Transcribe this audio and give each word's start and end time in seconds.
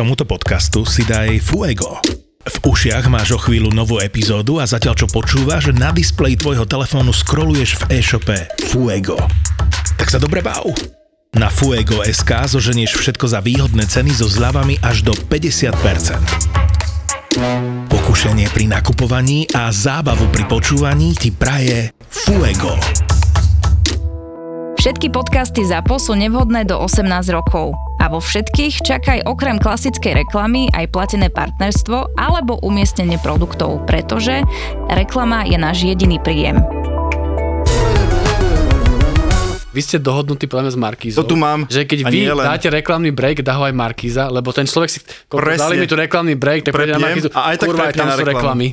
tomuto 0.00 0.24
podcastu 0.24 0.88
si 0.88 1.04
daj 1.04 1.44
Fuego. 1.44 2.00
V 2.48 2.56
ušiach 2.72 3.12
máš 3.12 3.36
o 3.36 3.38
chvíľu 3.44 3.68
novú 3.68 4.00
epizódu 4.00 4.56
a 4.56 4.64
zatiaľ 4.64 4.96
čo 4.96 5.04
počúvaš, 5.12 5.76
na 5.76 5.92
displeji 5.92 6.40
tvojho 6.40 6.64
telefónu 6.64 7.12
scrolluješ 7.12 7.84
v 7.84 8.00
e-shope 8.00 8.48
Fuego. 8.72 9.20
Tak 10.00 10.08
sa 10.08 10.16
dobre 10.16 10.40
bav. 10.40 10.64
Na 11.36 11.52
Fuego.sk 11.52 12.32
zoženieš 12.32 12.96
všetko 12.96 13.28
za 13.28 13.44
výhodné 13.44 13.84
ceny 13.84 14.16
so 14.16 14.24
zľavami 14.24 14.80
až 14.80 15.04
do 15.04 15.12
50%. 15.12 15.76
Pokušenie 17.92 18.48
pri 18.56 18.72
nakupovaní 18.72 19.52
a 19.52 19.68
zábavu 19.68 20.32
pri 20.32 20.48
počúvaní 20.48 21.12
ti 21.12 21.28
praje 21.28 21.92
Fuego. 22.08 22.72
Všetky 24.80 25.12
podcasty 25.12 25.60
ZAPO 25.60 26.00
sú 26.00 26.16
nevhodné 26.16 26.64
do 26.64 26.72
18 26.80 27.04
rokov. 27.36 27.76
A 28.00 28.08
vo 28.08 28.16
všetkých 28.16 28.80
čakaj 28.80 29.28
okrem 29.28 29.60
klasickej 29.60 30.24
reklamy 30.24 30.72
aj 30.72 30.88
platené 30.88 31.28
partnerstvo 31.28 32.16
alebo 32.16 32.56
umiestnenie 32.64 33.20
produktov, 33.20 33.84
pretože 33.84 34.40
reklama 34.88 35.44
je 35.44 35.60
náš 35.60 35.84
jediný 35.84 36.16
príjem. 36.16 36.64
Vy 39.76 39.80
ste 39.84 40.00
dohodnutí 40.00 40.48
podľa 40.48 40.64
mňa 40.64 40.72
s 40.72 40.78
Markízou. 40.80 41.28
To 41.28 41.28
tu 41.28 41.36
mám. 41.36 41.68
Že 41.68 41.84
keď 41.84 41.98
vy 42.08 42.20
len. 42.32 42.46
dáte 42.48 42.72
reklamný 42.72 43.12
break, 43.12 43.44
dá 43.44 43.60
ho 43.60 43.68
aj 43.68 43.76
Markíza, 43.76 44.32
lebo 44.32 44.48
ten 44.56 44.64
človek 44.64 44.88
si... 44.88 45.04
Dali 45.28 45.76
mi 45.76 45.84
tu 45.84 45.92
reklamný 45.92 46.40
break, 46.40 46.72
tak 46.72 46.72
na 46.72 46.96
Markízu. 46.96 47.28
a 47.36 47.52
aj 47.52 47.56
tak 47.60 47.68
Kurva, 47.68 47.92
aj 47.92 48.00
tam 48.00 48.08
na 48.08 48.16
sú 48.16 48.24
reklamu. 48.24 48.64
reklamy. 48.64 48.68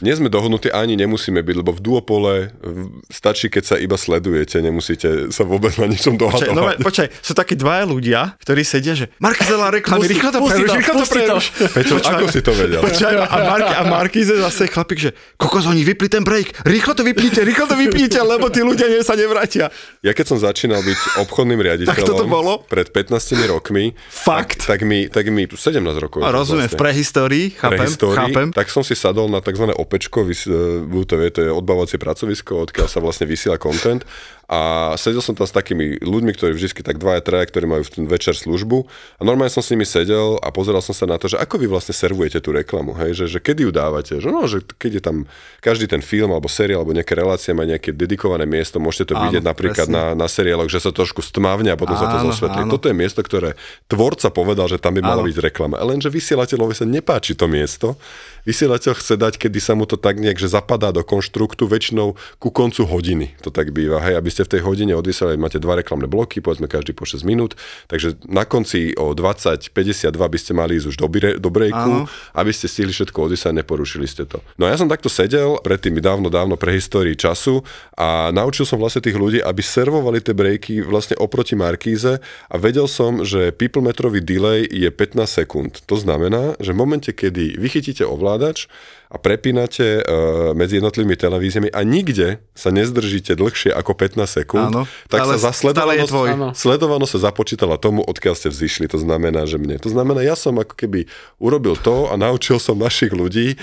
Nie 0.00 0.14
sme 0.14 0.26
dohodnutí 0.26 0.68
ani 0.68 0.96
nemusíme 0.96 1.38
byť, 1.38 1.56
lebo 1.56 1.70
v 1.70 1.80
duopole 1.80 2.32
v- 2.56 2.90
stačí, 3.06 3.46
keď 3.46 3.62
sa 3.64 3.76
iba 3.76 3.94
sledujete, 3.94 4.58
nemusíte 4.58 5.30
sa 5.30 5.42
vôbec 5.42 5.70
na 5.76 5.86
ničom 5.86 6.16
Počkaj, 6.16 6.50
no, 6.50 6.64
dohadovať. 6.64 6.76
počkaj, 6.80 7.06
sú 7.20 7.32
takí 7.32 7.54
dvaja 7.54 7.84
ľudia, 7.84 8.20
ktorí 8.38 8.62
sedia, 8.62 8.94
že 8.94 9.12
Markizela 9.16 9.70
reklamy, 9.70 10.06
rýchlo 10.06 10.30
to 10.30 10.38
preruš, 10.40 10.66
to, 10.66 10.74
rýchlo 10.74 10.94
to 10.94 11.00
to. 11.00 11.12
preruš. 11.12 11.44
Peťo, 11.70 11.94
ako 12.00 12.24
si 12.26 12.40
to 12.40 12.52
vedel? 12.52 12.80
Počkaj, 12.80 13.12
a, 13.14 13.36
Marky, 13.44 13.72
a 13.72 13.82
Markize 13.84 14.34
zase 14.34 14.66
chlapík, 14.66 14.98
že 14.98 15.10
kokos, 15.34 15.64
oni 15.64 15.84
vypli 15.84 16.08
ten 16.08 16.22
break, 16.22 16.64
rýchlo 16.64 16.94
to 16.94 17.02
vypnite, 17.02 17.40
rýchlo 17.40 17.66
to 17.66 17.76
vypnite, 17.76 18.16
lebo 18.16 18.48
tí 18.48 18.60
ľudia 18.60 18.88
nie, 18.88 19.00
sa 19.00 19.14
nevrátia. 19.14 19.68
Ja 20.00 20.10
keď 20.10 20.26
som 20.26 20.38
začínal 20.38 20.80
byť 20.80 20.98
obchodným 21.20 21.60
riaditeľom 21.60 21.92
Tak 21.92 22.04
toto 22.04 22.24
bolo? 22.24 22.64
pred 22.64 22.88
15 22.88 23.14
rokmi, 23.46 23.92
Fakt? 24.06 24.64
Tak, 24.64 24.78
tak, 24.78 24.80
mi, 24.82 25.06
tak 25.06 25.26
mi 25.28 25.44
tu 25.44 25.54
17 25.54 25.80
rokov. 25.98 26.20
A 26.20 26.28
to 26.28 26.34
rozumiem, 26.34 26.66
v 26.66 26.72
vlastne. 26.72 26.80
prehistórii, 26.80 27.46
chápem, 27.52 27.78
prehistórii, 27.78 28.16
chápem. 28.16 28.46
tak 28.50 28.66
som 28.68 28.80
si 28.80 28.94
sadol 28.94 29.26
na 29.26 29.40
tzv. 29.40 29.68
Opečko, 29.84 30.24
vys- 30.24 30.48
e, 30.48 31.04
to, 31.04 31.14
vie, 31.20 31.28
to 31.30 31.40
je 31.44 31.50
odbavovacie 31.52 32.00
pracovisko, 32.00 32.64
odkiaľ 32.66 32.88
sa 32.88 32.98
vlastne 33.04 33.28
vysiela 33.28 33.60
content 33.60 34.02
a 34.44 34.58
sedel 34.94 35.20
som 35.20 35.32
tam 35.32 35.48
s 35.48 35.52
takými 35.52 35.98
ľuďmi, 35.98 36.32
ktorí 36.32 36.52
vždy 36.52 36.84
tak 36.84 37.00
dvaja, 37.00 37.24
traja, 37.24 37.48
ktorí 37.48 37.64
majú 37.64 37.82
v 37.82 37.92
ten 37.92 38.04
večer 38.04 38.36
službu 38.36 38.84
a 39.16 39.22
normálne 39.24 39.48
som 39.48 39.64
s 39.64 39.72
nimi 39.72 39.82
sedel 39.82 40.36
a 40.38 40.52
pozeral 40.52 40.84
som 40.84 40.92
sa 40.92 41.08
na 41.08 41.16
to, 41.16 41.26
že 41.26 41.40
ako 41.40 41.56
vy 41.56 41.66
vlastne 41.66 41.96
servujete 41.96 42.44
tú 42.44 42.52
reklamu, 42.52 42.92
hej, 43.00 43.16
že, 43.16 43.24
že 43.26 43.38
kedy 43.40 43.64
ju 43.64 43.72
dávate, 43.72 44.20
že 44.20 44.28
no, 44.28 44.44
že 44.44 44.60
keď 44.60 44.90
je 44.98 45.02
tam 45.02 45.16
každý 45.60 45.88
ten 45.88 46.04
film 46.04 46.28
alebo 46.28 46.44
seriál 46.46 46.84
alebo 46.84 46.92
nejaké 46.92 47.16
relácie 47.16 47.56
má 47.56 47.64
nejaké 47.64 47.90
dedikované 47.90 48.44
miesto, 48.44 48.76
môžete 48.76 49.10
to 49.10 49.14
Áno, 49.16 49.32
vidieť 49.32 49.40
napríklad 49.40 49.88
presne. 49.88 49.96
na, 49.96 50.04
na 50.12 50.28
seriáloch, 50.28 50.68
že 50.68 50.82
sa 50.82 50.92
trošku 50.92 51.24
stmavne 51.24 51.72
a 51.72 51.78
potom 51.80 51.96
sa 51.96 52.10
to 52.12 52.20
Áno, 52.20 52.28
zosvetlí. 52.28 52.68
áno. 52.68 52.72
Toto 52.74 52.92
je 52.92 52.94
miesto, 52.94 53.24
ktoré 53.24 53.56
tvorca 53.88 54.28
povedal, 54.28 54.68
že 54.68 54.76
tam 54.76 54.92
by 54.92 55.00
mala 55.00 55.24
Áno. 55.24 55.28
byť 55.30 55.36
reklama. 55.40 55.80
Lenže 55.80 56.12
vysielateľovi 56.12 56.74
sa 56.74 56.84
nepáči 56.84 57.32
to 57.32 57.48
miesto. 57.48 57.96
Vysielateľ 58.44 58.92
chce 58.92 59.14
dať, 59.16 59.34
kedy 59.40 59.56
sa 59.56 59.72
mu 59.72 59.88
to 59.88 59.96
tak 59.96 60.20
nejak, 60.20 60.36
že 60.36 60.52
zapadá 60.52 60.92
do 60.92 61.00
konštruktu, 61.00 61.64
väčšinou 61.64 62.12
ku 62.36 62.48
koncu 62.52 62.84
hodiny. 62.84 63.32
To 63.40 63.48
tak 63.48 63.72
býva, 63.72 64.04
hej, 64.04 64.20
aby 64.20 64.28
ste 64.34 64.42
v 64.42 64.58
tej 64.58 64.60
hodine 64.66 64.98
odvysielali, 64.98 65.38
máte 65.38 65.62
dva 65.62 65.78
reklamné 65.78 66.10
bloky, 66.10 66.42
povedzme 66.42 66.66
každý 66.66 66.90
po 66.90 67.06
6 67.06 67.22
minút, 67.22 67.54
takže 67.86 68.18
na 68.26 68.42
konci 68.42 68.90
o 68.98 69.14
20.52 69.14 69.70
by 70.10 70.38
ste 70.42 70.52
mali 70.52 70.74
ísť 70.82 70.86
už 70.90 70.96
do, 70.98 71.06
bire, 71.06 71.38
do 71.38 71.54
breaku, 71.54 72.02
Áno. 72.02 72.10
aby 72.34 72.50
ste 72.50 72.66
stihli 72.66 72.90
všetko 72.90 73.30
odvysielať, 73.30 73.62
neporušili 73.62 74.06
ste 74.10 74.26
to. 74.26 74.42
No 74.58 74.66
a 74.66 74.74
ja 74.74 74.76
som 74.76 74.90
takto 74.90 75.06
sedel 75.06 75.62
predtým 75.62 76.02
dávno, 76.02 76.26
dávno 76.26 76.58
pre 76.58 76.74
histórii 76.74 77.14
času 77.14 77.62
a 77.94 78.34
naučil 78.34 78.66
som 78.66 78.82
vlastne 78.82 79.06
tých 79.06 79.14
ľudí, 79.14 79.38
aby 79.38 79.62
servovali 79.62 80.18
tie 80.18 80.34
breaky 80.34 80.82
vlastne 80.82 81.14
oproti 81.22 81.54
Markíze 81.54 82.18
a 82.50 82.54
vedel 82.58 82.90
som, 82.90 83.22
že 83.22 83.54
people 83.54 83.84
metrový 83.84 84.18
delay 84.18 84.66
je 84.66 84.90
15 84.90 85.22
sekúnd. 85.28 85.72
To 85.86 85.94
znamená, 85.94 86.58
že 86.58 86.74
v 86.74 86.80
momente, 86.80 87.10
kedy 87.14 87.60
vychytíte 87.60 88.02
ovládač 88.02 88.66
a 89.14 89.16
prepínate 89.16 90.02
uh, 90.02 90.50
medzi 90.58 90.82
jednotlivými 90.82 91.14
televíziami 91.14 91.70
a 91.70 91.86
nikde 91.86 92.42
sa 92.50 92.74
nezdržíte 92.74 93.38
dlhšie 93.38 93.70
ako 93.70 93.94
15 93.94 94.26
sekúnd, 94.26 94.74
Áno, 94.74 94.90
tak 95.06 95.22
ale 95.22 95.38
sa 95.38 95.54
je 95.54 95.54
tvoj. 95.54 95.70
sledovanosť, 95.70 96.58
sledovanosť 96.58 97.12
sa 97.14 97.20
započítala 97.30 97.78
tomu, 97.78 98.02
odkiaľ 98.02 98.34
ste 98.34 98.50
vzýšli. 98.50 98.90
To 98.90 98.98
znamená, 98.98 99.46
že 99.46 99.62
mne. 99.62 99.78
To 99.78 99.86
znamená, 99.86 100.26
ja 100.26 100.34
som 100.34 100.58
ako 100.58 100.74
keby 100.74 101.06
urobil 101.38 101.78
to 101.78 102.10
a 102.10 102.18
naučil 102.18 102.58
som 102.58 102.74
našich 102.74 103.14
ľudí 103.14 103.54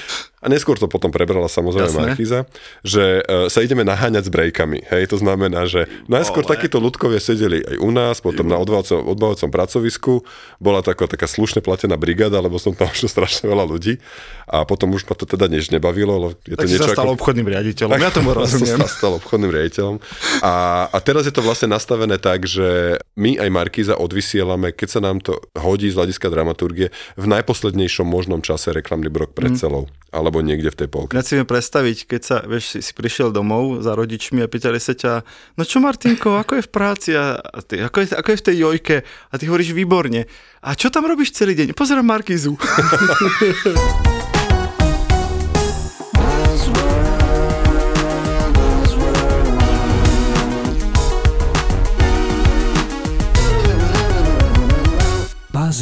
a 0.41 0.49
neskôr 0.49 0.73
to 0.73 0.89
potom 0.89 1.13
prebrala 1.13 1.45
samozrejme 1.45 1.93
Jasné. 1.93 2.01
Markíza, 2.01 2.39
že 2.81 3.21
uh, 3.21 3.45
sa 3.45 3.61
ideme 3.61 3.85
naháňať 3.85 4.25
s 4.25 4.31
breakami. 4.33 4.81
Hej, 4.89 5.13
to 5.13 5.21
znamená, 5.21 5.69
že 5.69 5.85
najskôr 6.09 6.41
Ole. 6.41 6.51
takíto 6.57 6.81
ľudkovia 6.81 7.21
sedeli 7.21 7.61
aj 7.61 7.77
u 7.77 7.89
nás, 7.93 8.25
potom 8.25 8.49
na 8.49 8.57
odbavacom, 8.57 9.05
odbavacom 9.05 9.49
pracovisku. 9.53 10.25
Bola 10.57 10.81
to 10.81 10.97
ako 10.97 11.05
taká 11.05 11.29
slušne 11.29 11.61
platená 11.61 11.93
brigáda, 11.93 12.41
lebo 12.41 12.57
som 12.57 12.73
tam 12.73 12.89
už 12.93 13.05
strašne 13.05 13.45
veľa 13.53 13.69
ľudí. 13.69 14.01
A 14.49 14.65
potom 14.65 14.97
už 14.97 15.05
ma 15.05 15.13
to 15.13 15.29
teda 15.29 15.40
než 15.47 15.71
nebavilo, 15.71 16.13
lebo 16.17 16.33
je 16.43 16.57
to 16.57 16.61
Tak 16.61 16.67
si 16.67 16.73
niečo 16.75 16.89
sa 16.91 16.97
stal 16.97 17.07
ako... 17.09 17.15
obchodným 17.17 17.47
riaditeľom, 17.47 17.97
ja 17.97 18.11
tomu 18.11 18.29
rozumiem. 18.37 18.77
Sa 18.83 18.89
stal 18.89 19.13
obchodným 19.17 19.51
riaditeľom. 19.53 19.95
A, 20.43 20.53
a 20.89 20.97
teraz 20.99 21.25
je 21.25 21.33
to 21.33 21.45
vlastne 21.45 21.71
nastavené 21.71 22.19
tak, 22.19 22.45
že 22.45 22.99
my 23.15 23.39
aj 23.39 23.49
Markíza 23.49 23.95
odvysielame, 23.97 24.73
keď 24.75 24.87
sa 24.89 24.99
nám 24.99 25.21
to 25.23 25.37
hodí 25.57 25.87
z 25.89 25.97
hľadiska 25.97 26.27
dramaturgie, 26.27 26.91
v 27.15 27.25
najposlednejšom 27.29 28.05
možnom 28.05 28.41
čase 28.43 28.75
reklamný 28.75 29.07
brok 29.07 29.31
pred 29.31 29.55
celou. 29.55 29.87
Alebo 30.11 30.43
niekde 30.43 30.75
v 30.75 30.77
tej 30.83 30.89
polke. 30.91 31.15
Ja 31.15 31.23
si 31.23 31.39
viem 31.39 31.47
predstaviť, 31.47 31.97
keď 32.03 32.21
sa, 32.21 32.37
vieš, 32.43 32.75
si, 32.75 32.79
si 32.83 32.91
prišiel 32.91 33.31
domov 33.31 33.79
za 33.79 33.95
rodičmi 33.95 34.43
a 34.43 34.51
pýtali 34.51 34.75
sa 34.75 34.91
ťa, 34.91 35.23
no 35.55 35.63
čo 35.63 35.79
Martinko, 35.79 36.35
ako 36.35 36.59
je 36.59 36.63
v 36.67 36.71
práci 36.71 37.09
a 37.15 37.39
ty, 37.63 37.79
ako, 37.79 37.97
je, 38.03 38.07
ako 38.19 38.27
je 38.27 38.39
v 38.39 38.45
tej 38.51 38.55
jojke 38.59 38.95
a 39.05 39.33
ty 39.39 39.47
hovoríš 39.47 39.71
výborne. 39.71 40.27
A 40.61 40.75
čo 40.75 40.91
tam 40.91 41.07
robíš 41.07 41.31
celý 41.31 41.55
deň? 41.55 41.71
Pozerám 41.71 42.03
Markizu. 42.03 42.59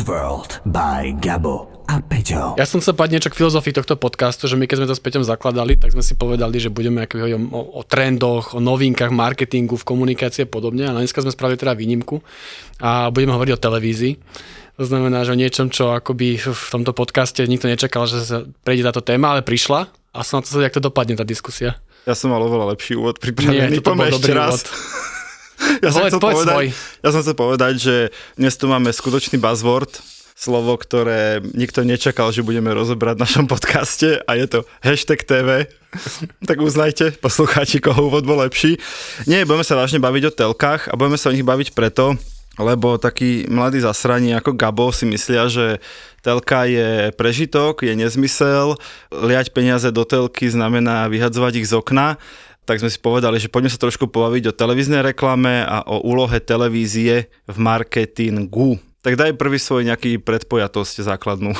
Buzzworld 0.09 0.65
by 0.65 1.21
Gabo 1.21 1.69
a 1.85 2.01
Peťo. 2.01 2.57
Ja 2.57 2.65
som 2.65 2.81
sa 2.81 2.97
povedať 2.97 3.13
niečo 3.13 3.29
k 3.29 3.45
filozofii 3.45 3.77
tohto 3.77 3.93
podcastu, 3.93 4.49
že 4.49 4.57
my 4.57 4.65
keď 4.65 4.81
sme 4.81 4.89
to 4.89 4.97
s 4.97 5.03
Peťom 5.05 5.21
zakladali, 5.21 5.77
tak 5.77 5.93
sme 5.93 6.01
si 6.01 6.17
povedali, 6.17 6.57
že 6.57 6.73
budeme 6.73 7.05
ako 7.05 7.29
o, 7.29 7.61
o 7.77 7.81
trendoch, 7.85 8.57
o 8.57 8.59
novinkách, 8.59 9.13
marketingu, 9.13 9.77
v 9.77 9.85
komunikácii 9.85 10.41
a 10.41 10.49
podobne. 10.49 10.89
A 10.89 10.97
dneska 10.97 11.21
sme 11.21 11.29
spravili 11.29 11.61
teda 11.61 11.77
výnimku 11.77 12.25
a 12.81 13.13
budeme 13.13 13.37
hovoriť 13.37 13.53
o 13.53 13.61
televízii. 13.61 14.13
To 14.81 14.89
znamená, 14.89 15.29
že 15.29 15.37
o 15.37 15.37
niečom, 15.37 15.69
čo 15.69 15.93
akoby 15.93 16.41
v 16.41 16.67
tomto 16.73 16.89
podcaste 16.97 17.45
nikto 17.45 17.69
nečakal, 17.69 18.09
že 18.09 18.25
sa 18.25 18.49
prejde 18.65 18.89
táto 18.89 19.05
téma, 19.05 19.37
ale 19.37 19.45
prišla 19.45 19.93
a 19.93 20.25
som 20.25 20.41
na 20.41 20.49
to, 20.49 20.57
jak 20.57 20.73
to 20.73 20.81
dopadne 20.81 21.21
tá 21.21 21.21
diskusia. 21.21 21.77
Ja 22.09 22.17
som 22.17 22.33
mal 22.33 22.41
oveľa 22.41 22.73
lepší 22.73 22.97
úvod 22.97 23.21
Nie, 23.21 23.29
pripravený. 23.29 23.77
toto 23.77 23.93
bol 23.93 24.09
dobrý 24.09 24.33
raz. 24.33 24.65
úvod. 24.65 24.73
Ja 25.83 25.91
som, 25.91 26.01
Povedz- 26.03 26.11
chcel 26.15 26.21
povedz 26.21 26.35
povedať, 26.39 26.55
svoj. 26.55 26.67
ja 27.03 27.09
som 27.11 27.19
chcel 27.23 27.35
povedať, 27.37 27.73
že 27.79 27.95
dnes 28.35 28.53
tu 28.55 28.65
máme 28.67 28.89
skutočný 28.89 29.37
buzzword, 29.39 29.91
slovo, 30.33 30.71
ktoré 30.79 31.43
nikto 31.51 31.83
nečakal, 31.83 32.31
že 32.31 32.47
budeme 32.47 32.71
rozobrať 32.71 33.19
v 33.19 33.23
našom 33.27 33.45
podcaste 33.51 34.23
a 34.23 34.31
je 34.39 34.47
to 34.47 34.59
hashtag 34.79 35.19
TV. 35.27 35.67
tak 36.49 36.57
uznajte, 36.63 37.19
poslucháči, 37.19 37.83
koho 37.83 38.07
úvod 38.07 38.23
bol 38.23 38.39
lepší. 38.39 38.79
Nie, 39.27 39.43
budeme 39.43 39.67
sa 39.67 39.75
vážne 39.75 39.99
baviť 39.99 40.23
o 40.31 40.35
telkách 40.35 40.81
a 40.87 40.95
budeme 40.95 41.19
sa 41.19 41.27
o 41.27 41.35
nich 41.35 41.43
baviť 41.43 41.75
preto, 41.75 42.15
lebo 42.55 42.95
takí 42.95 43.47
mladí 43.51 43.83
zasrani 43.83 44.31
ako 44.35 44.55
Gabo 44.55 44.95
si 44.95 45.03
myslia, 45.11 45.51
že 45.51 45.83
telka 46.23 46.63
je 46.67 47.11
prežitok, 47.19 47.83
je 47.83 47.95
nezmysel, 47.99 48.79
liať 49.11 49.51
peniaze 49.51 49.91
do 49.91 50.07
telky 50.07 50.47
znamená 50.47 51.07
vyhadzovať 51.11 51.63
ich 51.63 51.67
z 51.67 51.75
okna 51.75 52.15
tak 52.69 52.85
sme 52.85 52.93
si 52.93 53.01
povedali, 53.01 53.41
že 53.41 53.49
poďme 53.49 53.73
sa 53.73 53.81
trošku 53.81 54.05
pobaviť 54.13 54.53
o 54.53 54.53
televíznej 54.53 55.01
reklame 55.01 55.65
a 55.65 55.81
o 55.89 56.05
úlohe 56.05 56.37
televízie 56.37 57.25
v 57.49 57.57
marketingu. 57.57 58.77
Tak 59.01 59.17
daj 59.17 59.41
prvý 59.41 59.57
svoj 59.57 59.89
nejaký 59.89 60.21
predpojatosť 60.21 61.01
základnú. 61.01 61.57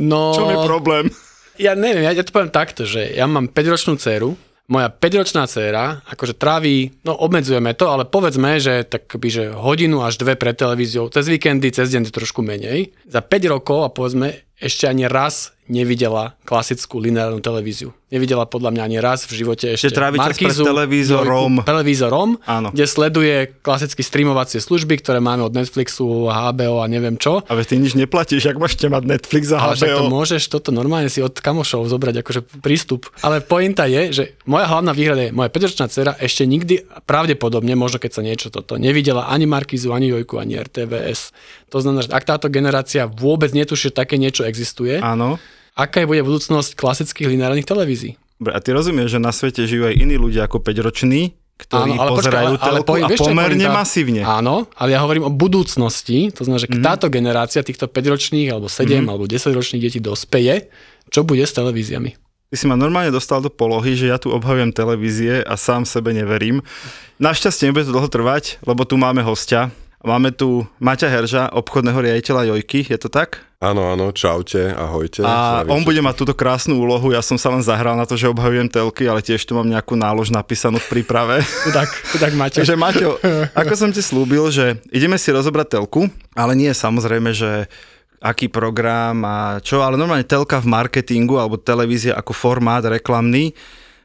No, 0.00 0.32
Čo 0.40 0.48
je 0.48 0.56
problém? 0.64 1.12
ja 1.60 1.76
neviem, 1.76 2.08
ja, 2.08 2.16
ja 2.16 2.24
to 2.24 2.32
poviem 2.32 2.48
takto, 2.48 2.88
že 2.88 3.12
ja 3.12 3.28
mám 3.28 3.52
5-ročnú 3.52 4.00
dceru, 4.00 4.32
moja 4.72 4.88
5-ročná 4.88 5.44
dcéra 5.44 6.00
akože 6.08 6.40
tráví, 6.40 6.96
no 7.04 7.12
obmedzujeme 7.12 7.76
to, 7.76 7.92
ale 7.92 8.08
povedzme, 8.08 8.56
že 8.56 8.88
tak 8.88 9.04
že 9.28 9.52
hodinu 9.52 10.00
až 10.00 10.16
dve 10.16 10.32
pred 10.38 10.56
televíziou, 10.56 11.12
cez 11.12 11.28
víkendy, 11.28 11.68
cez 11.68 11.92
deň 11.92 12.08
trošku 12.08 12.40
menej. 12.40 12.96
Za 13.04 13.20
5 13.20 13.52
rokov 13.52 13.84
a 13.84 13.92
povedzme, 13.92 14.48
ešte 14.62 14.86
ani 14.86 15.10
raz 15.10 15.50
nevidela 15.70 16.34
klasickú 16.44 16.98
lineárnu 16.98 17.38
televíziu. 17.38 17.94
Nevidela 18.12 18.44
podľa 18.44 18.76
mňa 18.76 18.82
ani 18.82 18.98
raz 19.00 19.24
v 19.24 19.40
živote 19.40 19.72
ešte 19.72 19.88
Že 19.88 19.96
trávi 19.96 20.16
Markízu, 20.20 20.62
televízorom. 20.68 21.52
Televízorom, 21.64 22.28
Áno. 22.44 22.68
kde 22.74 22.84
sleduje 22.84 23.36
klasicky 23.64 24.04
streamovacie 24.04 24.60
služby, 24.60 25.00
ktoré 25.00 25.22
máme 25.22 25.46
od 25.46 25.56
Netflixu, 25.56 26.28
HBO 26.28 26.84
a 26.84 26.86
neviem 26.92 27.16
čo. 27.16 27.40
A 27.48 27.56
ty 27.64 27.80
nič 27.80 27.96
neplatíš, 27.96 28.52
ak 28.52 28.60
môžete 28.60 28.92
mať 28.92 29.02
Netflix 29.16 29.48
a 29.54 29.64
Ale 29.64 29.80
však 29.80 29.90
to 29.96 30.04
HBO. 30.04 30.12
môžeš 30.12 30.42
toto 30.52 30.74
normálne 30.76 31.08
si 31.08 31.24
od 31.24 31.32
kamošov 31.32 31.88
zobrať 31.88 32.20
akože 32.20 32.40
prístup. 32.60 33.08
Ale 33.24 33.40
pointa 33.40 33.88
je, 33.88 34.12
že 34.12 34.24
moja 34.44 34.68
hlavná 34.68 34.92
výhrada 34.92 35.24
je, 35.24 35.32
moja 35.32 35.48
5 35.48 35.88
dcera 35.88 36.12
ešte 36.20 36.44
nikdy, 36.44 36.84
pravdepodobne, 37.08 37.72
možno 37.78 37.96
keď 37.96 38.10
sa 38.12 38.20
niečo 38.20 38.52
toto, 38.52 38.76
nevidela 38.76 39.30
ani 39.32 39.48
Markizu, 39.48 39.88
ani 39.94 40.12
Jojku, 40.12 40.36
ani 40.36 40.60
RTVS. 40.60 41.32
To 41.72 41.80
znamená, 41.80 42.04
že 42.04 42.12
ak 42.12 42.28
táto 42.28 42.52
generácia 42.52 43.08
vôbec 43.08 43.56
netuší, 43.56 43.88
že 43.88 43.96
také 44.04 44.20
niečo 44.20 44.44
existuje, 44.44 45.00
Áno. 45.00 45.40
aká 45.72 46.04
je 46.04 46.06
bude 46.06 46.20
budúcnosť 46.20 46.76
klasických 46.76 47.32
lineárnych 47.32 47.64
televízií? 47.64 48.20
A 48.44 48.60
ty 48.60 48.76
rozumieš, 48.76 49.16
že 49.16 49.20
na 49.22 49.32
svete 49.32 49.64
žijú 49.64 49.88
aj 49.88 49.96
iní 49.96 50.20
ľudia 50.20 50.44
ako 50.44 50.60
5-roční, 50.60 51.32
ktorí 51.62 51.94
pozerajú 51.94 52.58
telku 52.58 52.84
poviem, 52.84 53.06
a 53.06 53.08
vieš, 53.08 53.20
čo 53.22 53.30
je 53.30 53.34
pomerne 53.38 53.66
pointa? 53.70 53.78
masívne. 53.78 54.22
Áno, 54.26 54.66
ale 54.74 54.88
ja 54.92 55.00
hovorím 55.00 55.30
o 55.30 55.32
budúcnosti, 55.32 56.34
to 56.34 56.42
znamená, 56.42 56.60
že 56.60 56.68
mm. 56.68 56.82
táto 56.82 57.06
generácia 57.06 57.62
týchto 57.62 57.86
5-ročných 57.86 58.50
alebo 58.50 58.66
7 58.66 58.98
mm. 58.98 59.06
alebo 59.08 59.24
10-ročných 59.30 59.80
detí 59.80 60.02
dospeje, 60.02 60.68
čo 61.08 61.22
bude 61.22 61.46
s 61.46 61.54
televíziami. 61.54 62.18
Ty 62.52 62.56
si 62.60 62.68
ma 62.68 62.76
normálne 62.76 63.08
dostal 63.08 63.40
do 63.40 63.48
polohy, 63.48 63.96
že 63.96 64.12
ja 64.12 64.20
tu 64.20 64.28
obhavujem 64.28 64.76
televízie 64.76 65.40
a 65.40 65.56
sám 65.56 65.88
sebe 65.88 66.12
neverím. 66.12 66.60
Našťastie 67.16 67.72
nebude 67.72 67.88
to 67.88 67.96
dlho 67.96 68.12
trvať, 68.12 68.60
lebo 68.66 68.84
tu 68.84 69.00
máme 69.00 69.24
hostia. 69.24 69.72
Máme 70.02 70.34
tu 70.34 70.66
Maťa 70.82 71.06
Herža, 71.06 71.42
obchodného 71.54 71.94
riaditeľa 72.02 72.50
Jojky, 72.50 72.82
je 72.90 72.98
to 72.98 73.06
tak? 73.06 73.46
Áno, 73.62 73.94
áno, 73.94 74.10
čaute, 74.10 74.74
ahojte. 74.74 75.22
A 75.22 75.62
on 75.70 75.86
bude 75.86 76.02
mať 76.02 76.18
túto 76.18 76.34
krásnu 76.34 76.74
úlohu, 76.74 77.14
ja 77.14 77.22
som 77.22 77.38
sa 77.38 77.54
len 77.54 77.62
zahral 77.62 77.94
na 77.94 78.02
to, 78.02 78.18
že 78.18 78.26
obhajujem 78.26 78.66
telky, 78.66 79.06
ale 79.06 79.22
tiež 79.22 79.46
tu 79.46 79.54
mám 79.54 79.70
nejakú 79.70 79.94
nálož 79.94 80.34
napísanú 80.34 80.82
v 80.82 80.98
príprave. 80.98 81.46
Chudák, 81.70 81.86
chudák 82.10 82.34
Maťo. 82.34 82.58
Takže 82.66 82.74
Maťo, 82.74 83.10
ako 83.62 83.74
som 83.78 83.94
ti 83.94 84.02
slúbil, 84.02 84.50
že 84.50 84.82
ideme 84.90 85.14
si 85.14 85.30
rozobrať 85.30 85.78
telku, 85.78 86.10
ale 86.34 86.58
nie 86.58 86.74
samozrejme, 86.74 87.30
že 87.30 87.70
aký 88.18 88.50
program 88.50 89.22
a 89.22 89.62
čo, 89.62 89.86
ale 89.86 89.94
normálne 89.94 90.26
telka 90.26 90.58
v 90.58 90.66
marketingu 90.66 91.38
alebo 91.38 91.62
televízia 91.62 92.18
ako 92.18 92.34
formát 92.34 92.82
reklamný. 92.82 93.54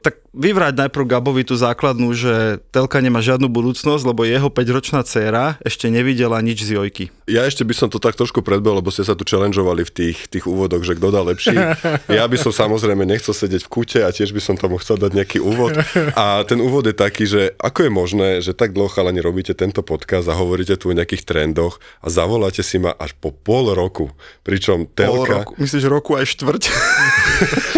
Tak 0.05 0.27
vyvrať 0.37 0.77
najprv 0.85 1.05
Gabovi 1.09 1.41
tú 1.41 1.57
základnú, 1.57 2.13
že 2.13 2.61
telka 2.69 3.01
nemá 3.01 3.19
žiadnu 3.25 3.49
budúcnosť, 3.49 4.03
lebo 4.05 4.21
jeho 4.21 4.53
5-ročná 4.53 5.01
dcéra 5.01 5.57
ešte 5.65 5.89
nevidela 5.89 6.37
nič 6.45 6.61
z 6.61 6.77
Jojky. 6.77 7.09
Ja 7.25 7.43
ešte 7.43 7.65
by 7.65 7.73
som 7.73 7.89
to 7.89 7.97
tak 7.97 8.13
trošku 8.13 8.45
predbehol, 8.45 8.79
lebo 8.79 8.93
ste 8.93 9.03
sa 9.03 9.17
tu 9.17 9.25
challengeovali 9.25 9.83
v 9.83 9.91
tých, 9.91 10.29
tých 10.29 10.45
úvodoch, 10.45 10.85
že 10.85 10.95
kto 10.95 11.07
dá 11.09 11.21
lepší. 11.25 11.57
Ja 12.07 12.23
by 12.25 12.37
som 12.39 12.53
samozrejme 12.55 13.03
nechcel 13.03 13.35
sedieť 13.35 13.67
v 13.67 13.71
kute 13.71 13.99
a 14.01 14.09
tiež 14.09 14.31
by 14.31 14.41
som 14.41 14.55
tomu 14.55 14.79
chcel 14.79 14.95
dať 14.97 15.11
nejaký 15.11 15.39
úvod. 15.43 15.75
A 16.15 16.41
ten 16.47 16.57
úvod 16.61 16.87
je 16.87 16.95
taký, 16.95 17.27
že 17.27 17.53
ako 17.59 17.87
je 17.87 17.91
možné, 17.91 18.29
že 18.39 18.55
tak 18.55 18.71
dlho 18.73 18.87
chalani 18.87 19.19
robíte 19.19 19.51
tento 19.53 19.83
podcast 19.83 20.25
a 20.29 20.37
hovoríte 20.37 20.79
tu 20.79 20.89
o 20.89 20.95
nejakých 20.95 21.27
trendoch 21.27 21.83
a 21.99 22.07
zavoláte 22.07 22.63
si 22.63 22.79
ma 22.79 22.95
až 22.95 23.13
po 23.17 23.35
pol 23.35 23.75
roku. 23.75 24.13
Pričom 24.47 24.87
Pol 24.87 24.95
telka, 24.95 25.43
roku, 25.43 25.53
myslíš 25.59 25.85
roku 25.89 26.15
aj 26.15 26.25
štvrť? 26.31 26.63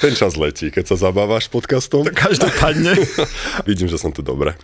ten 0.00 0.16
čas 0.16 0.34
letí, 0.40 0.72
keď 0.72 0.96
sa 0.96 0.96
zabávaš 0.96 1.52
podcastom. 1.52 2.08
Každopádne. 2.08 2.96
Vidím, 3.68 3.86
že 3.86 4.00
som 4.00 4.08
tu 4.10 4.24
dobre. 4.24 4.56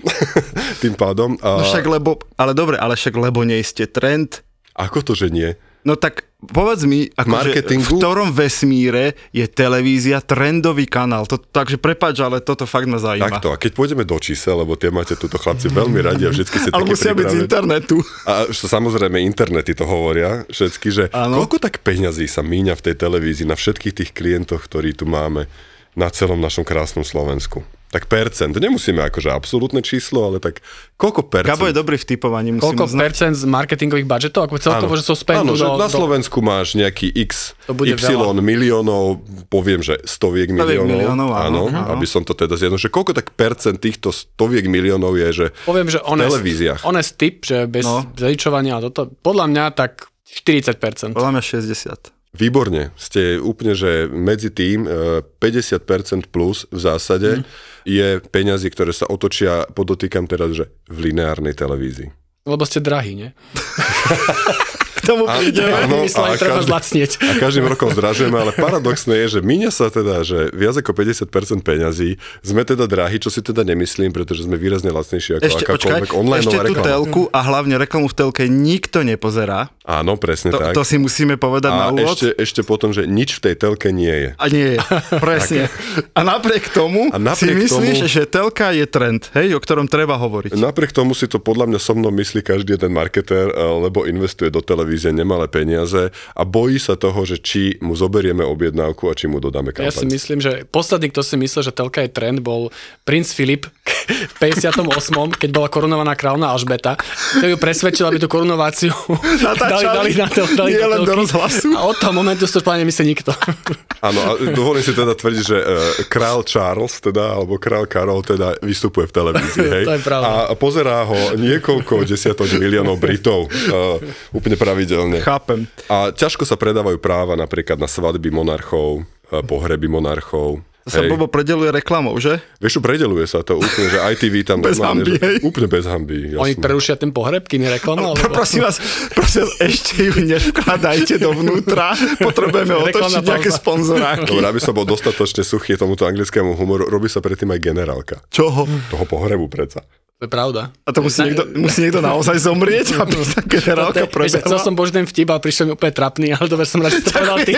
Tým 0.81 0.97
pádom. 0.97 1.37
A... 1.45 1.61
No 1.61 1.65
však 1.69 1.85
lebo, 1.85 2.17
ale 2.41 2.57
dobre, 2.57 2.81
ale 2.81 2.97
však 2.97 3.13
lebo 3.21 3.45
nie 3.45 3.61
ste 3.61 3.85
trend, 3.85 4.41
Ako 4.77 5.01
to, 5.01 5.17
že 5.17 5.33
nie? 5.33 5.57
No 5.87 5.95
tak 5.95 6.27
povedz 6.43 6.83
mi, 6.83 7.07
ako 7.15 7.31
Marketingu? 7.31 7.87
v 7.87 8.03
ktorom 8.03 8.35
vesmíre 8.35 9.15
je 9.31 9.47
televízia 9.47 10.19
trendový 10.19 10.91
kanál. 10.91 11.31
To, 11.31 11.39
takže 11.39 11.79
prepáč, 11.79 12.19
ale 12.19 12.43
toto 12.43 12.67
fakt 12.67 12.91
ma 12.91 12.99
zaujíma. 12.99 13.39
Takto, 13.39 13.55
a 13.55 13.57
keď 13.57 13.71
pôjdeme 13.71 14.03
do 14.03 14.19
čísel, 14.19 14.59
lebo 14.59 14.75
tie 14.75 14.91
máte 14.91 15.15
túto 15.15 15.39
chlapci 15.39 15.71
veľmi 15.71 16.03
radi 16.03 16.27
a 16.27 16.35
vždycky 16.35 16.59
si 16.59 16.69
Ale 16.75 16.91
musia 16.91 17.15
byť 17.15 17.27
z 17.31 17.37
internetu. 17.39 18.03
A 18.27 18.51
samozrejme 18.51 19.23
internety 19.23 19.79
to 19.79 19.87
hovoria 19.87 20.43
všetky, 20.51 20.89
že 20.91 21.05
Áno. 21.15 21.39
koľko 21.39 21.63
tak 21.63 21.79
peňazí 21.87 22.27
sa 22.27 22.43
míňa 22.43 22.75
v 22.75 22.85
tej 22.91 22.95
televízii 22.99 23.47
na 23.47 23.55
všetkých 23.55 23.95
tých 24.03 24.11
klientoch, 24.11 24.67
ktorí 24.67 24.91
tu 24.99 25.07
máme 25.07 25.47
na 25.95 26.11
celom 26.11 26.43
našom 26.43 26.67
krásnom 26.67 27.07
Slovensku. 27.07 27.63
Tak 27.87 28.07
percent, 28.07 28.51
nemusíme 28.53 28.99
akože 29.01 29.31
absolútne 29.31 29.79
číslo, 29.79 30.25
ale 30.25 30.37
tak 30.37 30.59
koľko 30.95 31.23
percent? 31.23 31.55
Gabo 31.55 31.65
je 31.65 31.77
dobrý 31.77 31.95
v 31.95 32.07
typovaní, 32.09 32.51
musím 32.51 32.67
Koľko 32.67 32.85
uznať. 32.85 33.01
percent 33.01 33.33
z 33.33 33.45
marketingových 33.47 34.05
budžetov, 34.05 34.41
ako 34.43 34.55
celkovo, 34.59 34.93
že 34.93 35.03
sú 35.03 35.15
spendu 35.15 35.41
Áno, 35.45 35.55
že 35.55 35.65
do, 35.65 35.77
na 35.77 35.87
do, 35.87 35.95
Slovensku 35.95 36.39
máš 36.41 36.75
nejaký 36.75 37.15
X, 37.23 37.55
To 37.65 37.73
bude 37.73 37.87
Y 37.89 37.97
veľa. 37.97 38.35
miliónov, 38.37 39.23
poviem, 39.47 39.81
že 39.81 40.03
stoviek 40.03 40.51
miliónov. 40.51 40.99
miliónov, 40.99 41.29
áno, 41.31 41.63
áno. 41.69 41.89
aby 41.89 42.05
som 42.05 42.21
to 42.21 42.33
teda 42.33 42.55
zjedno, 42.55 42.75
že 42.75 42.89
koľko 42.89 43.13
tak 43.13 43.31
percent 43.33 43.79
týchto 43.79 44.11
stoviek 44.11 44.67
miliónov 44.67 45.15
je, 45.15 45.29
že 45.31 45.47
poviem, 45.63 45.87
že 45.87 45.99
v 45.99 46.11
honest, 46.11 46.31
televíziách. 46.33 46.81
honest 46.83 47.13
tip, 47.15 47.45
že 47.45 47.65
bez 47.65 47.83
No. 47.83 48.03
no. 48.03 48.11
zaličovania 48.13 48.75
a 48.75 48.83
toto, 48.83 49.07
podľa 49.17 49.47
mňa 49.47 49.65
tak 49.73 50.11
40%. 50.27 51.15
Podľa 51.15 51.33
mňa 51.33 51.43
60. 51.45 52.16
Výborne, 52.37 52.93
ste 52.95 53.37
úplne, 53.37 53.73
že 53.73 54.05
medzi 54.07 54.49
tým 54.49 54.85
e, 54.85 54.91
50% 55.35 56.29
plus 56.29 56.69
v 56.69 56.79
zásade 56.79 57.31
Mhm. 57.37 57.45
je 57.85 58.09
peňazí, 58.21 58.69
ktoré 58.69 58.93
sa 58.93 59.07
otočia, 59.07 59.65
podotýkam 59.67 60.25
teraz, 60.25 60.53
že 60.53 60.69
v 60.87 61.11
lineárnej 61.11 61.53
televízii. 61.53 62.13
Lebo 62.45 62.63
ste 62.63 62.79
drahí, 62.79 63.17
nie? 63.17 63.31
Tomu 65.07 65.25
prídeme. 65.29 65.71
áno, 65.73 66.03
a 66.03 66.35
treba 66.35 66.59
každý- 66.59 66.67
zlacnieť. 66.67 67.11
A 67.17 67.33
každým 67.39 67.65
rokom 67.65 67.89
zdražujeme, 67.89 68.35
ale 68.37 68.51
paradoxné 68.53 69.15
je, 69.23 69.39
že 69.39 69.41
míňa 69.41 69.71
sa 69.71 69.87
teda, 69.89 70.21
že 70.21 70.51
viac 70.53 70.75
ako 70.75 70.91
50% 70.91 71.31
peňazí, 71.61 72.11
sme 72.41 72.63
teda 72.63 72.85
drahí, 72.85 73.17
čo 73.17 73.29
si 73.29 73.39
teda 73.41 73.63
nemyslím, 73.63 74.11
pretože 74.11 74.43
sme 74.43 74.57
výrazne 74.57 74.91
lacnejší 74.91 75.39
ako 75.39 75.47
Ešte, 75.47 75.65
akákoľvek 75.65 76.11
online 76.13 76.43
ešte 76.43 76.57
tú 76.57 76.67
reklama. 76.67 76.85
telku 76.85 77.23
a 77.29 77.41
hlavne 77.41 77.75
reklamu 77.77 78.07
v 78.07 78.17
telke 78.17 78.43
nikto 78.47 78.99
nepozerá. 79.01 79.71
Áno, 79.83 80.17
presne 80.17 80.51
To, 80.51 80.59
tak. 80.59 80.75
to 80.75 80.83
si 80.83 80.97
musíme 80.97 81.37
povedať 81.37 81.71
na 81.71 81.85
a 81.85 81.93
úvod. 81.93 82.19
ešte, 82.19 82.35
ešte 82.35 82.61
potom, 82.61 82.91
že 82.91 83.07
nič 83.07 83.39
v 83.39 83.45
tej 83.45 83.55
telke 83.57 83.89
nie 83.91 84.11
je. 84.11 84.31
A 84.35 84.45
nie 84.49 84.75
je, 84.75 84.79
presne. 85.21 85.71
A 86.11 86.21
napriek 86.23 86.67
tomu 86.69 87.07
A 87.09 87.19
si 87.31 87.47
napriek 87.47 87.57
myslíš, 87.63 87.71
tomu- 88.01 88.09
že 88.09 88.23
telka 88.25 88.73
je 88.73 88.85
trend, 88.85 89.31
hej, 89.33 89.53
o 89.53 89.61
ktorom 89.61 89.87
treba 89.87 90.17
hovoriť. 90.17 90.51
Napriek 90.53 90.91
tomu 90.91 91.13
si 91.13 91.25
to 91.25 91.39
podľa 91.39 91.69
mňa 91.69 91.79
so 91.79 91.93
mnou 91.93 92.11
myslí 92.11 92.43
každý 92.43 92.75
jeden 92.75 92.91
marketér, 92.91 93.47
eh, 93.47 93.55
lebo 93.55 94.03
investuje 94.05 94.49
do 94.49 94.59
televízie 94.59 94.96
nemalé 95.13 95.47
peniaze 95.51 96.09
a 96.13 96.43
bojí 96.45 96.81
sa 96.81 96.97
toho, 96.97 97.23
že 97.29 97.37
či 97.41 97.77
mu 97.85 97.93
zoberieme 97.93 98.41
objednávku 98.43 99.11
a 99.11 99.15
či 99.15 99.29
mu 99.29 99.39
dodáme 99.39 99.77
Ja 99.77 99.93
si 99.93 100.09
kampaň. 100.09 100.15
myslím, 100.17 100.39
že 100.41 100.53
posledný, 100.69 101.13
kto 101.13 101.21
si 101.21 101.37
myslel, 101.37 101.63
že 101.69 101.73
telka 101.77 102.01
je 102.01 102.11
trend, 102.11 102.41
bol 102.41 102.73
princ 103.05 103.29
Filip 103.29 103.69
v 104.07 104.35
58., 104.39 104.87
keď 105.43 105.51
bola 105.53 105.69
korunovaná 105.69 106.17
kráľovná 106.17 106.55
Alžbeta, 106.55 106.97
ktorý 107.37 107.55
ju 107.55 107.59
presvedčil, 107.59 108.05
aby 108.07 108.19
tú 108.23 108.31
korunováciu 108.31 108.95
dali, 109.61 109.85
dali 109.85 110.11
na 110.15 110.27
tel, 110.31 110.47
dali 110.55 110.79
Nie 110.79 110.87
len 110.87 111.03
do 111.03 111.15
rozhlasu. 111.15 111.75
A 111.75 111.85
od 111.85 111.97
toho 111.99 112.15
momentu 112.15 112.47
to 112.47 112.63
úplne 112.63 112.87
nemyslí 112.87 113.05
nikto. 113.05 113.35
Áno, 114.07 114.21
a 114.23 114.31
dovolím 114.55 114.85
si 114.85 114.95
teda 114.95 115.19
tvrdiť, 115.19 115.43
že 115.43 115.59
uh, 115.59 115.67
král 116.07 116.47
Charles, 116.47 117.03
teda, 117.03 117.35
alebo 117.35 117.59
král 117.59 117.91
Karol, 117.91 118.23
teda 118.23 118.55
vystupuje 118.63 119.11
v 119.11 119.13
televízii, 119.13 119.67
hej? 119.67 119.85
To 119.89 119.95
je 119.99 120.03
pravda. 120.05 120.27
A 120.47 120.55
pozerá 120.55 121.03
ho 121.03 121.35
niekoľko 121.35 122.07
desiatok 122.07 122.47
miliónov 122.55 123.03
Britov 123.03 123.51
uh, 123.51 123.99
úplne 124.31 124.55
pravidelne. 124.55 124.86
Chápem. 125.21 125.67
A 125.91 126.15
ťažko 126.15 126.47
sa 126.47 126.55
predávajú 126.55 126.97
práva 127.03 127.35
napríklad 127.35 127.77
na 127.77 127.91
svadby 127.91 128.31
monarchov, 128.31 129.03
uh, 129.03 129.43
pohreby 129.43 129.91
monarchov. 129.91 130.63
To 130.87 130.95
sa 130.95 131.03
hej. 131.03 131.11
Bobo 131.11 131.27
predeluje 131.27 131.75
reklamou, 131.75 132.15
že? 132.23 132.39
Vieš, 132.63 132.79
predeluje 132.79 133.27
sa 133.27 133.43
to 133.43 133.59
úplne, 133.59 133.91
že 133.91 133.99
ITV 133.99 134.35
tam 134.47 134.63
Bez 134.63 134.79
že, 134.79 135.19
hej. 135.19 135.37
úplne 135.43 135.67
bez 135.67 135.83
hamby. 135.83 136.39
Oni 136.39 136.55
jasné. 136.55 136.63
prerušia 136.63 136.95
ten 136.95 137.11
pohreb, 137.11 137.43
kým 137.43 137.67
je 137.67 137.71
reklama? 137.75 138.15
Alebo... 138.15 138.23
prosím 138.39 138.63
vás, 138.63 138.79
prosím 139.11 139.51
vás, 139.51 139.59
ešte 139.67 140.07
ju 140.07 140.15
nevkladajte 140.23 141.19
dovnútra. 141.19 141.91
Potrebujeme 142.23 142.79
otočiť 142.87 143.19
nejaké 143.19 143.51
sponzoráky. 143.51 144.31
Dobre, 144.31 144.47
aby 144.47 144.63
som 144.63 144.79
bol 144.79 144.87
dostatočne 144.87 145.43
suchý 145.43 145.75
tomuto 145.75 146.07
anglickému 146.07 146.55
humoru, 146.55 146.87
robí 146.87 147.11
sa 147.11 147.19
predtým 147.19 147.51
aj 147.51 147.61
generálka. 147.67 148.17
Čoho? 148.31 148.71
Toho 148.87 149.05
pohrebu 149.11 149.51
predsa. 149.51 149.83
To 150.17 150.25
je 150.25 150.33
pravda. 150.33 150.73
A 150.83 150.97
to 150.97 151.05
musí 151.05 151.21
niekto, 151.21 151.45
musí 151.61 151.85
niekto 151.85 152.01
naozaj 152.01 152.41
zomrieť, 152.41 152.97
aby 153.05 153.21
generálka 153.45 154.09
To 154.09 154.17
je- 154.17 154.17
vieš, 154.17 154.33
Chcel 154.33 154.49
prebehla. 154.49 154.65
som 154.65 154.73
božiť 154.73 154.95
ten 154.95 155.05
vtip, 155.05 155.29
ale 155.29 155.41
prišiel 155.45 155.65
mi 155.69 155.73
úplne 155.77 155.93
trapný, 155.93 156.33
ale 156.33 156.49
dobre 156.49 156.65
som 156.65 156.81
rád, 156.81 156.93
že 156.95 157.05
to 157.05 157.13
povedal 157.15 157.37
ty. 157.45 157.53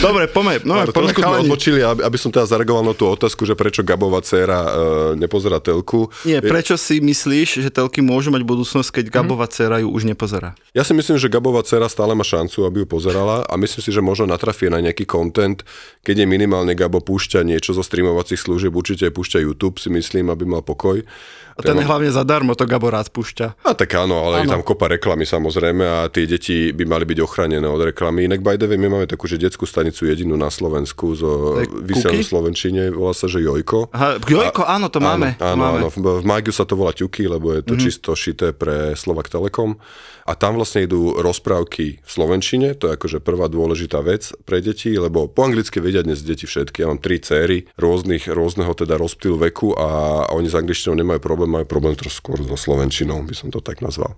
Dobre, 0.00 0.24
poďme. 0.26 0.64
No, 0.64 0.74
Ale 0.78 0.88
poďme 0.88 1.12
trošku 1.12 1.20
sme 1.20 1.36
odbočili, 1.44 1.80
aby, 1.80 2.00
aby 2.00 2.16
som 2.16 2.30
teda 2.30 2.48
zareagoval 2.48 2.80
na 2.82 2.94
tú 2.94 3.04
otázku, 3.06 3.44
že 3.44 3.52
prečo 3.52 3.84
Gabová 3.84 4.20
dcéra 4.20 4.58
e, 4.58 4.70
nepozerá 5.16 5.60
telku. 5.60 6.08
Nie, 6.24 6.40
prečo 6.40 6.76
si 6.76 6.96
myslíš, 6.98 7.60
že 7.60 7.68
telky 7.68 8.00
môžu 8.00 8.32
mať 8.32 8.40
budúcnosť, 8.42 8.88
keď 8.90 9.04
Gabova 9.12 9.44
dcera 9.44 9.84
ju 9.84 9.92
už 9.92 10.08
nepozerá? 10.08 10.56
Ja 10.72 10.80
si 10.80 10.92
myslím, 10.92 11.20
že 11.20 11.28
Gabová 11.28 11.60
dcera 11.60 11.88
stále 11.88 12.16
má 12.16 12.24
šancu, 12.24 12.64
aby 12.64 12.84
ju 12.84 12.86
pozerala 12.88 13.44
a 13.44 13.54
myslím 13.56 13.82
si, 13.82 13.90
že 13.92 14.00
možno 14.00 14.24
natrafie 14.24 14.72
na 14.72 14.80
nejaký 14.80 15.04
content, 15.04 15.60
keď 16.00 16.24
je 16.24 16.26
minimálne 16.26 16.72
Gabo 16.72 17.04
púšťa 17.04 17.44
niečo 17.44 17.76
zo 17.76 17.84
streamovacích 17.84 18.40
služieb, 18.40 18.72
určite 18.72 19.12
púšťa 19.12 19.44
YouTube, 19.44 19.76
si 19.76 19.92
myslím, 19.92 20.32
aby 20.32 20.53
mal 20.54 20.62
pokoj. 20.62 21.02
A 21.54 21.62
ten 21.62 21.78
je 21.78 21.86
hlavne 21.86 22.10
zadarmo, 22.10 22.58
to 22.58 22.66
Gabo 22.66 22.90
rád 22.90 23.14
púšťa. 23.14 23.62
A 23.62 23.78
tak 23.78 23.94
áno, 23.94 24.26
ale 24.26 24.42
áno. 24.42 24.50
je 24.50 24.52
tam 24.58 24.62
kopa 24.66 24.90
reklamy 24.90 25.22
samozrejme 25.22 25.86
a 25.86 26.10
tie 26.10 26.26
deti 26.26 26.74
by 26.74 26.82
mali 26.82 27.06
byť 27.06 27.18
ochránené 27.22 27.62
od 27.62 27.78
reklamy. 27.78 28.26
Inak 28.26 28.42
by 28.42 28.58
the 28.58 28.66
way, 28.66 28.74
my 28.74 28.90
máme 28.90 29.06
takú, 29.06 29.30
že 29.30 29.38
detskú 29.38 29.62
stanicu 29.62 30.10
jedinú 30.10 30.34
na 30.34 30.50
Slovensku 30.50 31.14
zo 31.14 31.62
vysielnej 31.62 32.26
Slovenčine, 32.26 32.90
volá 32.90 33.14
sa, 33.14 33.30
že 33.30 33.38
Jojko. 33.38 33.94
Aha, 33.94 34.18
Jojko, 34.18 34.66
a, 34.66 34.74
áno, 34.74 34.90
to 34.90 34.98
máme. 34.98 35.38
Áno, 35.38 35.62
máme. 35.62 35.78
áno, 35.86 35.88
v 35.94 36.26
Magiu 36.26 36.50
sa 36.50 36.66
to 36.66 36.74
volá 36.74 36.90
Ťuky, 36.90 37.30
lebo 37.30 37.54
je 37.54 37.62
to 37.62 37.78
mm-hmm. 37.78 37.84
čisto 37.86 38.10
šité 38.18 38.50
pre 38.50 38.98
Slovak 38.98 39.30
Telekom. 39.30 39.78
A 40.24 40.32
tam 40.32 40.56
vlastne 40.56 40.88
idú 40.88 41.20
rozprávky 41.20 42.00
v 42.00 42.10
Slovenčine, 42.10 42.72
to 42.80 42.88
je 42.88 42.96
akože 42.96 43.20
prvá 43.20 43.44
dôležitá 43.52 44.00
vec 44.00 44.32
pre 44.48 44.64
deti, 44.64 44.96
lebo 44.96 45.28
po 45.28 45.44
anglicky 45.44 45.84
vedia 45.84 46.00
dnes 46.00 46.24
deti 46.24 46.48
všetky. 46.48 46.80
Ja 46.80 46.88
mám 46.88 46.98
tri 46.98 47.20
céry 47.20 47.68
rôznych, 47.76 48.32
rôzneho 48.32 48.72
teda 48.72 48.96
rozptýlu 48.96 49.36
veku 49.36 49.76
a 49.76 50.24
oni 50.32 50.43
s 50.48 50.54
angličtinou 50.54 50.94
nemajú 50.96 51.20
problém, 51.20 51.50
majú 51.50 51.66
problém 51.66 51.94
trošku 51.96 52.20
skôr 52.20 52.38
so 52.40 52.56
slovenčinou, 52.56 53.20
by 53.24 53.34
som 53.34 53.48
to 53.52 53.60
tak 53.60 53.84
nazval. 53.84 54.14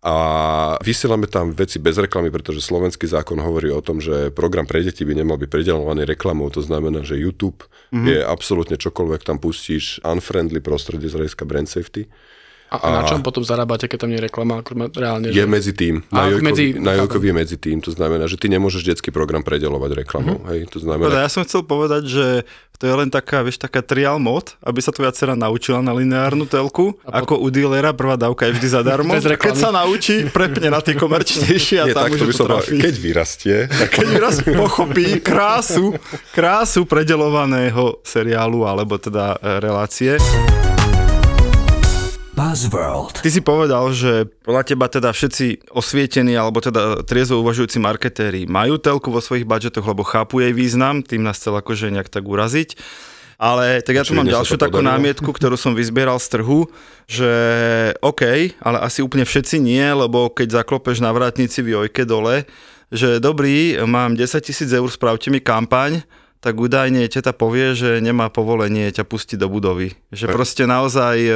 A 0.00 0.80
vysielame 0.80 1.28
tam 1.28 1.52
veci 1.52 1.76
bez 1.76 2.00
reklamy, 2.00 2.32
pretože 2.32 2.64
slovenský 2.64 3.04
zákon 3.04 3.36
hovorí 3.36 3.68
o 3.68 3.84
tom, 3.84 4.00
že 4.00 4.32
program 4.32 4.64
pre 4.64 4.80
deti 4.80 5.04
by 5.04 5.12
nemal 5.12 5.36
byť 5.36 5.52
predelovaný 5.52 6.08
reklamou. 6.08 6.48
To 6.56 6.64
znamená, 6.64 7.04
že 7.04 7.20
YouTube 7.20 7.68
mm-hmm. 7.92 8.08
je 8.08 8.18
absolútne 8.24 8.80
čokoľvek 8.80 9.28
tam 9.28 9.36
pustíš 9.36 10.00
unfriendly 10.00 10.64
prostredie 10.64 11.12
z 11.12 11.20
hľadiska 11.20 11.44
brand 11.44 11.68
safety. 11.68 12.08
A, 12.70 12.78
a 12.80 12.88
na 12.96 13.02
čom 13.02 13.20
potom 13.20 13.42
zarábate, 13.42 13.90
keď 13.90 14.06
tam 14.06 14.14
nie 14.14 14.22
je 14.22 14.30
reklama? 14.30 14.62
Reálne, 14.94 15.34
je 15.34 15.42
že... 15.42 15.50
medzi 15.50 15.74
tým. 15.74 16.06
Na, 16.08 16.30
Jojkovi, 16.30 16.46
medzi... 16.46 16.64
na 16.78 16.92
Jojkovi 17.02 17.26
je 17.26 17.34
medzi 17.34 17.56
tým. 17.58 17.82
To 17.82 17.90
znamená, 17.90 18.30
že 18.30 18.38
ty 18.38 18.46
nemôžeš 18.46 18.86
detský 18.86 19.10
program 19.10 19.42
predelovať 19.42 20.06
reklamou. 20.06 20.38
Mm-hmm. 20.38 20.50
Hej, 20.54 20.60
to 20.70 20.78
znamená... 20.78 21.12
Ja 21.12 21.28
som 21.28 21.42
chcel 21.42 21.66
povedať, 21.66 22.06
že 22.06 22.26
to 22.80 22.88
je 22.88 22.94
len 22.96 23.12
taká, 23.12 23.44
vieš, 23.44 23.60
taká 23.60 23.84
trial 23.84 24.16
mod, 24.16 24.56
aby 24.64 24.80
sa 24.80 24.88
tvoja 24.88 25.12
dcera 25.12 25.36
naučila 25.36 25.84
na 25.84 25.92
lineárnu 25.92 26.48
telku. 26.48 26.96
A 27.04 27.20
ako 27.20 27.36
u 27.36 27.52
dealera 27.52 27.92
prvá 27.92 28.16
dávka 28.16 28.48
je 28.48 28.56
vždy 28.56 28.68
zadarmo. 28.72 29.12
keď 29.44 29.52
sa 29.52 29.68
naučí, 29.68 30.24
prepne 30.32 30.72
na 30.72 30.80
tie 30.80 30.96
komerčnejšie 30.96 31.76
a 31.76 31.84
nie, 31.84 31.92
tam 31.92 32.08
tak, 32.08 32.16
už 32.16 32.20
to 32.24 32.26
by 32.26 32.32
som 32.32 32.48
Keď 32.64 32.94
vyrastie. 32.96 33.56
Keď 34.00 34.06
vyrastie, 34.16 34.56
pochopí 34.56 35.20
krásu, 35.20 35.92
krásu 36.32 36.88
predelovaného 36.88 38.00
seriálu 38.00 38.64
alebo 38.64 38.96
teda 38.96 39.36
e, 39.36 39.60
relácie. 39.60 40.16
Buzzworld. 42.40 43.20
Ty 43.20 43.28
si 43.28 43.44
povedal, 43.44 43.92
že 43.92 44.24
podľa 44.40 44.64
teba 44.64 44.88
teda 44.88 45.12
všetci 45.12 45.76
osvietení 45.76 46.32
alebo 46.40 46.64
teda 46.64 47.04
triezvo 47.04 47.44
uvažujúci 47.44 47.76
marketéri 47.76 48.48
majú 48.48 48.80
telku 48.80 49.12
vo 49.12 49.20
svojich 49.20 49.44
budžetoch, 49.44 49.84
lebo 49.84 50.00
chápu 50.00 50.40
jej 50.40 50.56
význam, 50.56 51.04
tým 51.04 51.20
nás 51.20 51.36
chcel 51.36 51.60
akože 51.60 51.92
nejak 51.92 52.08
tak 52.08 52.24
uraziť. 52.24 52.80
Ale 53.36 53.84
tak 53.84 53.92
ja 53.92 54.04
tu 54.08 54.16
mám 54.16 54.24
ďalšiu 54.24 54.56
takú 54.56 54.80
námietku, 54.80 55.28
ktorú 55.28 55.60
som 55.60 55.76
vyzbieral 55.76 56.16
z 56.16 56.40
trhu, 56.40 56.64
že 57.04 57.28
OK, 58.00 58.56
ale 58.56 58.78
asi 58.88 59.04
úplne 59.04 59.28
všetci 59.28 59.60
nie, 59.60 59.84
lebo 59.92 60.32
keď 60.32 60.64
zaklopeš 60.64 61.04
na 61.04 61.12
vrátnici 61.12 61.60
v 61.60 61.76
Jojke 61.76 62.08
dole, 62.08 62.48
že 62.88 63.20
dobrý, 63.20 63.76
mám 63.84 64.16
10 64.16 64.40
tisíc 64.40 64.72
eur, 64.72 64.88
spravte 64.88 65.28
mi 65.28 65.44
kampaň, 65.44 66.00
tak 66.40 66.56
údajne 66.56 67.04
teta 67.12 67.36
povie, 67.36 67.76
že 67.76 68.00
nemá 68.00 68.32
povolenie 68.32 68.88
ťa 68.88 69.04
pustiť 69.04 69.36
do 69.36 69.52
budovy. 69.52 69.92
Že 70.08 70.32
proste 70.32 70.64
naozaj 70.64 71.16
e, 71.20 71.32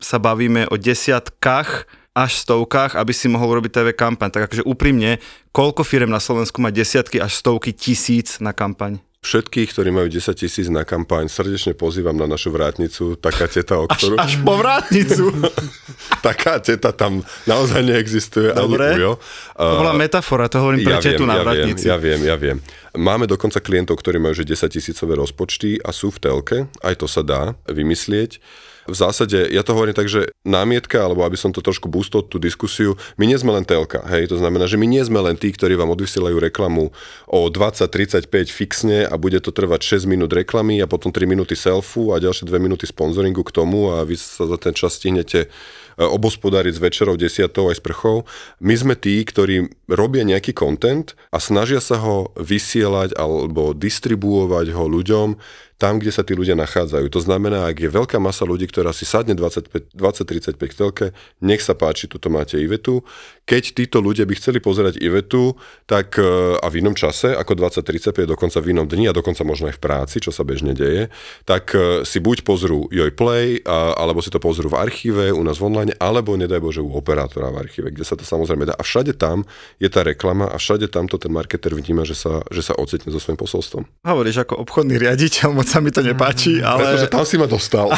sa 0.00 0.18
bavíme 0.18 0.64
o 0.72 0.80
desiatkách 0.80 1.84
až 2.16 2.32
stovkách, 2.40 2.96
aby 2.96 3.12
si 3.12 3.28
mohol 3.28 3.60
robiť 3.60 3.72
TV 3.76 3.88
kampaň. 3.92 4.32
Tak 4.32 4.48
akože 4.48 4.64
úprimne, 4.64 5.20
koľko 5.52 5.84
firm 5.84 6.08
na 6.08 6.16
Slovensku 6.16 6.64
má 6.64 6.72
desiatky 6.72 7.20
až 7.20 7.36
stovky 7.36 7.76
tisíc 7.76 8.40
na 8.40 8.56
kampaň? 8.56 9.05
Všetkých, 9.26 9.74
ktorí 9.74 9.90
majú 9.90 10.06
10 10.06 10.38
tisíc 10.38 10.70
na 10.70 10.86
kampaň, 10.86 11.26
srdečne 11.26 11.74
pozývam 11.74 12.14
na 12.14 12.30
našu 12.30 12.54
vrátnicu. 12.54 13.18
Taká 13.18 13.50
teta, 13.50 13.82
o 13.82 13.90
ktorú... 13.90 14.14
Až, 14.22 14.38
až 14.38 14.46
po 14.46 14.54
vrátnicu? 14.54 15.34
Taká 16.26 16.62
teta 16.62 16.94
tam 16.94 17.26
naozaj 17.42 17.82
neexistuje. 17.82 18.54
Dobre, 18.54 18.94
ani 18.94 19.02
ujo. 19.02 19.12
to 19.58 19.74
bola 19.82 19.98
metafora, 19.98 20.46
to 20.46 20.62
hovorím 20.62 20.86
pre 20.86 20.94
ja 20.94 21.02
tetu 21.02 21.26
viem, 21.26 21.30
na 21.34 21.36
ja 21.36 21.42
vrátnici. 21.42 21.84
Viem, 21.90 21.90
ja 21.90 21.96
viem, 21.98 22.20
ja 22.22 22.36
viem. 22.38 22.58
Máme 22.94 23.26
dokonca 23.26 23.58
klientov, 23.58 23.98
ktorí 23.98 24.22
majú 24.22 24.38
že 24.38 24.46
10 24.46 24.70
tisícové 24.70 25.18
rozpočty 25.18 25.82
a 25.82 25.90
sú 25.90 26.14
v 26.14 26.22
telke. 26.22 26.58
Aj 26.78 26.94
to 26.94 27.10
sa 27.10 27.26
dá 27.26 27.58
vymyslieť 27.66 28.38
v 28.86 28.96
zásade, 28.96 29.50
ja 29.50 29.62
to 29.66 29.74
hovorím 29.74 29.94
tak, 29.94 30.06
že 30.06 30.30
námietka, 30.46 31.02
alebo 31.02 31.26
aby 31.26 31.34
som 31.34 31.50
to 31.50 31.60
trošku 31.60 31.90
boostol 31.90 32.22
tú 32.24 32.38
diskusiu, 32.38 32.94
my 33.20 33.26
nie 33.26 33.38
sme 33.38 33.52
len 33.52 33.66
telka, 33.66 34.02
hej, 34.06 34.30
to 34.30 34.38
znamená, 34.38 34.70
že 34.70 34.78
my 34.78 34.86
nie 34.86 35.02
sme 35.02 35.18
len 35.22 35.34
tí, 35.34 35.50
ktorí 35.50 35.74
vám 35.74 35.92
odvysielajú 35.92 36.38
reklamu 36.38 36.94
o 37.28 37.38
20-35 37.50 38.30
fixne 38.48 38.98
a 39.04 39.14
bude 39.18 39.42
to 39.42 39.50
trvať 39.50 40.00
6 40.00 40.10
minút 40.10 40.30
reklamy 40.32 40.80
a 40.80 40.90
potom 40.90 41.10
3 41.10 41.26
minúty 41.26 41.58
selfu 41.58 42.14
a 42.14 42.22
ďalšie 42.22 42.48
2 42.48 42.56
minúty 42.62 42.88
sponzoringu 42.88 43.42
k 43.44 43.54
tomu 43.54 43.92
a 43.92 44.06
vy 44.06 44.16
sa 44.16 44.46
za 44.46 44.56
ten 44.56 44.72
čas 44.72 44.96
stihnete 44.96 45.50
E, 45.96 46.04
obospodáriť 46.04 46.76
s 46.76 46.80
večerou, 46.84 47.16
desiatou 47.16 47.72
aj 47.72 47.80
s 47.80 47.82
prchou. 47.84 48.28
My 48.60 48.76
sme 48.76 48.94
tí, 49.00 49.24
ktorí 49.24 49.72
robia 49.88 50.28
nejaký 50.28 50.52
content 50.52 51.16
a 51.32 51.40
snažia 51.40 51.80
sa 51.80 51.96
ho 52.04 52.36
vysielať 52.36 53.16
alebo 53.16 53.72
distribuovať 53.72 54.76
ho 54.76 54.84
ľuďom 54.92 55.40
tam, 55.76 56.00
kde 56.00 56.08
sa 56.08 56.24
tí 56.24 56.32
ľudia 56.32 56.56
nachádzajú. 56.56 57.06
To 57.12 57.20
znamená, 57.20 57.68
ak 57.68 57.76
je 57.84 57.92
veľká 57.92 58.16
masa 58.16 58.48
ľudí, 58.48 58.64
ktorá 58.64 58.96
si 58.96 59.04
sadne 59.04 59.36
20-35 59.36 60.56
telke, 60.56 61.12
nech 61.44 61.60
sa 61.60 61.76
páči, 61.76 62.08
tuto 62.08 62.32
máte 62.32 62.56
Ivetu. 62.56 63.04
Keď 63.46 63.78
títo 63.78 64.02
ľudia 64.02 64.26
by 64.26 64.34
chceli 64.34 64.58
pozerať 64.58 64.98
Ivetu, 64.98 65.54
tak 65.86 66.18
e, 66.18 66.58
a 66.58 66.66
v 66.66 66.82
inom 66.82 66.98
čase, 66.98 67.30
ako 67.30 67.54
20-35, 67.54 68.26
dokonca 68.26 68.58
v 68.58 68.74
inom 68.74 68.90
dni 68.90 69.06
a 69.06 69.14
dokonca 69.14 69.46
možno 69.46 69.70
aj 69.70 69.78
v 69.78 69.82
práci, 69.86 70.18
čo 70.18 70.34
sa 70.34 70.42
bežne 70.42 70.74
deje, 70.74 71.14
tak 71.46 71.70
e, 71.70 72.02
si 72.02 72.18
buď 72.18 72.42
pozrú 72.42 72.90
Joj 72.90 73.14
Play, 73.14 73.62
alebo 73.66 74.18
si 74.18 74.34
to 74.34 74.42
pozrú 74.42 74.66
v 74.66 74.82
archíve 74.82 75.30
u 75.30 75.46
nás 75.46 75.62
v 75.62 75.70
online, 75.70 75.94
alebo 76.02 76.34
nedaj 76.34 76.58
Bože 76.58 76.82
u 76.82 76.90
operátora 76.90 77.54
v 77.54 77.62
archíve, 77.62 77.94
kde 77.94 78.02
sa 78.02 78.18
to 78.18 78.26
samozrejme 78.26 78.66
dá. 78.66 78.74
A 78.74 78.82
všade 78.82 79.14
tam 79.14 79.46
je 79.78 79.86
tá 79.86 80.02
reklama 80.02 80.50
a 80.50 80.58
všade 80.58 80.90
tamto 80.90 81.14
ten 81.14 81.30
marketer 81.30 81.70
vníma, 81.70 82.02
že 82.02 82.18
sa, 82.18 82.42
že 82.50 82.66
sa 82.66 82.74
ocitne 82.74 83.14
so 83.14 83.22
svojím 83.22 83.38
posolstvom. 83.38 83.86
Hovoríš 84.02 84.42
ako 84.42 84.58
obchodný 84.66 84.98
riaditeľ, 84.98 85.54
moc 85.54 85.70
sa 85.70 85.78
mi 85.78 85.94
to 85.94 86.02
nepáči, 86.02 86.58
ale... 86.66 86.82
Pretože 86.82 87.14
tam 87.14 87.22
si 87.22 87.38
ma 87.38 87.46
dostal. 87.46 87.94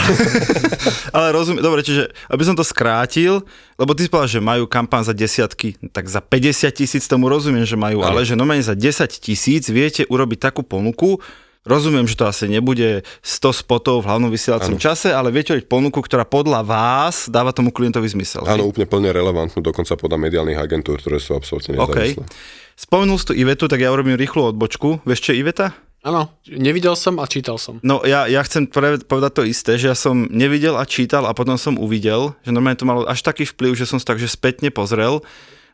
ale 1.16 1.32
rozumiem, 1.32 1.64
dobre, 1.64 1.80
čiže 1.80 2.12
aby 2.28 2.42
som 2.44 2.52
to 2.52 2.60
skrátil, 2.60 3.40
lebo 3.80 3.96
ty 3.96 4.10
povedal, 4.12 4.28
že 4.28 4.40
majú 4.44 4.68
kampán 4.68 5.06
za 5.06 5.16
desiatky, 5.38 5.78
tak 5.94 6.10
za 6.10 6.18
50 6.18 6.74
tisíc 6.74 7.06
tomu 7.06 7.30
rozumiem, 7.30 7.62
že 7.62 7.78
majú, 7.78 8.02
ale, 8.02 8.26
ale 8.26 8.26
že 8.26 8.34
normálne 8.34 8.66
za 8.66 8.74
10 8.74 9.06
tisíc 9.22 9.70
viete 9.70 10.02
urobiť 10.10 10.50
takú 10.50 10.66
ponuku, 10.66 11.22
Rozumiem, 11.68 12.08
že 12.08 12.16
to 12.16 12.24
asi 12.24 12.48
nebude 12.48 13.04
100 13.20 13.60
spotov 13.60 14.00
v 14.00 14.08
hlavnom 14.08 14.32
vysielacom 14.32 14.80
ano. 14.80 14.80
čase, 14.80 15.12
ale 15.12 15.28
viete 15.28 15.52
robiť 15.52 15.68
ponuku, 15.68 16.00
ktorá 16.00 16.24
podľa 16.24 16.64
vás 16.64 17.28
dáva 17.28 17.52
tomu 17.52 17.76
klientovi 17.76 18.08
zmysel. 18.08 18.40
Áno, 18.48 18.72
úplne 18.72 18.88
plne 18.88 19.12
relevantnú, 19.12 19.60
dokonca 19.60 19.92
podľa 20.00 20.16
mediálnych 20.16 20.56
agentúr, 20.56 20.96
ktoré 20.96 21.20
sú 21.20 21.36
absolútne 21.36 21.76
nezávislé. 21.76 22.24
Okay. 22.24 22.72
Spomenul 22.72 23.20
si 23.20 23.26
tu 23.28 23.34
Ivetu, 23.36 23.68
tak 23.68 23.84
ja 23.84 23.92
urobím 23.92 24.16
rýchlu 24.16 24.48
odbočku. 24.48 25.04
Vieš 25.04 25.28
čo 25.28 25.36
Iveta? 25.36 25.76
Áno, 25.98 26.30
nevidel 26.46 26.94
som 26.94 27.18
a 27.18 27.26
čítal 27.26 27.58
som. 27.58 27.82
No 27.82 28.06
ja, 28.06 28.30
ja 28.30 28.38
chcem 28.46 28.70
povedať 28.70 29.32
to 29.34 29.42
isté, 29.42 29.74
že 29.74 29.90
ja 29.90 29.96
som 29.98 30.30
nevidel 30.30 30.78
a 30.78 30.86
čítal 30.86 31.26
a 31.26 31.34
potom 31.34 31.58
som 31.58 31.74
uvidel, 31.74 32.38
že 32.46 32.54
normálne 32.54 32.78
to 32.78 32.86
malo 32.86 33.02
až 33.02 33.26
taký 33.26 33.42
vplyv, 33.42 33.74
že 33.74 33.90
som 33.90 33.98
si 33.98 34.06
takže 34.06 34.30
spätne 34.30 34.70
pozrel. 34.70 35.26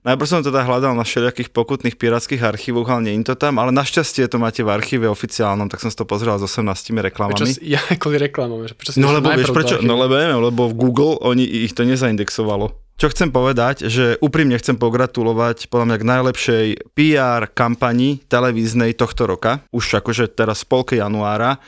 Najprv 0.04 0.28
som 0.28 0.44
teda 0.44 0.68
hľadal 0.68 0.92
na 0.92 1.04
všelijakých 1.04 1.48
pokutných 1.48 1.96
pirátskych 1.96 2.44
archívoch, 2.44 2.84
ale 2.92 3.08
nie 3.08 3.24
to 3.24 3.32
tam, 3.40 3.56
ale 3.56 3.72
našťastie 3.72 4.28
to 4.28 4.36
máte 4.36 4.60
v 4.60 4.68
archíve 4.68 5.08
oficiálnom, 5.08 5.72
tak 5.72 5.80
som 5.80 5.88
si 5.88 5.96
to 5.96 6.04
pozrel 6.04 6.36
s 6.36 6.44
18 6.44 6.92
reklamami. 6.92 7.48
Si, 7.48 7.64
ja 7.76 7.80
kvôli 7.96 8.20
reklamom, 8.20 8.68
že 8.68 8.76
si 8.92 9.00
no 9.00 9.16
lebo 9.16 9.32
vieš 9.32 9.52
prečo, 9.52 9.80
no 9.80 9.96
lebo, 9.96 10.20
lebo 10.20 10.68
v 10.68 10.74
Google 10.76 11.16
oni 11.24 11.44
ich 11.44 11.72
to 11.72 11.88
nezaindexovalo. 11.88 12.83
Čo 12.94 13.10
chcem 13.10 13.34
povedať, 13.34 13.90
že 13.90 14.14
úprimne 14.22 14.54
chcem 14.54 14.78
pogratulovať 14.78 15.66
podľa 15.66 15.86
mňa 15.90 15.96
k 15.98 16.08
najlepšej 16.14 16.66
PR 16.94 17.50
kampani 17.50 18.22
televíznej 18.30 18.94
tohto 18.94 19.26
roka, 19.26 19.66
už 19.74 19.98
akože 19.98 20.30
teraz 20.30 20.62
v 20.62 20.70
polke 20.70 20.94
januára, 21.02 21.58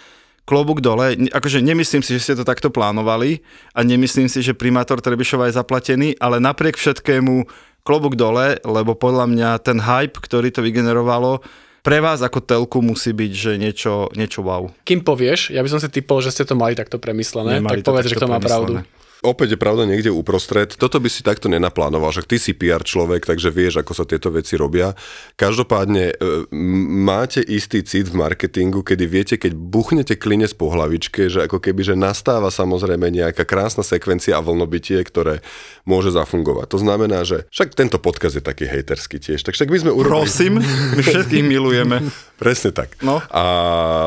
klobúk 0.47 0.79
dole, 0.79 1.19
akože 1.35 1.59
nemyslím 1.59 2.07
si, 2.07 2.15
že 2.15 2.23
ste 2.23 2.39
to 2.39 2.47
takto 2.47 2.71
plánovali 2.71 3.43
a 3.75 3.83
nemyslím 3.83 4.31
si, 4.31 4.39
že 4.39 4.55
primátor 4.55 5.03
Trebišova 5.03 5.51
je 5.51 5.59
zaplatený, 5.59 6.09
ale 6.23 6.39
napriek 6.39 6.79
všetkému 6.79 7.51
klobúk 7.83 8.15
dole, 8.15 8.63
lebo 8.63 8.95
podľa 8.95 9.27
mňa 9.27 9.51
ten 9.67 9.83
hype, 9.83 10.23
ktorý 10.23 10.55
to 10.55 10.63
vygenerovalo, 10.63 11.43
pre 11.83 11.99
vás 12.03 12.23
ako 12.23 12.43
telku 12.43 12.79
musí 12.83 13.11
byť, 13.11 13.33
že 13.35 13.53
niečo, 13.59 14.11
niečo 14.15 14.43
wow. 14.47 14.71
Kým 14.87 15.03
povieš, 15.03 15.55
ja 15.55 15.63
by 15.63 15.71
som 15.71 15.83
si 15.83 15.91
typol, 15.91 16.23
že 16.23 16.35
ste 16.35 16.47
to 16.47 16.55
mali 16.55 16.79
takto 16.79 17.03
premyslené, 17.03 17.63
Nemali 17.63 17.83
tak 17.83 17.91
povedz, 17.91 18.11
že 18.11 18.19
to 18.19 18.31
má 18.31 18.39
pravdu 18.39 18.83
opäť 19.27 19.59
je 19.59 19.63
pravda 19.63 19.83
niekde 19.83 20.15
uprostred. 20.15 20.79
Toto 20.79 21.03
by 21.03 21.11
si 21.11 21.27
takto 21.27 21.51
nenaplánoval, 21.51 22.15
že 22.15 22.23
ty 22.23 22.39
si 22.39 22.55
PR 22.55 22.87
človek, 22.87 23.27
takže 23.27 23.51
vieš, 23.51 23.83
ako 23.83 23.93
sa 23.93 24.07
tieto 24.07 24.31
veci 24.31 24.55
robia. 24.55 24.95
Každopádne 25.35 26.05
e, 26.11 26.15
máte 27.03 27.43
istý 27.43 27.83
cit 27.83 28.07
v 28.07 28.23
marketingu, 28.23 28.87
kedy 28.87 29.05
viete, 29.11 29.35
keď 29.35 29.59
buchnete 29.59 30.15
klinec 30.15 30.55
po 30.55 30.71
hlavičke, 30.71 31.27
že 31.27 31.51
ako 31.51 31.59
keby, 31.59 31.83
že 31.83 31.95
nastáva 31.99 32.55
samozrejme 32.55 33.11
nejaká 33.11 33.43
krásna 33.43 33.83
sekvencia 33.83 34.39
a 34.39 34.45
vlnobytie, 34.45 35.03
ktoré 35.03 35.43
môže 35.83 36.15
zafungovať. 36.15 36.67
To 36.71 36.79
znamená, 36.79 37.27
že 37.27 37.51
však 37.51 37.75
tento 37.75 37.99
podkaz 37.99 38.39
je 38.39 38.43
taký 38.45 38.71
hejterský 38.71 39.19
tiež. 39.19 39.43
Tak 39.43 39.59
však 39.59 39.69
my 39.69 39.79
sme 39.83 39.93
urobili... 39.93 40.23
Prosím, 40.23 40.53
my 40.95 41.03
všetkých 41.03 41.45
milujeme. 41.55 42.07
Presne 42.37 42.71
tak. 42.71 43.01
No. 43.01 43.25
A 43.33 43.43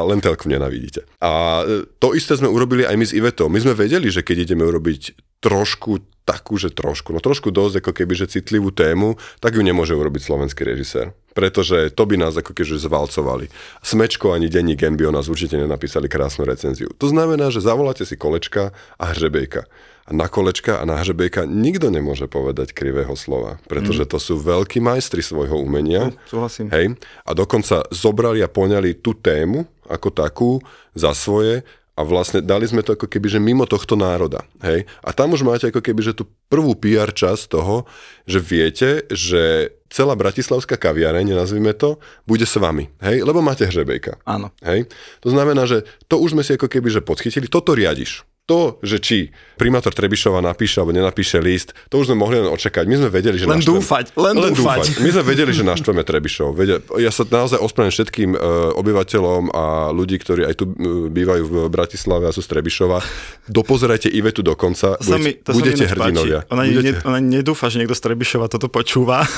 len 0.05 0.21
telku 0.21 0.45
nenavidíte. 0.45 1.01
A 1.17 1.63
e, 1.65 1.89
to 1.97 2.13
isté 2.13 2.37
sme 2.37 2.47
urobili 2.47 2.85
aj 2.85 2.95
my 2.95 3.05
s 3.07 3.15
Ivetou. 3.17 3.49
My 3.49 3.57
sme 3.57 3.73
vedeli, 3.73 4.13
že 4.13 4.21
keď 4.21 4.51
ideme 4.51 4.63
urobiť 4.69 5.08
urobiť 5.09 5.39
trošku 5.39 6.03
takú, 6.27 6.61
že 6.61 6.69
trošku, 6.69 7.09
no 7.09 7.17
trošku 7.23 7.49
dosť 7.49 7.81
ako 7.81 7.91
keby, 7.95 8.13
že 8.13 8.29
citlivú 8.29 8.69
tému, 8.69 9.17
tak 9.41 9.57
ju 9.57 9.65
nemôže 9.65 9.97
urobiť 9.97 10.21
slovenský 10.21 10.61
režisér. 10.61 11.09
Pretože 11.33 11.89
to 11.89 12.05
by 12.05 12.21
nás 12.21 12.37
ako 12.37 12.53
keby 12.53 12.77
zvalcovali. 12.77 13.49
Smečko 13.81 14.37
ani 14.37 14.45
denní 14.45 14.77
Gen 14.77 14.93
by 14.93 15.09
o 15.09 15.15
nás 15.15 15.25
určite 15.25 15.57
nenapísali 15.57 16.05
krásnu 16.05 16.45
recenziu. 16.45 16.93
To 17.01 17.09
znamená, 17.09 17.49
že 17.49 17.65
zavoláte 17.65 18.05
si 18.05 18.13
kolečka 18.13 18.75
a 19.01 19.03
hřebejka. 19.09 19.65
A 20.05 20.11
na 20.13 20.29
kolečka 20.29 20.77
a 20.81 20.83
na 20.85 21.01
hřebejka 21.01 21.49
nikto 21.49 21.89
nemôže 21.89 22.29
povedať 22.29 22.77
krivého 22.77 23.13
slova, 23.17 23.57
pretože 23.65 24.05
to 24.09 24.17
sú 24.21 24.37
veľkí 24.37 24.81
majstri 24.81 25.25
svojho 25.25 25.57
umenia. 25.57 26.13
Súhlasím. 26.29 26.69
Hej? 26.69 26.85
A 27.25 27.31
dokonca 27.33 27.85
zobrali 27.89 28.41
a 28.45 28.49
poňali 28.49 29.01
tú 29.01 29.17
tému 29.17 29.65
ako 29.89 30.09
takú 30.13 30.51
za 30.93 31.17
svoje 31.17 31.65
a 31.99 32.01
vlastne 32.07 32.39
dali 32.39 32.63
sme 32.63 32.79
to 32.79 32.95
ako 32.95 33.11
keby, 33.11 33.27
že 33.27 33.43
mimo 33.43 33.67
tohto 33.67 33.99
národa. 33.99 34.47
Hej? 34.63 34.87
A 35.03 35.11
tam 35.11 35.35
už 35.35 35.43
máte 35.43 35.67
ako 35.67 35.83
keby, 35.83 35.99
že 35.99 36.15
tú 36.15 36.31
prvú 36.47 36.71
PR 36.79 37.11
časť 37.11 37.51
toho, 37.51 37.83
že 38.23 38.39
viete, 38.39 39.03
že 39.11 39.75
celá 39.91 40.15
bratislavská 40.15 40.79
kaviareň, 40.79 41.35
nazvime 41.35 41.75
to, 41.75 41.99
bude 42.23 42.47
s 42.47 42.55
vami. 42.55 42.87
Hej? 43.03 43.27
Lebo 43.27 43.43
máte 43.43 43.67
hřebejka. 43.67 44.15
Áno. 44.23 44.47
Hej? 44.63 44.87
To 45.19 45.35
znamená, 45.35 45.67
že 45.67 45.83
to 46.07 46.23
už 46.23 46.39
sme 46.39 46.43
si 46.47 46.55
ako 46.55 46.71
keby, 46.71 46.87
že 46.87 47.03
podchytili, 47.03 47.51
toto 47.51 47.75
riadiš. 47.75 48.23
To, 48.49 48.81
že 48.81 48.97
či 48.97 49.17
primátor 49.55 49.93
Trebišova 49.93 50.41
napíše 50.41 50.81
alebo 50.81 50.89
nenapíše 50.89 51.37
list, 51.37 51.77
to 51.85 52.01
už 52.01 52.09
sme 52.09 52.17
mohli 52.17 52.41
len 52.41 52.49
očakať. 52.49 52.89
My 52.89 52.97
sme 52.97 53.09
vedeli, 53.11 53.37
že 53.37 53.45
Len 53.45 53.61
naštveme- 53.61 53.77
dúfať, 53.77 54.05
len 54.17 54.33
dúfať. 54.33 54.97
My 54.97 55.09
sme 55.13 55.23
vedeli, 55.23 55.51
že 55.53 55.61
naštveme 55.61 56.01
Trebišov. 56.01 56.57
Ja 56.97 57.13
sa 57.13 57.23
naozaj 57.23 57.61
ospravedlňujem 57.61 57.95
všetkým 57.95 58.29
e, 58.31 58.37
obyvateľom 58.73 59.53
a 59.53 59.63
ľudí, 59.91 60.17
ktorí 60.17 60.49
aj 60.49 60.55
tu 60.57 60.65
e, 60.65 60.73
bývajú 61.07 61.43
v 61.45 61.55
Bratislave 61.69 62.25
a 62.25 62.33
sú 62.33 62.41
z 62.41 62.49
Trebišova. 62.49 62.97
Dopozerajte 63.45 64.09
Ivetu 64.09 64.41
do 64.41 64.57
konca, 64.57 64.97
To 64.97 65.05
sa 65.05 65.21
mi, 65.21 65.37
budete, 65.37 65.45
to 65.45 65.51
budete 65.53 65.83
hrdinovia. 65.85 66.39
Páči. 66.41 66.49
Ona, 66.49 66.63
budete, 66.65 66.97
ne, 66.97 67.05
ona 67.05 67.19
nedúfa, 67.19 67.69
že 67.69 67.77
niekto 67.77 67.93
z 67.93 68.01
Trebišova 68.01 68.49
toto 68.49 68.65
počúva. 68.65 69.21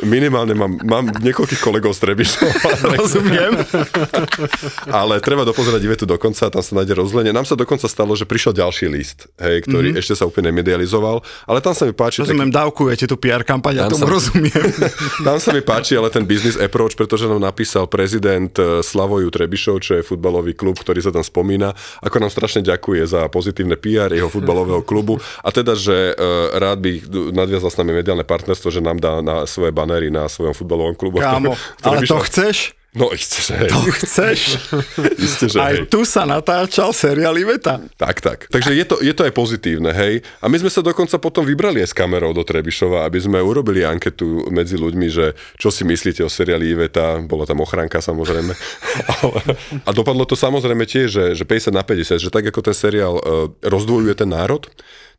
minimálne 0.00 0.56
mám, 0.56 0.80
mám 0.80 1.04
niekoľkých 1.20 1.60
kolegov 1.60 1.92
z 1.92 2.00
Trebišova. 2.08 2.52
Rozumiem. 2.96 3.52
Ale 4.88 5.20
treba 5.20 5.44
dopozerať 5.44 5.80
Ivetu 5.84 6.04
do 6.08 6.16
konca, 6.16 6.48
tam 6.48 6.64
sa 6.64 6.72
nájde 6.80 6.96
rozlenie. 6.96 7.30
Nám 7.36 7.44
sa 7.44 7.52
dokonca 7.52 7.84
stalo, 7.84 8.16
že 8.16 8.24
prišiel 8.24 8.56
ďalší 8.56 8.88
list, 8.88 9.28
hej, 9.36 9.68
ktorý 9.68 9.92
mm-hmm. 9.92 10.00
ešte 10.00 10.14
sa 10.16 10.24
úplne 10.24 10.54
nemedializoval, 10.54 11.20
ale 11.44 11.58
tam 11.60 11.76
sa 11.76 11.84
mi 11.84 11.92
páči... 11.92 12.24
Rozumiem, 12.24 12.48
dávkujete 12.48 13.04
tú 13.04 13.20
PR 13.20 13.44
kampaň, 13.44 13.84
ja 13.84 13.92
tomu 13.92 14.08
sa- 14.08 14.12
rozumiem. 14.16 14.64
Tam 15.26 15.38
sa 15.38 15.54
mi 15.54 15.62
páči 15.62 15.94
ale 15.94 16.10
ten 16.10 16.26
business 16.26 16.58
approach, 16.58 16.98
pretože 16.98 17.24
nám 17.30 17.40
napísal 17.40 17.86
prezident 17.86 18.50
eh, 18.58 18.80
Slavoju 18.80 19.28
Trebišov, 19.28 19.80
čo 19.80 19.98
je 19.98 20.02
futbalový 20.02 20.56
klub, 20.56 20.76
ktorý 20.76 21.00
sa 21.02 21.14
tam 21.14 21.24
spomína, 21.24 21.74
ako 22.02 22.16
nám 22.22 22.30
strašne 22.30 22.62
ďakuje 22.62 23.02
za 23.06 23.26
pozitívne 23.30 23.78
PR 23.78 24.12
jeho 24.12 24.28
futbalového 24.28 24.82
klubu 24.84 25.18
a 25.42 25.48
teda, 25.50 25.74
že 25.74 26.14
uh, 26.14 26.54
rád 26.58 26.78
by 26.82 26.90
nadviazal 27.32 27.70
s 27.72 27.78
nami 27.80 27.96
mediálne 27.96 28.26
partnerstvo, 28.26 28.68
že 28.70 28.84
nám 28.84 28.98
dá 29.00 29.24
na 29.24 29.44
svoje 29.48 29.74
banery 29.82 30.14
na 30.14 30.30
svojom 30.30 30.54
futbalovom 30.54 30.94
klubu. 30.94 31.18
Kámo, 31.18 31.58
ale 31.86 32.06
to 32.06 32.22
chceš? 32.22 32.78
No 32.92 33.08
že 33.16 33.56
hej. 33.56 33.72
To 33.72 33.88
chceš? 33.88 34.60
Isté, 35.24 35.48
že 35.48 35.56
Aj 35.56 35.72
hej. 35.72 35.88
tu 35.88 36.04
sa 36.04 36.28
natáčal 36.28 36.92
seriál 36.92 37.32
Iveta. 37.40 37.80
Tak, 37.96 38.20
tak. 38.20 38.38
Takže 38.52 38.76
je 38.76 38.84
to, 38.84 39.00
je 39.00 39.16
to 39.16 39.24
aj 39.24 39.32
pozitívne, 39.32 39.96
hej. 39.96 40.20
A 40.44 40.52
my 40.52 40.60
sme 40.60 40.68
sa 40.68 40.84
dokonca 40.84 41.16
potom 41.16 41.40
vybrali 41.40 41.80
aj 41.80 41.88
s 41.88 41.96
kamerou 41.96 42.36
do 42.36 42.44
Trebišova, 42.44 43.08
aby 43.08 43.16
sme 43.16 43.40
urobili 43.40 43.80
anketu 43.80 44.44
medzi 44.52 44.76
ľuďmi, 44.76 45.08
že 45.08 45.32
čo 45.56 45.72
si 45.72 45.88
myslíte 45.88 46.20
o 46.20 46.28
seriáli 46.28 46.68
Iveta, 46.68 47.16
bola 47.24 47.48
tam 47.48 47.64
ochranka 47.64 48.04
samozrejme. 48.04 48.52
A 49.88 49.90
dopadlo 49.96 50.28
to 50.28 50.36
samozrejme 50.36 50.84
tiež, 50.84 51.08
že, 51.08 51.24
že 51.32 51.44
50 51.48 51.72
na 51.72 51.80
50, 51.80 52.20
že 52.20 52.28
tak 52.28 52.44
ako 52.44 52.60
ten 52.60 52.76
seriál 52.76 53.16
uh, 53.16 53.48
rozdvojuje 53.64 54.20
ten 54.20 54.28
národ, 54.28 54.68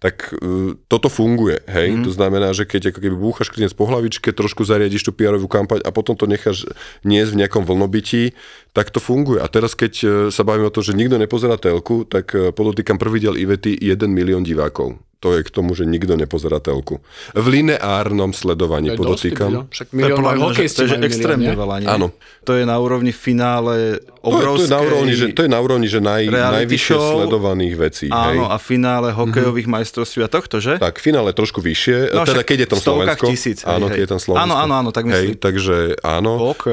tak 0.04 0.36
uh, 0.36 0.76
toto 0.92 1.08
funguje, 1.08 1.64
hej. 1.64 1.96
Mm. 1.96 2.04
To 2.04 2.12
znamená, 2.12 2.52
že 2.52 2.68
keď 2.68 2.92
ako 2.92 3.00
keby 3.00 3.16
búchaš 3.16 3.48
klinec 3.48 3.72
po 3.72 3.88
hlavičke, 3.88 4.36
trošku 4.36 4.68
zariadiš 4.68 5.08
tú 5.08 5.16
PR 5.16 5.40
kampaň 5.48 5.80
a 5.88 5.96
potom 5.96 6.20
to 6.20 6.28
necháš 6.28 6.68
niesť 7.08 7.32
v 7.32 7.40
nejakom 7.40 7.64
vlnobytí, 7.64 8.36
tak 8.76 8.92
to 8.92 9.00
funguje. 9.00 9.40
A 9.40 9.48
teraz, 9.48 9.80
keď 9.80 9.94
uh, 10.04 10.12
sa 10.28 10.44
bavíme 10.44 10.68
o 10.68 10.76
to, 10.76 10.84
že 10.84 10.92
nikto 10.92 11.16
nepozerá 11.16 11.56
telku, 11.56 12.04
tak 12.04 12.36
uh, 12.36 12.52
podotýkam 12.52 13.00
prvý 13.00 13.24
diel 13.24 13.40
Ivety 13.40 13.80
1 13.80 14.04
milión 14.12 14.44
divákov. 14.44 15.00
To 15.24 15.32
je 15.34 15.42
k 15.42 15.50
tomu, 15.50 15.72
že 15.72 15.88
nikto 15.88 16.20
nepozerá 16.20 16.60
telku. 16.60 17.00
V 17.32 17.46
lineárnom 17.48 18.36
sledovaní, 18.36 18.92
To 18.92 18.94
je 18.94 19.00
podotýkam. 19.00 19.52
Však 19.72 19.88
To 19.88 19.96
je 19.96 19.98
milión 19.98 20.20
mňa, 20.20 20.36
že, 20.36 20.44
hokejisti 20.44 20.80
to 20.84 20.84
je 20.84 21.00
extrémne 21.08 21.48
milión, 21.48 21.62
veľa, 21.64 21.76
nie? 21.80 21.88
Áno. 21.88 22.08
To 22.44 22.52
je 22.60 22.64
na 22.68 22.76
úrovni 22.76 23.16
finále 23.16 24.04
To 24.20 24.36
je, 24.36 24.44
to, 24.44 24.64
je 24.68 24.72
na 24.72 24.82
úrovni, 24.84 25.14
že, 25.16 25.26
to 25.32 25.42
je 25.48 25.52
na 25.52 25.60
úrovni, 25.64 25.88
že 25.88 26.00
naj, 26.00 26.28
najvyššie 26.28 26.96
show. 26.96 27.24
sledovaných 27.24 27.74
vecí. 27.80 28.06
hej. 28.12 28.36
Áno, 28.36 28.52
a 28.52 28.60
finále 28.60 29.16
hokejových 29.16 29.68
majstrovství 29.72 30.24
a 30.24 30.30
tohto, 30.32 30.60
že? 30.60 30.76
Tak, 30.76 31.00
finále 31.00 31.32
trošku 31.32 31.64
vyššie, 31.64 32.12
No, 32.12 32.28
teda 32.28 32.44
keď 32.44 32.58
je 32.60 32.68
tam 32.68 32.80
Slovensko. 32.84 33.26
tisíc, 33.32 33.64
hej, 33.64 33.72
áno, 33.72 33.88
hej. 33.88 33.96
keď 33.96 34.02
je 34.04 34.10
tam 34.12 34.20
Slovensko. 34.20 34.44
Áno, 34.44 34.56
áno, 34.60 34.74
áno, 34.76 34.90
tak 34.92 35.08
Hej, 35.08 35.12
myslím. 35.12 35.36
takže 35.40 35.76
áno. 36.04 36.52
OK. 36.52 36.68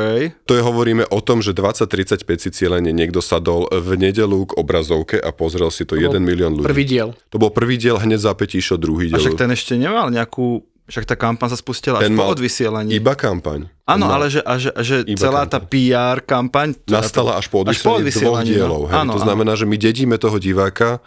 To 0.47 0.53
je, 0.55 0.63
hovoríme 0.63 1.07
o 1.07 1.21
tom, 1.21 1.39
že 1.39 1.55
20-35 1.55 2.27
si 2.39 2.51
cieľene 2.51 2.91
niekto 2.91 3.23
sadol 3.23 3.71
v 3.71 3.95
nedelu 3.97 4.47
k 4.47 4.59
obrazovke 4.59 5.19
a 5.19 5.31
pozrel 5.31 5.71
si 5.71 5.87
to 5.87 5.95
1 5.95 6.11
milión 6.19 6.59
ľudí. 6.59 6.67
Prvý 6.67 6.83
diel. 6.83 7.15
To 7.31 7.39
bol 7.39 7.55
prvý 7.55 7.77
diel, 7.77 7.95
hneď 7.95 8.21
zápäť 8.25 8.40
išiel 8.49 8.81
druhý 8.81 9.13
A 9.13 9.19
diel. 9.19 9.21
však 9.21 9.37
ten 9.37 9.51
ešte 9.53 9.77
nemal 9.77 10.09
nejakú... 10.09 10.65
Však 10.91 11.07
tá 11.07 11.15
kampaň 11.15 11.55
sa 11.55 11.59
spustila 11.61 12.03
až 12.03 12.11
Ten 12.11 12.19
po 12.19 12.27
mal 12.27 12.35
odvysielaní. 12.35 12.91
Iba 12.99 13.15
kampaň. 13.15 13.71
Áno, 13.87 14.11
ale 14.11 14.27
že, 14.27 14.43
a 14.43 14.59
že, 14.59 14.75
a 14.75 14.83
že 14.83 15.07
celá 15.15 15.47
tá 15.47 15.63
PR 15.63 16.19
kampaň... 16.19 16.75
nastala 16.83 17.39
až 17.39 17.47
po 17.47 17.63
odvysielaní 17.63 17.79
dvoch 17.79 18.03
odvysielaní, 18.03 18.51
dielov. 18.51 18.83
no. 18.83 18.91
Hej. 18.91 18.99
Áno, 18.99 19.11
to 19.15 19.23
áno. 19.23 19.27
znamená, 19.31 19.53
že 19.55 19.71
my 19.71 19.77
dedíme 19.79 20.19
toho 20.19 20.43
diváka 20.43 20.99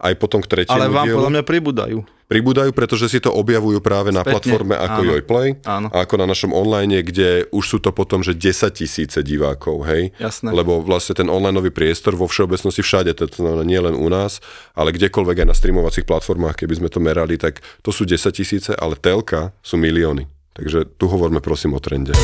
aj 0.00 0.14
potom 0.16 0.40
k 0.40 0.48
tretiemu 0.48 0.80
Ale 0.80 0.88
vám 0.88 1.06
dielu. 1.06 1.16
podľa 1.20 1.30
mňa 1.36 1.42
pribúdajú. 1.44 1.98
Pribúdajú, 2.30 2.70
pretože 2.70 3.10
si 3.10 3.18
to 3.18 3.34
objavujú 3.34 3.82
práve 3.82 4.14
na 4.14 4.22
Spätne, 4.22 4.38
platforme 4.38 4.78
ako 4.78 5.00
áno. 5.02 5.08
Jojplay 5.10 5.48
Áno. 5.66 5.88
a 5.90 6.06
ako 6.06 6.14
na 6.14 6.26
našom 6.30 6.54
online, 6.54 7.02
kde 7.02 7.50
už 7.50 7.64
sú 7.66 7.78
to 7.82 7.90
potom, 7.90 8.22
že 8.22 8.38
10 8.38 8.70
tisíce 8.70 9.18
divákov, 9.18 9.82
hej? 9.90 10.14
Jasné. 10.14 10.54
Lebo 10.54 10.78
vlastne 10.78 11.18
ten 11.18 11.26
onlineový 11.26 11.74
priestor 11.74 12.14
vo 12.14 12.30
všeobecnosti 12.30 12.86
všade, 12.86 13.18
to 13.18 13.26
znamená 13.34 13.66
nie 13.66 13.82
len 13.82 13.98
u 13.98 14.06
nás, 14.06 14.38
ale 14.78 14.94
kdekoľvek 14.94 15.42
aj 15.42 15.48
na 15.50 15.58
streamovacích 15.58 16.06
platformách, 16.06 16.54
keby 16.54 16.78
sme 16.78 16.88
to 16.88 17.02
merali, 17.02 17.34
tak 17.34 17.66
to 17.82 17.90
sú 17.90 18.06
10 18.06 18.30
tisíce, 18.30 18.70
ale 18.78 18.94
telka 18.94 19.50
sú 19.66 19.74
milióny. 19.74 20.30
Takže 20.54 20.86
tu 20.86 21.10
hovoríme 21.10 21.42
prosím 21.42 21.74
o 21.74 21.82
trende. 21.82 22.14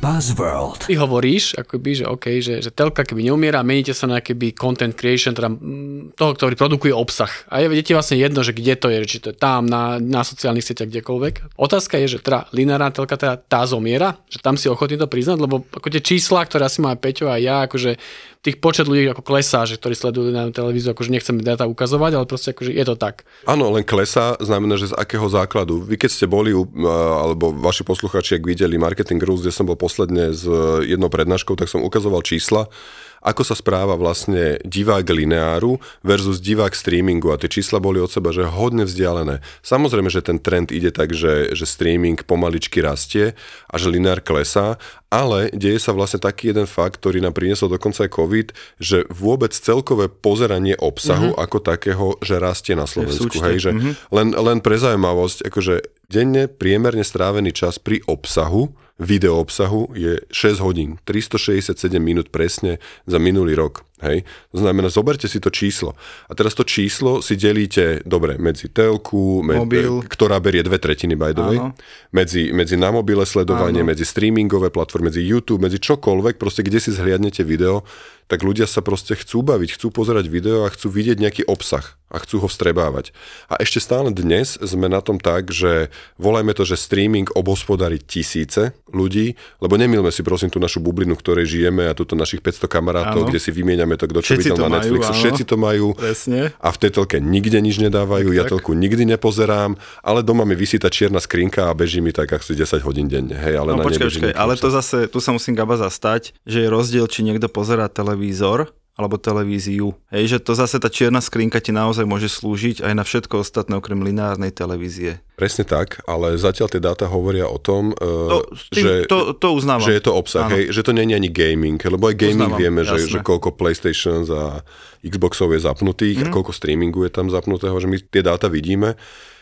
Buzzworld. 0.00 0.88
Ty 0.88 0.96
hovoríš, 0.96 1.60
akoby, 1.60 2.00
že 2.00 2.04
OK, 2.08 2.40
že, 2.40 2.64
že 2.64 2.72
telka 2.72 3.04
keby 3.04 3.20
neumiera, 3.28 3.60
meníte 3.60 3.92
sa 3.92 4.08
na 4.08 4.24
keby 4.24 4.56
content 4.56 4.96
creation, 4.96 5.36
teda 5.36 5.52
mm, 5.52 6.16
toho, 6.16 6.32
ktorý 6.32 6.56
produkuje 6.56 6.88
obsah. 6.88 7.28
A 7.52 7.60
je 7.60 7.68
vedete 7.68 7.92
vlastne 7.92 8.16
jedno, 8.16 8.40
že 8.40 8.56
kde 8.56 8.80
to 8.80 8.88
je, 8.88 8.96
či 9.04 9.20
to 9.20 9.30
je 9.30 9.36
tam, 9.36 9.68
na, 9.68 10.00
na 10.00 10.24
sociálnych 10.24 10.64
sieťach, 10.64 10.88
kdekoľvek. 10.88 11.60
Otázka 11.60 12.00
je, 12.00 12.16
že 12.16 12.24
teda 12.24 12.48
lineárna 12.56 12.88
telka 12.96 13.20
teda 13.20 13.36
tá 13.36 13.60
zomiera, 13.68 14.16
že 14.32 14.40
tam 14.40 14.56
si 14.56 14.72
ochotný 14.72 14.96
to 14.96 15.04
priznať, 15.04 15.36
lebo 15.36 15.68
ako 15.68 15.92
tie 15.92 16.00
čísla, 16.00 16.48
ktoré 16.48 16.64
asi 16.64 16.80
má 16.80 16.96
Peťo 16.96 17.28
a 17.28 17.36
ja, 17.36 17.68
akože 17.68 18.00
tých 18.40 18.56
počet 18.56 18.88
ľudí 18.88 19.04
ako 19.12 19.20
klesá, 19.20 19.68
že 19.68 19.76
ktorí 19.76 19.92
sledujú 19.92 20.32
na 20.32 20.48
televíziu, 20.48 20.96
akože 20.96 21.12
nechcem 21.12 21.36
dáta 21.44 21.68
ukazovať, 21.68 22.16
ale 22.16 22.24
proste 22.24 22.56
akože 22.56 22.72
je 22.72 22.84
to 22.88 22.96
tak. 22.96 23.28
Áno, 23.44 23.68
len 23.68 23.84
klesá 23.84 24.40
znamená, 24.40 24.80
že 24.80 24.88
z 24.88 24.96
akého 24.96 25.28
základu. 25.28 25.84
Vy 25.84 26.00
keď 26.00 26.10
ste 26.10 26.24
boli, 26.24 26.56
alebo 26.96 27.52
vaši 27.52 27.84
posluchači, 27.84 28.40
ak 28.40 28.48
videli 28.48 28.80
Marketing 28.80 29.20
Rules, 29.20 29.44
kde 29.44 29.52
som 29.52 29.68
bol 29.68 29.76
posledne 29.76 30.32
s 30.32 30.48
e, 30.48 30.88
jednou 30.88 31.12
prednáškou, 31.12 31.52
tak 31.52 31.68
som 31.68 31.84
ukazoval 31.84 32.24
čísla, 32.24 32.72
ako 33.20 33.42
sa 33.44 33.52
správa 33.56 33.96
vlastne 34.00 34.56
divák 34.64 35.04
lineáru 35.04 35.76
versus 36.00 36.40
divák 36.40 36.72
streamingu 36.72 37.28
a 37.32 37.40
tie 37.40 37.52
čísla 37.52 37.76
boli 37.80 38.00
od 38.00 38.08
seba, 38.08 38.32
že 38.32 38.48
hodne 38.48 38.88
vzdialené. 38.88 39.44
Samozrejme, 39.60 40.08
že 40.08 40.24
ten 40.24 40.40
trend 40.40 40.72
ide 40.72 40.88
tak, 40.88 41.12
že, 41.12 41.52
že 41.52 41.68
streaming 41.68 42.24
pomaličky 42.24 42.80
rastie 42.80 43.36
a 43.68 43.74
že 43.76 43.92
lineár 43.92 44.24
klesá, 44.24 44.80
ale 45.10 45.50
deje 45.50 45.82
sa 45.82 45.90
vlastne 45.90 46.22
taký 46.22 46.54
jeden 46.54 46.70
fakt, 46.70 47.02
ktorý 47.02 47.18
nám 47.18 47.34
priniesol 47.34 47.68
dokonca 47.68 48.06
aj 48.06 48.14
COVID, 48.14 48.48
že 48.78 49.04
vôbec 49.10 49.50
celkové 49.50 50.06
pozeranie 50.06 50.78
obsahu 50.78 51.34
mm-hmm. 51.34 51.44
ako 51.44 51.58
takého, 51.60 52.06
že 52.22 52.38
rastie 52.38 52.78
na 52.78 52.86
Slovensku. 52.86 53.28
súčte. 53.28 53.42
Hej, 53.42 53.58
že 53.58 53.70
mm-hmm. 53.74 53.92
len, 54.14 54.28
len 54.32 54.58
pre 54.62 54.78
zaujímavosť, 54.78 55.50
akože 55.50 55.74
denne 56.06 56.46
priemerne 56.46 57.02
strávený 57.02 57.50
čas 57.50 57.82
pri 57.82 58.00
obsahu, 58.06 58.70
video 59.00 59.40
obsahu 59.40 59.96
je 59.96 60.20
6 60.28 60.60
hodín, 60.60 61.00
367 61.04 61.96
minút 61.96 62.28
presne 62.28 62.78
za 63.08 63.16
minulý 63.16 63.56
rok. 63.56 63.89
Hej? 64.00 64.24
To 64.52 64.58
znamená, 64.64 64.88
zoberte 64.88 65.28
si 65.28 65.38
to 65.40 65.52
číslo. 65.52 65.96
A 66.28 66.32
teraz 66.32 66.56
to 66.56 66.64
číslo 66.64 67.20
si 67.20 67.36
delíte, 67.36 68.00
dobre, 68.08 68.40
medzi 68.40 68.72
telku, 68.72 69.44
med, 69.44 69.64
Mobil. 69.64 70.04
ktorá 70.08 70.40
berie 70.40 70.64
dve 70.64 70.80
tretiny 70.80 71.14
by 71.16 71.32
the 71.36 71.44
way, 71.44 71.58
Áno. 71.60 71.76
medzi, 72.12 72.50
medzi 72.50 72.80
na 72.80 72.88
mobile 72.90 73.22
sledovanie, 73.28 73.84
Áno. 73.84 73.92
medzi 73.92 74.08
streamingové 74.08 74.72
platformy, 74.72 75.12
medzi 75.12 75.22
YouTube, 75.24 75.60
medzi 75.60 75.76
čokoľvek, 75.78 76.40
proste 76.40 76.64
kde 76.64 76.80
si 76.80 76.90
zhliadnete 76.92 77.44
video, 77.44 77.84
tak 78.30 78.46
ľudia 78.46 78.70
sa 78.70 78.78
proste 78.78 79.18
chcú 79.18 79.42
baviť, 79.42 79.74
chcú 79.74 79.90
pozerať 79.90 80.30
video 80.30 80.62
a 80.62 80.70
chcú 80.70 80.86
vidieť 80.86 81.18
nejaký 81.18 81.42
obsah 81.50 81.98
a 82.10 82.18
chcú 82.22 82.42
ho 82.42 82.48
vstrebávať. 82.50 83.10
A 83.50 83.58
ešte 83.58 83.82
stále 83.82 84.14
dnes 84.14 84.54
sme 84.58 84.86
na 84.86 85.02
tom 85.02 85.18
tak, 85.18 85.50
že 85.50 85.90
volajme 86.14 86.54
to, 86.54 86.62
že 86.62 86.78
streaming 86.78 87.26
obhospodári 87.34 87.98
tisíce 87.98 88.70
ľudí, 88.90 89.34
lebo 89.58 89.74
nemilme 89.74 90.10
si 90.14 90.22
prosím 90.22 90.50
tú 90.50 90.62
našu 90.62 90.78
bublinu, 90.78 91.18
v 91.18 91.22
ktorej 91.22 91.46
žijeme 91.50 91.90
a 91.90 91.94
túto 91.94 92.14
našich 92.14 92.38
500 92.42 92.70
kamarátov, 92.70 93.26
Áno. 93.26 93.28
kde 93.30 93.42
si 93.42 93.50
vymieňame 93.50 93.89
je 93.92 93.98
to, 94.00 94.06
kto 94.10 94.18
čo 94.22 94.30
Všetci 94.34 94.48
videl 94.50 94.56
to 94.56 94.62
na 94.62 94.70
majú, 94.70 94.78
Netflixe, 94.80 95.12
áno. 95.12 95.20
všetci 95.20 95.42
to 95.46 95.56
majú. 95.60 95.86
Presne. 95.94 96.40
A 96.58 96.68
v 96.70 96.78
tej 96.78 96.90
telke 96.94 97.16
nikde 97.18 97.58
nič 97.60 97.76
nedávajú, 97.78 98.28
ja 98.32 98.44
tak. 98.46 98.50
telku 98.56 98.72
nikdy 98.74 99.02
nepozerám, 99.04 99.76
ale 100.00 100.20
doma 100.24 100.48
mi 100.48 100.54
vysí 100.58 100.78
tá 100.78 100.90
čierna 100.90 101.22
skrinka 101.22 101.68
a 101.68 101.72
beží 101.76 102.00
mi 102.00 102.10
tak 102.10 102.32
asi 102.34 102.56
10 102.56 102.82
hodín 102.82 103.06
denne. 103.06 103.36
Hej, 103.36 103.60
ale 103.60 103.74
No 103.74 103.82
na 103.82 103.86
počkaj, 103.86 104.06
počkaj, 104.06 104.32
ale 104.34 104.54
to 104.56 104.68
zase, 104.72 105.06
tu 105.10 105.18
sa 105.20 105.30
musím 105.30 105.54
Gaba 105.54 105.76
zastať, 105.76 106.32
že 106.48 106.64
je 106.64 106.68
rozdiel, 106.68 107.06
či 107.10 107.20
niekto 107.22 107.46
pozerá 107.50 107.86
televízor 107.86 108.72
alebo 109.00 109.16
televíziu. 109.16 109.96
Hej, 110.12 110.36
že 110.36 110.38
to 110.44 110.52
zase 110.52 110.76
tá 110.76 110.92
čierna 110.92 111.24
skrinka 111.24 111.56
ti 111.56 111.72
naozaj 111.72 112.04
môže 112.04 112.28
slúžiť 112.28 112.84
aj 112.84 112.92
na 112.92 113.00
všetko 113.00 113.40
ostatné 113.40 113.80
okrem 113.80 114.04
lineárnej 114.04 114.52
televízie. 114.52 115.24
Presne 115.32 115.64
tak, 115.64 116.04
ale 116.04 116.36
zatiaľ 116.36 116.68
tie 116.68 116.84
dáta 116.84 117.08
hovoria 117.08 117.48
o 117.48 117.56
tom, 117.56 117.96
To, 117.96 118.44
uh, 118.44 118.52
s 118.52 118.68
tým, 118.68 118.84
že, 118.84 118.92
to, 119.08 119.32
to 119.32 119.56
uznávam. 119.56 119.88
že 119.88 119.96
je 119.96 120.02
to 120.04 120.12
obsah, 120.12 120.44
Áno. 120.44 120.52
hej, 120.52 120.68
že 120.68 120.84
to 120.84 120.92
nie 120.92 121.08
je 121.08 121.16
ani 121.16 121.30
gaming, 121.32 121.80
lebo 121.80 122.12
aj 122.12 122.16
gaming 122.20 122.52
Uznávam, 122.52 122.60
vieme, 122.60 122.80
že, 122.84 122.96
jasné. 123.00 123.12
že 123.16 123.18
koľko 123.24 123.48
PlayStation 123.56 124.20
a 124.28 124.60
Xboxov 125.00 125.52
je 125.56 125.60
zapnutých 125.64 126.16
Mhm. 126.20 126.24
mm. 126.26 126.30
a 126.30 126.34
koľko 126.34 126.52
streamingu 126.52 127.00
je 127.06 127.12
tam 127.12 127.32
zapnutého, 127.32 127.76
že 127.80 127.88
my 127.88 127.96
tie 127.98 128.22
dáta 128.24 128.48
vidíme. 128.48 128.94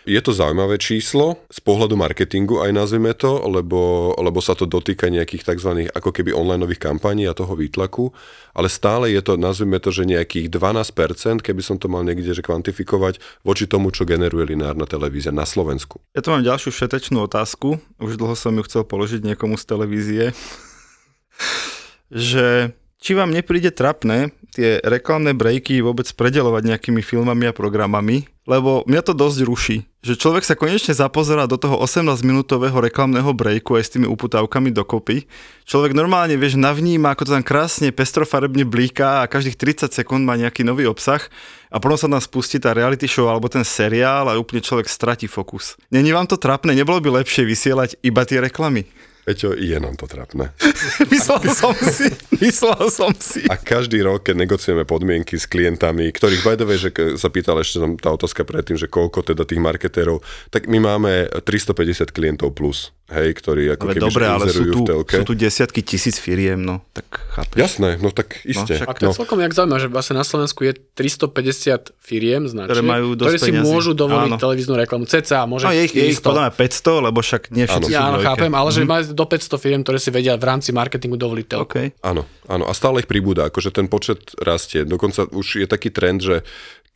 Je 0.08 0.16
to 0.24 0.32
zaujímavé 0.32 0.80
číslo 0.80 1.36
z 1.52 1.60
pohľadu 1.60 1.92
marketingu 1.92 2.64
aj 2.64 2.72
nazvime 2.72 3.12
to, 3.12 3.44
lebo, 3.44 4.16
lebo 4.16 4.40
sa 4.40 4.56
to 4.56 4.64
dotýka 4.64 5.12
nejakých 5.12 5.44
tzv. 5.44 5.92
ako 5.92 6.16
keby 6.16 6.32
onlineových 6.32 6.80
kampaní 6.80 7.28
a 7.28 7.36
toho 7.36 7.52
výtlaku, 7.52 8.08
ale 8.56 8.72
stále 8.72 9.12
je 9.12 9.20
to, 9.20 9.36
nazvime 9.36 9.76
to, 9.76 9.92
že 9.92 10.08
nejakých 10.08 10.48
12%, 10.48 11.44
keby 11.44 11.60
som 11.60 11.76
to 11.76 11.92
mal 11.92 12.00
niekde 12.08 12.32
že 12.32 12.40
kvantifikovať, 12.40 13.20
voči 13.44 13.68
tomu, 13.68 13.92
čo 13.92 14.08
generuje 14.08 14.48
lineárna 14.56 14.88
televízia 14.88 15.28
na 15.28 15.44
Slovensku. 15.44 16.00
Ja 16.16 16.24
tu 16.24 16.32
mám 16.32 16.40
ďalšiu 16.40 16.72
všetečnú 16.72 17.28
otázku. 17.28 17.76
Už 18.00 18.16
dlho 18.16 18.32
som 18.32 18.56
ju 18.56 18.64
chcel 18.64 18.88
položiť 18.88 19.20
niekomu 19.20 19.60
z 19.60 19.64
televízie. 19.68 20.24
že 22.08 22.72
či 22.98 23.14
vám 23.14 23.30
nepríde 23.30 23.70
trapné 23.70 24.34
tie 24.58 24.82
reklamné 24.82 25.36
breaky 25.36 25.78
vôbec 25.84 26.10
predelovať 26.10 26.66
nejakými 26.66 26.98
filmami 26.98 27.46
a 27.46 27.54
programami, 27.54 28.26
lebo 28.48 28.82
mňa 28.90 29.02
to 29.06 29.12
dosť 29.14 29.38
ruší. 29.44 29.76
Že 30.02 30.14
človek 30.18 30.44
sa 30.46 30.58
konečne 30.58 30.94
zapozerá 30.96 31.44
do 31.46 31.54
toho 31.60 31.78
18-minútového 31.78 32.74
reklamného 32.74 33.30
breaku 33.36 33.76
aj 33.76 33.84
s 33.86 33.92
tými 33.94 34.08
uputávkami 34.08 34.72
dokopy. 34.72 35.28
Človek 35.68 35.92
normálne, 35.92 36.34
vieš, 36.34 36.56
navníma, 36.58 37.12
ako 37.12 37.28
to 37.28 37.34
tam 37.38 37.44
krásne 37.44 37.92
pestrofarebne 37.92 38.64
blíka 38.64 39.22
a 39.22 39.30
každých 39.30 39.58
30 39.58 39.92
sekúnd 39.92 40.24
má 40.24 40.34
nejaký 40.34 40.64
nový 40.64 40.88
obsah 40.88 41.22
a 41.68 41.76
potom 41.76 42.00
sa 42.00 42.08
nám 42.08 42.24
spustí 42.24 42.56
tá 42.56 42.72
reality 42.72 43.04
show 43.04 43.28
alebo 43.28 43.46
ten 43.52 43.62
seriál 43.62 44.32
a 44.32 44.38
úplne 44.40 44.64
človek 44.64 44.88
stratí 44.88 45.28
fokus. 45.28 45.76
Není 45.92 46.10
vám 46.10 46.26
to 46.26 46.40
trapné? 46.40 46.72
Nebolo 46.72 46.98
by 47.04 47.22
lepšie 47.22 47.44
vysielať 47.44 48.00
iba 48.00 48.24
tie 48.24 48.42
reklamy? 48.42 48.88
Peťo, 49.28 49.52
je 49.52 49.76
nám 49.76 49.92
to 50.00 50.08
trapné. 50.08 50.56
myslel 51.12 51.52
som 51.52 51.76
si, 51.76 52.08
myslel 52.40 52.88
som 52.88 53.12
si. 53.12 53.44
A 53.52 53.60
každý 53.60 54.00
rok, 54.00 54.24
keď 54.24 54.40
negociujeme 54.40 54.88
podmienky 54.88 55.36
s 55.36 55.44
klientami, 55.44 56.08
ktorých 56.08 56.48
by 56.48 56.56
the 56.56 56.64
way, 56.64 56.80
že 56.80 56.88
sa 57.20 57.28
pýtal 57.28 57.60
ešte 57.60 57.76
tam 57.76 58.00
tá 58.00 58.08
otázka 58.16 58.48
predtým, 58.48 58.80
že 58.80 58.88
koľko 58.88 59.20
teda 59.20 59.44
tých 59.44 59.60
marketérov, 59.60 60.24
tak 60.48 60.64
my 60.64 60.80
máme 60.80 61.28
350 61.44 62.08
klientov 62.08 62.56
plus, 62.56 62.96
hej, 63.10 63.28
ktorí 63.34 63.62
ako 63.70 63.82
Ale 63.82 63.92
keby 63.94 64.04
dobre, 64.04 64.24
ale 64.24 64.44
sú 64.46 64.64
tu, 64.64 64.80
v 64.80 64.86
telke. 64.86 65.14
sú 65.14 65.24
tu 65.24 65.34
desiatky 65.34 65.80
tisíc 65.80 66.16
firiem, 66.16 66.56
no, 66.56 66.84
tak 66.90 67.08
chápeš. 67.30 67.56
Jasné, 67.58 67.96
no 67.96 68.08
tak 68.10 68.44
iste. 68.44 68.74
však 68.74 68.84
A 68.84 68.92
to 68.92 69.02
je 69.06 69.16
celkom 69.16 69.38
jak 69.38 69.50
zaujímavé, 69.50 69.80
že 69.80 69.88
vlastne 69.88 70.14
na 70.14 70.22
Slovensku 70.22 70.60
je 70.62 70.72
350 70.76 71.96
firiem 71.96 72.44
značiek, 72.44 72.68
Ktoré 72.70 72.84
majú 72.84 73.06
ktoré 73.14 73.36
si 73.36 73.48
peňazí. 73.48 73.64
môžu 73.64 73.92
dovoliť 73.92 74.30
Áno. 74.30 74.38
televíznu 74.38 74.74
reklamu. 74.76 75.04
CCA 75.04 75.44
môže 75.44 75.64
No 75.64 75.72
je 75.72 75.82
ich, 75.82 75.92
je 75.92 76.04
ich 76.06 76.18
400. 76.18 76.26
podľa 76.26 76.42
mňa 76.42 76.52
500, 76.54 77.06
lebo 77.06 77.18
však 77.18 77.42
nie 77.48 77.64
všetci 77.64 77.82
sú 77.82 77.92
Ja 77.92 78.02
áno, 78.06 78.18
chápem, 78.20 78.52
ale 78.52 78.68
že 78.68 78.80
majú 78.84 79.02
do 79.08 79.24
500 79.24 79.56
firiem, 79.56 79.80
ktoré 79.80 79.98
si 79.98 80.10
vedia 80.10 80.34
v 80.34 80.44
rámci 80.44 80.70
marketingu 80.70 81.16
dovoliť 81.16 81.46
telku. 81.46 81.64
OK. 81.64 81.76
Áno, 82.02 82.22
áno. 82.44 82.64
A 82.64 82.72
stále 82.72 83.00
ich 83.00 83.08
pribúda, 83.08 83.48
akože 83.48 83.70
ten 83.70 83.86
počet 83.86 84.36
rastie. 84.36 84.84
Dokonca 84.84 85.24
už 85.26 85.58
je 85.58 85.66
taký 85.66 85.88
trend, 85.88 86.20
že 86.20 86.44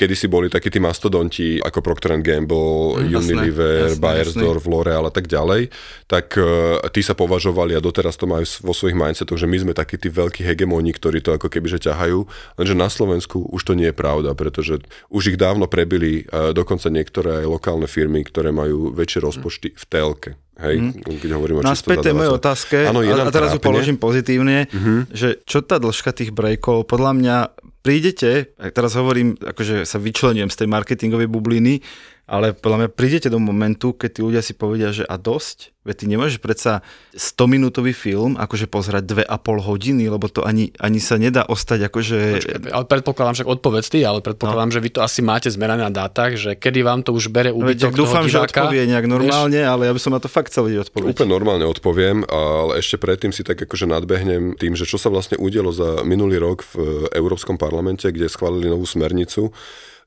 kedy 0.03 0.15
si 0.19 0.27
boli 0.27 0.51
takí 0.51 0.67
tí 0.67 0.83
mastodonti 0.83 1.62
ako 1.62 1.79
Procter 1.79 2.19
Gamble, 2.19 2.99
Mm, 2.99 3.15
Unilever, 3.15 3.95
jasné, 3.95 4.03
Bayersdorf, 4.03 4.67
L'Oreal 4.67 5.07
a 5.07 5.12
tak 5.15 5.31
ďalej, 5.31 5.71
tak 6.11 6.35
uh, 6.35 6.83
tí 6.91 7.07
sa 7.07 7.15
považovali 7.15 7.79
a 7.79 7.81
doteraz 7.81 8.19
to 8.19 8.27
majú 8.27 8.43
vo 8.67 8.75
svojich 8.75 8.99
mindsetoch, 8.99 9.38
že 9.38 9.47
my 9.47 9.57
sme 9.62 9.73
takí 9.73 9.95
tí 9.95 10.11
veľkí 10.11 10.43
hegemóni, 10.43 10.91
ktorí 10.91 11.23
to 11.23 11.38
ako 11.38 11.47
keby 11.47 11.71
že 11.71 11.87
ťahajú, 11.87 12.27
lenže 12.59 12.75
na 12.75 12.91
Slovensku 12.91 13.47
už 13.47 13.62
to 13.62 13.73
nie 13.79 13.95
je 13.95 13.97
pravda, 13.97 14.35
pretože 14.35 14.83
už 15.12 15.37
ich 15.37 15.38
dávno 15.38 15.71
prebili 15.71 16.27
uh, 16.27 16.51
dokonca 16.51 16.91
niektoré 16.91 17.47
lokálne 17.47 17.87
firmy, 17.87 18.27
ktoré 18.27 18.51
majú 18.51 18.91
väčšie 18.91 19.23
rozpočty 19.23 19.69
v 19.79 19.85
telke. 19.87 20.31
Hej, 20.62 21.01
keď 21.01 21.31
hovoríme 21.33 21.59
o 21.59 21.62
No 21.65 21.73
a 21.73 21.75
čisto 21.75 21.91
späť 21.91 22.12
tej 22.12 22.15
mojej 22.15 22.37
otázke, 22.37 22.77
je 22.85 22.87
a, 22.87 23.25
a 23.25 23.33
teraz 23.33 23.57
ju 23.57 23.59
trápne. 23.59 23.69
položím 23.73 23.97
pozitívne, 23.97 24.69
že 25.11 25.41
čo 25.49 25.65
tá 25.65 25.81
dĺžka 25.81 26.12
tých 26.12 26.31
breakov, 26.31 26.85
podľa 26.87 27.12
mňa 27.19 27.37
prídete, 27.83 28.55
a 28.62 28.71
teraz 28.71 28.95
hovorím, 28.95 29.35
akože 29.37 29.83
sa 29.83 29.99
vyčlenujem 29.99 30.49
z 30.49 30.59
tej 30.64 30.68
marketingovej 30.71 31.29
bubliny, 31.29 31.83
ale 32.23 32.55
podľa 32.55 32.87
mňa 32.87 32.89
prídete 32.95 33.29
do 33.29 33.43
momentu, 33.43 33.93
keď 33.93 34.11
tí 34.15 34.21
ľudia 34.23 34.43
si 34.47 34.55
povedia, 34.55 34.95
že 34.95 35.03
a 35.03 35.19
dosť, 35.19 35.75
veď 35.83 35.95
ty 35.99 36.05
nemôžeš 36.07 36.39
predsa 36.39 36.87
100-minútový 37.19 37.91
film 37.91 38.39
akože 38.39 38.71
pozerať 38.71 39.27
2,5 39.27 39.69
hodiny, 39.69 40.07
lebo 40.07 40.31
to 40.31 40.47
ani, 40.47 40.71
ani 40.79 41.03
sa 41.03 41.19
nedá 41.19 41.43
ostať 41.43 41.91
akože... 41.91 42.19
Počkaj, 42.39 42.71
Ale 42.71 42.87
predpokladám, 42.87 43.35
však 43.43 43.51
odpovedz 43.51 43.87
ty, 43.91 44.07
ale 44.07 44.23
predpokladám, 44.23 44.71
že 44.71 44.79
vy 44.79 44.91
to 44.95 45.03
asi 45.03 45.21
máte 45.21 45.51
zmerané 45.51 45.83
na 45.83 45.93
dátach, 45.93 46.39
že 46.39 46.55
kedy 46.55 46.87
vám 46.87 47.03
to 47.03 47.11
už 47.11 47.27
bere 47.35 47.51
No, 47.51 47.67
veď, 47.67 47.91
úbytok 47.91 47.91
tak 47.91 47.99
dúfam, 47.99 48.25
toho 48.25 48.31
že 48.31 48.39
odpovie 48.39 48.83
nejak 48.87 49.07
normálne, 49.11 49.61
ale 49.67 49.91
ja 49.91 49.93
by 49.93 50.01
som 50.01 50.15
na 50.15 50.23
to 50.23 50.31
fakt 50.31 50.55
chcel 50.55 50.71
vedieť 50.71 50.89
odpovedť. 50.89 51.19
Úplne 51.19 51.31
normálne 51.35 51.67
odpoviem, 51.67 52.23
ale 52.31 52.79
ešte 52.79 53.03
predtým 53.03 53.35
si 53.35 53.43
tak 53.43 53.59
akože 53.59 53.91
nadbehnem 53.91 54.55
tým, 54.55 54.79
že 54.79 54.87
čo 54.87 54.97
sa 54.97 55.11
vlastne 55.11 55.35
udialo 55.43 55.75
za 55.75 56.07
minulý 56.07 56.39
rok 56.39 56.63
v 56.63 57.11
Európskom 57.11 57.59
parlamente, 57.59 58.07
kde 58.07 58.31
schválili 58.31 58.71
novú 58.71 58.87
smernicu, 58.87 59.51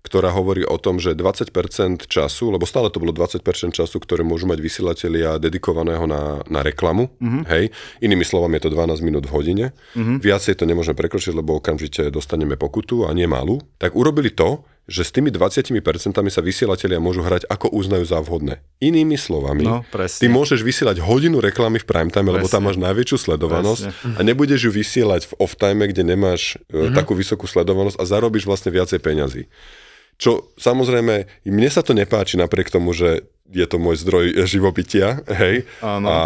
ktorá 0.05 0.29
hovorí 0.29 0.61
o 0.61 0.77
tom, 0.77 1.01
že 1.01 1.17
20% 1.17 2.05
času, 2.05 2.53
lebo 2.53 2.69
stále 2.69 2.93
to 2.93 3.01
bolo 3.01 3.09
20% 3.09 3.41
času, 3.73 3.97
ktoré 3.97 4.21
môžu 4.21 4.45
mať 4.45 4.61
vysielatelia 4.61 5.41
dedikovaného 5.41 6.05
na, 6.05 6.45
na 6.45 6.61
reklamu, 6.61 7.09
mm-hmm. 7.17 7.43
hej, 7.49 7.73
inými 8.05 8.21
slovami 8.21 8.61
je 8.61 8.69
to 8.69 8.77
12 8.77 9.01
minút 9.01 9.25
v 9.25 9.33
hodine, 9.33 9.65
mm-hmm. 9.97 10.21
viacej 10.21 10.61
to 10.61 10.69
nemôžeme 10.69 10.93
prekročiť, 10.93 11.33
lebo 11.33 11.57
okamžite 11.57 12.13
dostaneme 12.13 12.53
pokutu 12.53 13.09
a 13.09 13.17
nie 13.17 13.25
malú, 13.25 13.65
tak 13.81 13.97
urobili 13.97 14.29
to, 14.29 14.61
že 14.85 15.01
s 15.01 15.09
tými 15.09 15.33
20% 15.33 15.73
sa 16.29 16.41
vysielatelia 16.45 17.01
môžu 17.01 17.25
hrať 17.25 17.49
ako 17.49 17.73
uznajú 17.73 18.05
za 18.05 18.21
vhodné. 18.21 18.61
Inými 18.77 19.17
slovami, 19.17 19.65
No, 19.65 19.81
presne. 19.89 20.21
ty 20.21 20.25
môžeš 20.29 20.61
vysielať 20.61 21.01
hodinu 21.01 21.41
reklamy 21.41 21.81
v 21.81 21.89
prime 21.89 22.13
time, 22.13 22.29
lebo 22.29 22.45
tam 22.45 22.69
máš 22.69 22.77
najväčšiu 22.77 23.17
sledovanosť 23.17 24.13
a 24.13 24.21
nebudeš 24.21 24.69
ju 24.69 24.71
vysielať 24.71 25.25
v 25.25 25.33
off 25.41 25.57
time, 25.57 25.89
kde 25.89 26.05
nemáš 26.05 26.61
mm-hmm. 26.69 26.93
takú 26.93 27.17
vysokú 27.17 27.49
sledovanosť 27.49 27.97
a 27.97 28.03
zarobíš 28.05 28.45
vlastne 28.45 28.69
viacej 28.69 29.01
peňazí. 29.01 29.49
Čo 30.15 30.55
samozrejme, 30.55 31.45
mne 31.47 31.69
sa 31.69 31.83
to 31.83 31.91
nepáči 31.91 32.39
napriek 32.39 32.71
tomu, 32.71 32.95
že 32.95 33.27
je 33.45 33.65
to 33.69 33.77
môj 33.77 34.01
zdroj 34.01 34.25
živobytia, 34.53 35.21
hej, 35.29 35.69
Áno. 35.85 36.09
a, 36.09 36.19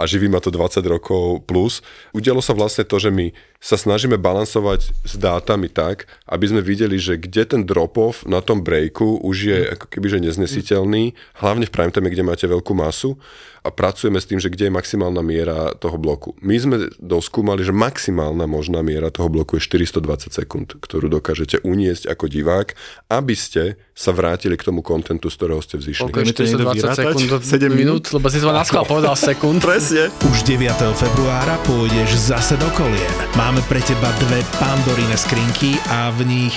a 0.00 0.02
živí 0.08 0.30
ma 0.30 0.40
to 0.40 0.48
20 0.48 0.80
rokov 0.88 1.44
plus. 1.44 1.84
Udialo 2.16 2.40
sa 2.40 2.56
vlastne 2.56 2.88
to, 2.88 2.96
že 2.96 3.12
my 3.12 3.36
sa 3.60 3.76
snažíme 3.76 4.16
balansovať 4.16 4.80
s 5.04 5.14
dátami 5.16 5.68
tak, 5.68 6.08
aby 6.28 6.44
sme 6.48 6.62
videli, 6.64 6.96
že 6.96 7.20
kde 7.20 7.42
ten 7.44 7.62
drop-off 7.66 8.24
na 8.24 8.40
tom 8.40 8.64
breaku 8.64 9.20
už 9.20 9.36
je 9.36 9.58
ako 9.74 9.86
keby 9.90 10.06
že 10.16 10.24
neznesiteľný, 10.24 11.12
hlavne 11.40 11.66
v 11.68 11.74
prime 11.74 11.92
time, 11.92 12.08
kde 12.08 12.24
máte 12.24 12.46
veľkú 12.48 12.72
masu 12.72 13.20
a 13.66 13.74
pracujeme 13.74 14.22
s 14.22 14.30
tým, 14.30 14.38
že 14.38 14.46
kde 14.46 14.70
je 14.70 14.72
maximálna 14.72 15.26
miera 15.26 15.74
toho 15.74 15.98
bloku. 15.98 16.38
My 16.38 16.54
sme 16.54 16.86
doskúmali, 17.02 17.66
že 17.66 17.74
maximálna 17.74 18.46
možná 18.46 18.86
miera 18.86 19.10
toho 19.10 19.26
bloku 19.26 19.58
je 19.58 19.66
420 19.66 20.30
sekúnd, 20.30 20.78
ktorú 20.78 21.10
dokážete 21.10 21.58
uniesť 21.66 22.06
ako 22.06 22.30
divák, 22.30 22.78
aby 23.10 23.34
ste 23.34 23.74
sa 23.90 24.14
vrátili 24.14 24.54
k 24.54 24.62
tomu 24.62 24.86
kontentu, 24.86 25.26
z 25.26 25.34
ktorého 25.34 25.58
ste 25.58 25.82
vzýšli. 25.82 26.14
Niekto 26.14 26.46
420 26.46 26.78
vyrátať? 26.78 26.96
sekúnd, 27.02 27.26
do 27.26 27.38
7 27.42 27.66
minút, 27.74 28.04
lebo 28.14 28.26
si 28.30 28.38
to 28.38 28.54
na 28.54 28.62
schvál 28.62 28.86
povedal 28.86 29.18
sekúnd. 29.18 29.58
Presne. 29.58 30.14
Už 30.30 30.46
9. 30.46 30.70
februára 30.94 31.58
pôjdeš 31.66 32.14
zase 32.30 32.54
do 32.54 32.70
kolien. 32.78 33.14
Máme 33.34 33.64
pre 33.66 33.82
teba 33.82 34.14
dve 34.22 34.46
pandorine 34.62 35.18
skrinky 35.18 35.74
a 35.90 36.14
v 36.14 36.22
nich 36.22 36.54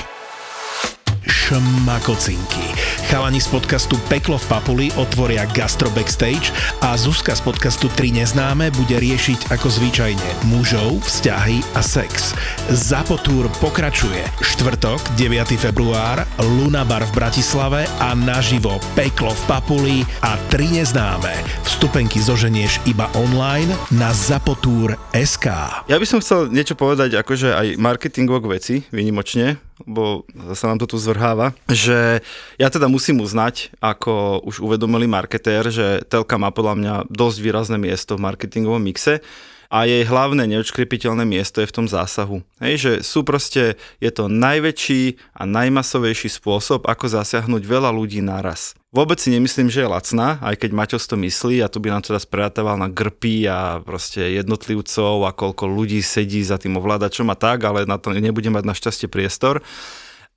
šmakocinky. 1.29 2.73
Chalani 3.05 3.37
z 3.37 3.47
podcastu 3.53 4.01
Peklo 4.09 4.41
v 4.41 4.45
Papuli 4.49 4.87
otvoria 4.97 5.45
Gastro 5.53 5.93
Backstage 5.93 6.49
a 6.81 6.97
Zuzka 6.97 7.37
z 7.37 7.41
podcastu 7.45 7.85
Tri 7.93 8.09
neznáme 8.09 8.73
bude 8.73 8.97
riešiť 8.97 9.53
ako 9.53 9.69
zvyčajne 9.69 10.49
mužov, 10.49 11.05
vzťahy 11.05 11.61
a 11.77 11.81
sex. 11.85 12.33
Zapotúr 12.73 13.45
pokračuje. 13.61 14.25
Štvrtok, 14.41 14.97
9. 15.21 15.53
február, 15.61 16.25
Luna 16.41 16.81
Bar 16.81 17.05
v 17.05 17.15
Bratislave 17.15 17.85
a 18.01 18.17
naživo 18.17 18.81
Peklo 18.97 19.31
v 19.31 19.41
Papuli 19.45 19.97
a 20.25 20.33
Tri 20.49 20.65
neznáme. 20.73 21.33
Vstupenky 21.61 22.17
zoženieš 22.17 22.81
iba 22.89 23.05
online 23.13 23.69
na 23.93 24.09
zapotúr.sk. 24.09 25.45
Ja 25.85 25.97
by 26.01 26.05
som 26.09 26.25
chcel 26.25 26.49
niečo 26.49 26.73
povedať, 26.73 27.13
akože 27.21 27.53
aj 27.53 27.67
marketingok 27.77 28.49
veci, 28.49 28.89
výnimočne, 28.89 29.68
lebo 29.87 30.27
sa 30.55 30.71
nám 30.71 30.79
to 30.81 30.89
tu 30.89 30.97
zvrháva, 30.99 31.55
že 31.69 32.23
ja 32.59 32.67
teda 32.67 32.91
musím 32.91 33.23
uznať, 33.23 33.75
ako 33.79 34.43
už 34.43 34.59
uvedomili 34.63 35.07
marketér, 35.07 35.71
že 35.71 36.03
telka 36.07 36.35
má 36.35 36.51
podľa 36.51 36.75
mňa 36.75 36.93
dosť 37.07 37.37
výrazné 37.39 37.77
miesto 37.79 38.19
v 38.19 38.23
marketingovom 38.27 38.83
mixe 38.83 39.23
a 39.69 39.85
jej 39.85 40.01
hlavné 40.01 40.49
neočkrepiteľné 40.49 41.29
miesto 41.29 41.61
je 41.61 41.69
v 41.69 41.75
tom 41.77 41.85
zásahu. 41.85 42.41
Hej, 42.57 42.75
že 42.81 42.91
sú 43.05 43.21
proste, 43.21 43.77
je 44.01 44.09
to 44.09 44.25
najväčší 44.25 45.21
a 45.37 45.45
najmasovejší 45.45 46.25
spôsob, 46.33 46.89
ako 46.89 47.05
zasiahnuť 47.05 47.61
veľa 47.61 47.93
ľudí 47.93 48.25
naraz. 48.25 48.73
Vôbec 48.89 49.21
si 49.21 49.29
nemyslím, 49.29 49.69
že 49.69 49.85
je 49.85 49.93
lacná, 49.93 50.41
aj 50.41 50.65
keď 50.65 50.73
Maťos 50.73 51.05
to 51.05 51.13
myslí 51.21 51.61
a 51.61 51.69
tu 51.69 51.77
by 51.77 51.93
nám 51.93 52.01
teda 52.01 52.17
sprátával 52.17 52.81
na 52.81 52.89
grpy 52.89 53.45
a 53.45 53.77
proste 53.85 54.33
jednotlivcov 54.41 55.29
a 55.29 55.37
koľko 55.37 55.69
ľudí 55.69 56.01
sedí 56.01 56.41
za 56.41 56.57
tým 56.57 56.73
ovládačom 56.81 57.29
a 57.29 57.37
tak, 57.37 57.61
ale 57.69 57.85
na 57.85 58.01
to 58.01 58.09
nebudem 58.09 58.57
mať 58.57 58.65
našťastie 58.65 59.05
priestor. 59.05 59.61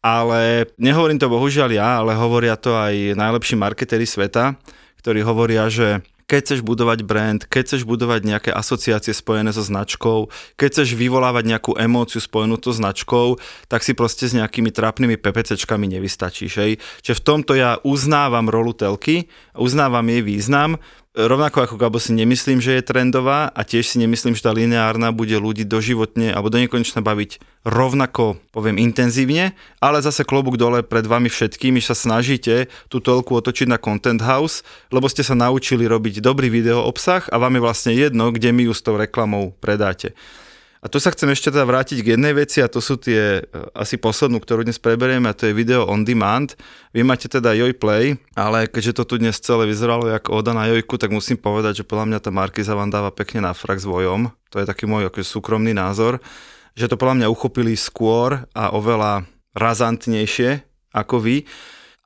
Ale 0.05 0.69
nehovorím 0.77 1.17
to 1.17 1.33
bohužiaľ 1.33 1.71
ja, 1.73 2.05
ale 2.05 2.13
hovoria 2.13 2.61
to 2.61 2.77
aj 2.77 3.17
najlepší 3.17 3.57
marketéri 3.57 4.05
sveta, 4.05 4.61
ktorí 5.01 5.25
hovoria, 5.25 5.73
že 5.73 6.05
keď 6.27 6.39
chceš 6.43 6.61
budovať 6.65 6.99
brand, 7.05 7.41
keď 7.45 7.63
chceš 7.63 7.83
budovať 7.85 8.21
nejaké 8.25 8.51
asociácie 8.51 9.13
spojené 9.13 9.53
so 9.53 9.61
značkou, 9.61 10.31
keď 10.57 10.69
chceš 10.73 10.89
vyvolávať 10.97 11.45
nejakú 11.47 11.73
emóciu 11.77 12.23
spojenú 12.23 12.57
so 12.59 12.73
značkou, 12.73 13.37
tak 13.69 13.85
si 13.85 13.93
proste 13.93 14.29
s 14.29 14.37
nejakými 14.37 14.73
trápnymi 14.73 15.21
PPCčkami 15.21 15.87
nevystačíš. 15.99 16.53
Hej. 16.59 16.73
Čiže 17.05 17.19
v 17.19 17.25
tomto 17.25 17.53
ja 17.59 17.79
uznávam 17.83 18.49
rolu 18.49 18.73
telky, 18.73 19.29
uznávam 19.57 20.07
jej 20.09 20.23
význam, 20.25 20.81
rovnako 21.13 21.69
ako 21.69 21.75
Gabo 21.77 22.01
si 22.01 22.17
nemyslím, 22.17 22.65
že 22.65 22.81
je 22.81 22.89
trendová 22.89 23.53
a 23.53 23.61
tiež 23.63 23.85
si 23.85 23.97
nemyslím, 24.01 24.33
že 24.33 24.45
tá 24.45 24.53
lineárna 24.53 25.13
bude 25.13 25.37
ľudí 25.37 25.69
doživotne 25.69 26.33
alebo 26.33 26.49
do 26.49 26.57
nekonečna 26.57 27.05
baviť 27.05 27.45
rovnako, 27.69 28.41
poviem, 28.51 28.81
intenzívne, 28.81 29.53
ale 29.79 30.01
zase 30.01 30.25
klobúk 30.25 30.57
dole 30.57 30.81
pred 30.81 31.05
vami 31.05 31.29
všetkými, 31.29 31.85
že 31.85 31.93
sa 31.93 31.97
snažíte 31.97 32.73
tú 32.89 33.05
toľku 33.05 33.37
otočiť 33.37 33.69
na 33.69 33.77
Content 33.77 34.25
House, 34.25 34.65
lebo 34.89 35.05
ste 35.07 35.21
sa 35.21 35.37
naučili 35.37 35.85
robiť 35.85 36.25
dobrý 36.25 36.49
video 36.49 36.81
obsah 36.81 37.29
a 37.29 37.37
vám 37.37 37.61
je 37.61 37.65
vlastne 37.65 37.93
jedno, 37.93 38.33
kde 38.33 38.51
mi 38.57 38.65
ju 38.65 38.73
s 38.73 38.81
tou 38.81 38.97
reklamou 38.97 39.53
predáte. 39.61 40.17
A 40.83 40.91
tu 40.91 40.99
sa 40.99 41.15
chcem 41.15 41.31
ešte 41.31 41.55
teda 41.55 41.63
vrátiť 41.63 42.03
k 42.03 42.19
jednej 42.19 42.35
veci 42.35 42.59
a 42.59 42.67
to 42.67 42.83
sú 42.83 42.99
tie 42.99 43.39
e, 43.39 43.41
asi 43.71 44.03
poslednú, 44.03 44.43
ktorú 44.43 44.67
dnes 44.67 44.83
preberieme 44.83 45.31
a 45.31 45.37
to 45.39 45.47
je 45.47 45.55
video 45.55 45.87
on 45.87 46.03
demand. 46.03 46.59
Vy 46.91 47.07
máte 47.07 47.31
teda 47.31 47.55
Joj 47.55 47.79
Play, 47.79 48.19
ale 48.35 48.67
keďže 48.67 48.99
to 48.99 49.03
tu 49.07 49.15
dnes 49.23 49.39
celé 49.39 49.71
vyzeralo 49.71 50.11
ako 50.11 50.43
oda 50.43 50.51
na 50.51 50.67
Jojku, 50.67 50.99
tak 50.99 51.15
musím 51.15 51.39
povedať, 51.39 51.81
že 51.81 51.85
podľa 51.87 52.11
mňa 52.11 52.19
tá 52.19 52.35
Markiza 52.35 52.75
vám 52.75 52.91
dáva 52.91 53.15
pekne 53.15 53.47
na 53.47 53.55
frak 53.55 53.79
s 53.79 53.87
vojom. 53.87 54.35
To 54.51 54.59
je 54.59 54.67
taký 54.67 54.91
môj 54.91 55.07
akože 55.07 55.23
súkromný 55.23 55.71
názor, 55.71 56.19
že 56.75 56.91
to 56.91 56.99
podľa 56.99 57.23
mňa 57.23 57.31
uchopili 57.31 57.79
skôr 57.79 58.43
a 58.51 58.75
oveľa 58.75 59.23
razantnejšie 59.55 60.67
ako 60.99 61.23
vy 61.23 61.47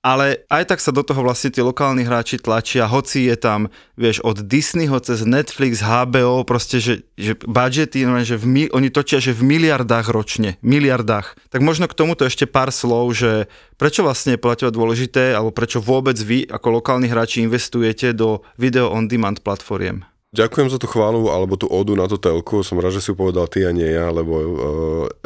ale 0.07 0.47
aj 0.47 0.71
tak 0.71 0.79
sa 0.79 0.95
do 0.95 1.03
toho 1.03 1.19
vlastne 1.27 1.51
tí 1.51 1.59
lokálni 1.59 2.07
hráči 2.07 2.39
tlačia, 2.39 2.87
hoci 2.87 3.27
je 3.27 3.35
tam, 3.35 3.75
vieš, 3.99 4.23
od 4.23 4.39
Disneyho 4.39 5.03
cez 5.03 5.27
Netflix, 5.27 5.83
HBO, 5.83 6.47
proste, 6.47 6.79
že, 6.79 7.03
že 7.19 7.35
budžety, 7.35 8.07
no, 8.07 8.15
že 8.23 8.39
v, 8.39 8.71
oni 8.71 8.95
točia, 8.95 9.19
že 9.19 9.35
v 9.35 9.43
miliardách 9.43 10.07
ročne, 10.15 10.63
miliardách. 10.63 11.35
Tak 11.51 11.59
možno 11.59 11.91
k 11.91 11.99
tomuto 11.99 12.23
ešte 12.23 12.47
pár 12.47 12.71
slov, 12.71 13.19
že 13.19 13.51
prečo 13.75 14.07
vlastne 14.07 14.39
je 14.39 14.43
podľa 14.47 14.71
dôležité, 14.71 15.35
alebo 15.35 15.51
prečo 15.51 15.83
vôbec 15.83 16.15
vy 16.23 16.47
ako 16.47 16.79
lokálni 16.79 17.11
hráči 17.11 17.43
investujete 17.43 18.15
do 18.15 18.47
video 18.55 18.95
on 18.95 19.11
demand 19.11 19.43
platformiem? 19.43 20.07
Ďakujem 20.35 20.69
za 20.75 20.83
tú 20.83 20.91
chválu 20.91 21.31
alebo 21.31 21.55
tú 21.55 21.71
odu 21.71 21.95
na 21.95 22.11
tú 22.11 22.19
telku. 22.19 22.67
Som 22.67 22.83
rád, 22.83 22.99
že 22.99 23.07
si 23.07 23.15
povedal 23.15 23.47
ty 23.47 23.63
a 23.63 23.71
nie 23.71 23.87
ja, 23.87 24.11
lebo 24.11 24.35
uh, 24.35 24.53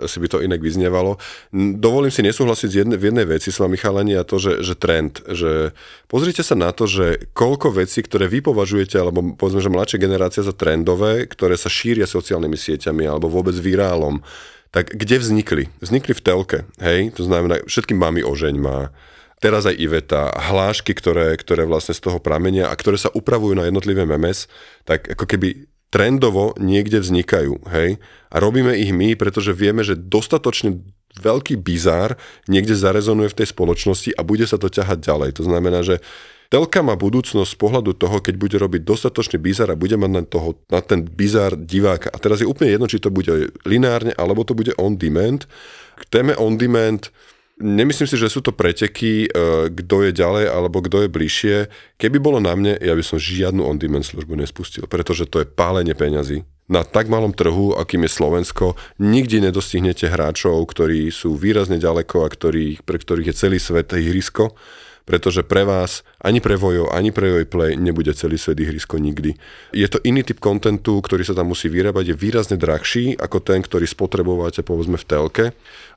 si 0.04 0.20
by 0.20 0.28
to 0.28 0.44
inak 0.44 0.60
vyznievalo. 0.60 1.16
Dovolím 1.56 2.12
si 2.12 2.20
nesúhlasiť 2.20 2.70
jedne, 2.84 3.00
v 3.00 3.08
jednej 3.08 3.24
veci 3.24 3.48
s 3.48 3.56
vami, 3.56 3.80
chalani, 3.80 4.12
a 4.20 4.28
to, 4.28 4.36
že, 4.36 4.60
že 4.60 4.76
trend. 4.76 5.24
Že 5.24 5.72
pozrite 6.04 6.44
sa 6.44 6.52
na 6.52 6.68
to, 6.76 6.84
že 6.84 7.32
koľko 7.32 7.80
vecí, 7.80 8.04
ktoré 8.04 8.28
vy 8.28 8.44
považujete, 8.44 9.00
alebo 9.00 9.34
povedzme, 9.34 9.64
že 9.64 9.72
mladšia 9.72 10.04
generácia 10.04 10.44
za 10.44 10.52
trendové, 10.52 11.24
ktoré 11.24 11.56
sa 11.56 11.72
šíria 11.72 12.04
sociálnymi 12.04 12.60
sieťami 12.60 13.08
alebo 13.08 13.32
vôbec 13.32 13.56
virálom, 13.56 14.20
tak 14.70 14.94
kde 14.94 15.16
vznikli? 15.16 15.64
Vznikli 15.82 16.14
v 16.14 16.22
telke, 16.22 16.58
hej? 16.78 17.10
To 17.18 17.26
znamená, 17.26 17.64
všetky 17.66 17.96
mami 17.96 18.22
ožeň 18.22 18.54
má, 18.60 18.94
teraz 19.40 19.66
aj 19.66 19.80
Iveta, 19.80 20.30
hlášky, 20.30 20.92
ktoré, 20.92 21.34
ktoré 21.40 21.64
vlastne 21.64 21.96
z 21.96 22.04
toho 22.04 22.20
pramenia 22.20 22.68
a 22.68 22.76
ktoré 22.76 23.00
sa 23.00 23.10
upravujú 23.10 23.56
na 23.56 23.66
jednotlivé 23.66 24.04
memes, 24.04 24.46
tak 24.84 25.08
ako 25.08 25.24
keby 25.24 25.66
trendovo 25.90 26.54
niekde 26.60 27.02
vznikajú, 27.02 27.66
hej? 27.74 27.98
A 28.30 28.36
robíme 28.38 28.78
ich 28.78 28.94
my, 28.94 29.18
pretože 29.18 29.50
vieme, 29.50 29.82
že 29.82 29.98
dostatočne 29.98 30.78
veľký 31.18 31.58
bizár 31.58 32.14
niekde 32.46 32.78
zarezonuje 32.78 33.34
v 33.34 33.38
tej 33.42 33.48
spoločnosti 33.50 34.14
a 34.14 34.22
bude 34.22 34.46
sa 34.46 34.54
to 34.54 34.70
ťahať 34.70 35.02
ďalej. 35.02 35.30
To 35.42 35.50
znamená, 35.50 35.82
že 35.82 35.98
Telka 36.50 36.82
má 36.82 36.98
budúcnosť 36.98 37.54
z 37.54 37.58
pohľadu 37.62 37.94
toho, 37.94 38.18
keď 38.18 38.34
bude 38.34 38.56
robiť 38.58 38.82
dostatočný 38.82 39.38
bizár 39.38 39.70
a 39.70 39.78
bude 39.78 39.94
mať 39.94 40.10
na, 40.10 40.22
toho, 40.26 40.58
na 40.66 40.82
ten 40.82 41.06
bizár 41.06 41.54
diváka. 41.54 42.10
A 42.10 42.18
teraz 42.18 42.42
je 42.42 42.50
úplne 42.50 42.74
jedno, 42.74 42.90
či 42.90 42.98
to 42.98 43.10
bude 43.10 43.54
lineárne, 43.62 44.10
alebo 44.18 44.42
to 44.42 44.58
bude 44.58 44.74
on 44.74 44.98
demand. 44.98 45.46
K 45.94 46.02
téme 46.10 46.34
on 46.34 46.58
demand 46.58 47.14
Nemyslím 47.60 48.08
si, 48.08 48.16
že 48.16 48.32
sú 48.32 48.40
to 48.40 48.56
preteky, 48.56 49.28
e, 49.28 49.68
kto 49.68 50.08
je 50.08 50.16
ďalej 50.16 50.48
alebo 50.48 50.80
kto 50.80 51.04
je 51.04 51.12
bližšie. 51.12 51.56
Keby 52.00 52.16
bolo 52.16 52.40
na 52.40 52.56
mne, 52.56 52.80
ja 52.80 52.96
by 52.96 53.04
som 53.04 53.20
žiadnu 53.20 53.60
on-demand 53.60 54.08
službu 54.08 54.32
nespustil, 54.32 54.88
pretože 54.88 55.28
to 55.28 55.44
je 55.44 55.46
pálenie 55.46 55.92
peňazí. 55.92 56.48
Na 56.72 56.86
tak 56.86 57.12
malom 57.12 57.36
trhu, 57.36 57.76
akým 57.76 58.06
je 58.06 58.16
Slovensko, 58.16 58.80
nikdy 58.96 59.44
nedostihnete 59.44 60.08
hráčov, 60.08 60.56
ktorí 60.72 61.12
sú 61.12 61.36
výrazne 61.36 61.76
ďaleko 61.76 62.24
a 62.24 62.32
ktorý, 62.32 62.80
pre 62.80 62.96
ktorých 62.96 63.34
je 63.34 63.36
celý 63.36 63.58
svet 63.60 63.92
ihrisko 63.92 64.56
pretože 65.10 65.42
pre 65.42 65.66
vás, 65.66 66.06
ani 66.22 66.38
pre 66.38 66.54
Vojo, 66.54 66.86
ani 66.86 67.10
pre 67.10 67.42
Play 67.42 67.74
nebude 67.74 68.14
celý 68.14 68.38
svet 68.38 68.62
ihrisko 68.62 69.02
nikdy. 69.02 69.34
Je 69.74 69.90
to 69.90 69.98
iný 70.06 70.22
typ 70.22 70.38
kontentu, 70.38 71.02
ktorý 71.02 71.26
sa 71.26 71.34
tam 71.34 71.50
musí 71.50 71.66
vyrábať, 71.66 72.14
je 72.14 72.20
výrazne 72.22 72.54
drahší 72.54 73.18
ako 73.18 73.42
ten, 73.42 73.58
ktorý 73.58 73.90
spotrebujete 73.90 74.62
povedzme 74.62 74.94
v 74.94 75.08
telke, 75.10 75.44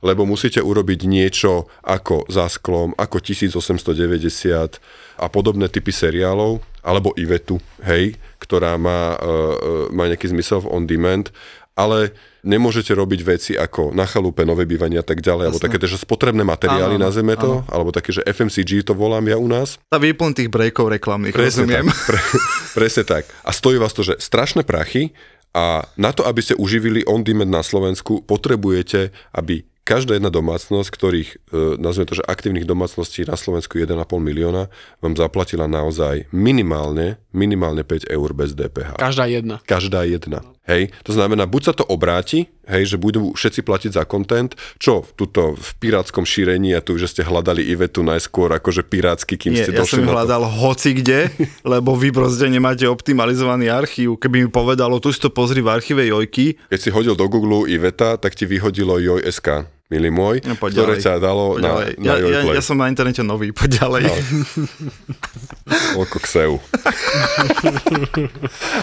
lebo 0.02 0.26
musíte 0.26 0.66
urobiť 0.66 1.06
niečo 1.06 1.70
ako 1.86 2.26
za 2.26 2.50
sklom, 2.50 2.98
ako 2.98 3.22
1890 3.22 4.82
a 5.22 5.30
podobné 5.30 5.70
typy 5.70 5.94
seriálov, 5.94 6.66
alebo 6.82 7.14
Ivetu, 7.14 7.62
hej, 7.86 8.18
ktorá 8.42 8.76
má, 8.82 9.14
uh, 9.16 9.94
má 9.94 10.10
nejaký 10.10 10.34
zmysel 10.34 10.66
v 10.66 10.72
on 10.74 10.84
demand, 10.90 11.30
ale 11.74 12.14
nemôžete 12.46 12.94
robiť 12.94 13.20
veci 13.26 13.52
ako 13.58 13.96
na 13.98 14.06
chalupe, 14.06 14.46
nové 14.46 14.70
bývanie 14.70 15.02
a 15.02 15.06
tak 15.06 15.26
ďalej, 15.26 15.50
Jasne. 15.50 15.52
alebo 15.58 15.66
také 15.66 15.78
že 15.84 15.98
spotrebné 15.98 16.44
materiály, 16.46 16.96
áno, 17.02 17.06
nazveme 17.10 17.34
to, 17.34 17.66
áno. 17.66 17.70
alebo 17.72 17.90
také, 17.90 18.14
že 18.14 18.22
FMCG 18.24 18.86
to 18.86 18.94
volám 18.94 19.26
ja 19.26 19.38
u 19.42 19.50
nás. 19.50 19.82
A 19.90 19.98
výplň 19.98 20.32
tých 20.38 20.50
breakov 20.54 20.94
reklamných, 20.94 21.34
presne 21.34 21.66
rozumiem. 21.66 21.86
Tak, 21.90 22.06
pre, 22.06 22.20
presne 22.78 23.04
tak. 23.04 23.24
A 23.42 23.50
stojí 23.50 23.82
vás 23.82 23.96
to, 23.96 24.06
že 24.06 24.22
strašné 24.22 24.62
prachy 24.68 25.16
a 25.54 25.86
na 25.98 26.10
to, 26.14 26.26
aby 26.26 26.42
ste 26.42 26.58
uživili 26.58 27.06
on-demand 27.06 27.50
na 27.50 27.62
Slovensku, 27.66 28.26
potrebujete, 28.26 29.14
aby 29.34 29.66
každá 29.84 30.16
jedna 30.16 30.32
domácnosť, 30.32 30.90
ktorých, 30.90 31.30
e, 31.52 31.78
nazveme 31.78 32.08
to, 32.08 32.18
že 32.18 32.26
aktívnych 32.26 32.64
domácností 32.64 33.28
na 33.28 33.36
Slovensku 33.36 33.76
1,5 33.78 34.24
milióna, 34.24 34.72
vám 35.04 35.14
zaplatila 35.14 35.68
naozaj 35.68 36.32
minimálne, 36.32 37.20
minimálne 37.36 37.84
5 37.84 38.08
eur 38.08 38.30
bez 38.32 38.56
DPH. 38.56 38.96
Každá 38.96 39.28
jedna. 39.28 39.60
Každá 39.68 40.08
jedna. 40.08 40.42
Hej, 40.64 40.96
to 41.04 41.12
znamená, 41.12 41.44
buď 41.44 41.62
sa 41.68 41.74
to 41.76 41.84
obráti, 41.84 42.48
hej, 42.72 42.96
že 42.96 42.96
budú 42.96 43.36
všetci 43.36 43.68
platiť 43.68 43.92
za 44.00 44.08
content, 44.08 44.56
čo 44.80 45.04
tuto 45.20 45.60
v 45.60 45.70
pirátskom 45.84 46.24
šírení 46.24 46.72
a 46.72 46.80
tu, 46.80 46.96
že 46.96 47.12
ste 47.12 47.20
hľadali 47.20 47.60
Ivetu 47.68 48.00
najskôr 48.00 48.48
akože 48.48 48.88
pirátsky, 48.88 49.36
kým 49.36 49.60
Nie, 49.60 49.68
ste 49.68 49.76
ja 49.76 49.84
došli 49.84 50.08
som 50.08 50.16
hľadal 50.16 50.48
hoci 50.48 50.96
kde, 50.96 51.28
lebo 51.76 52.00
vy 52.00 52.16
proste 52.16 52.48
nemáte 52.48 52.88
optimalizovaný 52.88 53.68
archív. 53.68 54.16
Keby 54.16 54.48
mi 54.48 54.50
povedalo, 54.50 55.04
tu 55.04 55.12
si 55.12 55.20
to 55.20 55.28
pozri 55.28 55.60
v 55.60 55.68
archíve 55.68 56.08
Jojky. 56.08 56.56
Keď 56.72 56.80
si 56.80 56.90
hodil 56.96 57.20
do 57.20 57.28
Google 57.28 57.68
Iveta, 57.68 58.16
tak 58.16 58.32
ti 58.32 58.48
vyhodilo 58.48 59.04
Joj.sk 59.04 59.68
milý 59.94 60.10
môj, 60.10 60.42
no, 60.42 60.58
ktoré 60.58 60.98
ťa 60.98 61.22
dalo 61.22 61.62
na, 61.62 61.94
na 62.02 62.18
ja, 62.18 62.42
ja, 62.42 62.42
ja 62.58 62.64
som 62.66 62.82
na 62.82 62.90
internete 62.90 63.22
nový, 63.22 63.54
poď 63.54 63.86
ďalej. 63.86 64.04
No. 64.10 64.16
Oko 66.00 66.20
kseu. 66.24 66.58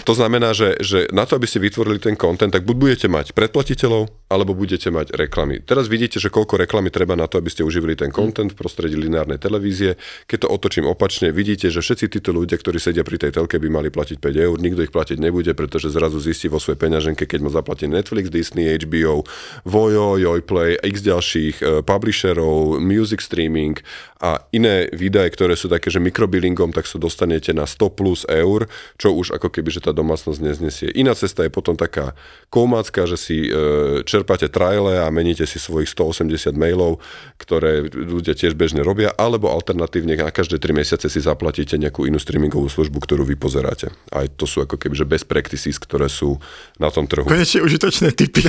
to 0.09 0.13
znamená, 0.13 0.55
že, 0.55 0.79
že 0.83 1.07
na 1.11 1.27
to, 1.27 1.37
aby 1.39 1.47
ste 1.47 1.63
vytvorili 1.63 1.99
ten 2.03 2.15
content, 2.15 2.51
tak 2.51 2.67
buď 2.67 2.77
budete 2.77 3.07
mať 3.07 3.33
predplatiteľov, 3.35 4.11
alebo 4.31 4.55
budete 4.55 4.95
mať 4.95 5.15
reklamy. 5.15 5.59
Teraz 5.63 5.91
vidíte, 5.91 6.23
že 6.23 6.31
koľko 6.31 6.63
reklamy 6.63 6.95
treba 6.95 7.19
na 7.19 7.27
to, 7.27 7.43
aby 7.43 7.51
ste 7.51 7.67
uživili 7.67 7.99
ten 7.99 8.15
content 8.15 8.55
v 8.55 8.59
prostredí 8.59 8.95
lineárnej 8.95 9.43
televízie. 9.43 9.99
Keď 10.31 10.47
to 10.47 10.49
otočím 10.49 10.87
opačne, 10.87 11.35
vidíte, 11.35 11.67
že 11.67 11.83
všetci 11.83 12.07
títo 12.21 12.31
ľudia, 12.31 12.55
ktorí 12.55 12.79
sedia 12.79 13.03
pri 13.03 13.19
tej 13.19 13.35
telke, 13.35 13.59
by 13.59 13.67
mali 13.67 13.89
platiť 13.91 14.23
5 14.23 14.47
eur, 14.47 14.57
nikto 14.63 14.87
ich 14.87 14.95
platiť 14.95 15.19
nebude, 15.19 15.51
pretože 15.59 15.91
zrazu 15.91 16.23
zistí 16.23 16.47
vo 16.47 16.63
svojej 16.63 16.79
peňaženke, 16.79 17.27
keď 17.27 17.41
mu 17.43 17.51
zaplatí 17.51 17.91
Netflix, 17.91 18.31
Disney, 18.31 18.71
HBO, 18.71 19.27
Vojo, 19.67 20.15
Jojplay, 20.15 20.79
x 20.79 21.03
ďalších 21.03 21.57
uh, 21.61 21.67
publisherov, 21.83 22.79
music 22.79 23.19
streaming 23.21 23.83
a 24.21 24.45
iné 24.53 24.93
výdaje, 24.93 25.33
ktoré 25.33 25.57
sú 25.57 25.73
také, 25.73 25.89
že 25.89 25.97
mikrobillingom, 25.97 26.77
tak 26.81 26.89
sa 26.89 26.97
dostanete 26.97 27.53
na 27.53 27.69
100 27.69 27.93
plus 27.93 28.25
eur, 28.25 28.65
čo 28.97 29.13
už 29.13 29.37
ako 29.37 29.53
keby, 29.53 29.69
že 29.69 29.85
tá 29.85 29.93
domácnosť 29.93 30.41
neznesie. 30.41 30.89
Iná 30.97 31.13
cesta 31.13 31.45
je 31.45 31.53
potom 31.53 31.77
taká 31.77 32.17
koumácka, 32.49 33.05
že 33.05 33.21
si 33.21 33.53
e, 33.53 34.01
čerpáte 34.09 34.49
traile 34.49 34.97
a 35.05 35.13
meníte 35.13 35.45
si 35.45 35.61
svojich 35.61 35.93
180 35.93 36.57
mailov, 36.57 37.05
ktoré 37.37 37.85
ľudia 37.93 38.33
tiež 38.33 38.57
bežne 38.57 38.81
robia, 38.81 39.13
alebo 39.21 39.53
alternatívne 39.53 40.17
na 40.17 40.33
každé 40.33 40.57
3 40.57 40.73
mesiace 40.73 41.13
si 41.13 41.21
zaplatíte 41.21 41.77
nejakú 41.77 42.09
inú 42.09 42.17
streamingovú 42.17 42.73
službu, 42.73 42.97
ktorú 43.05 43.29
vy 43.29 43.37
pozeráte. 43.37 43.93
Aj 44.09 44.25
to 44.41 44.49
sú 44.49 44.65
ako 44.65 44.81
keby, 44.81 44.97
že 44.97 45.05
best 45.05 45.29
practices, 45.29 45.77
ktoré 45.77 46.09
sú 46.09 46.41
na 46.81 46.89
tom 46.89 47.05
trhu. 47.05 47.29
Konečne 47.29 47.61
užitočné 47.61 48.17
typy. 48.17 48.41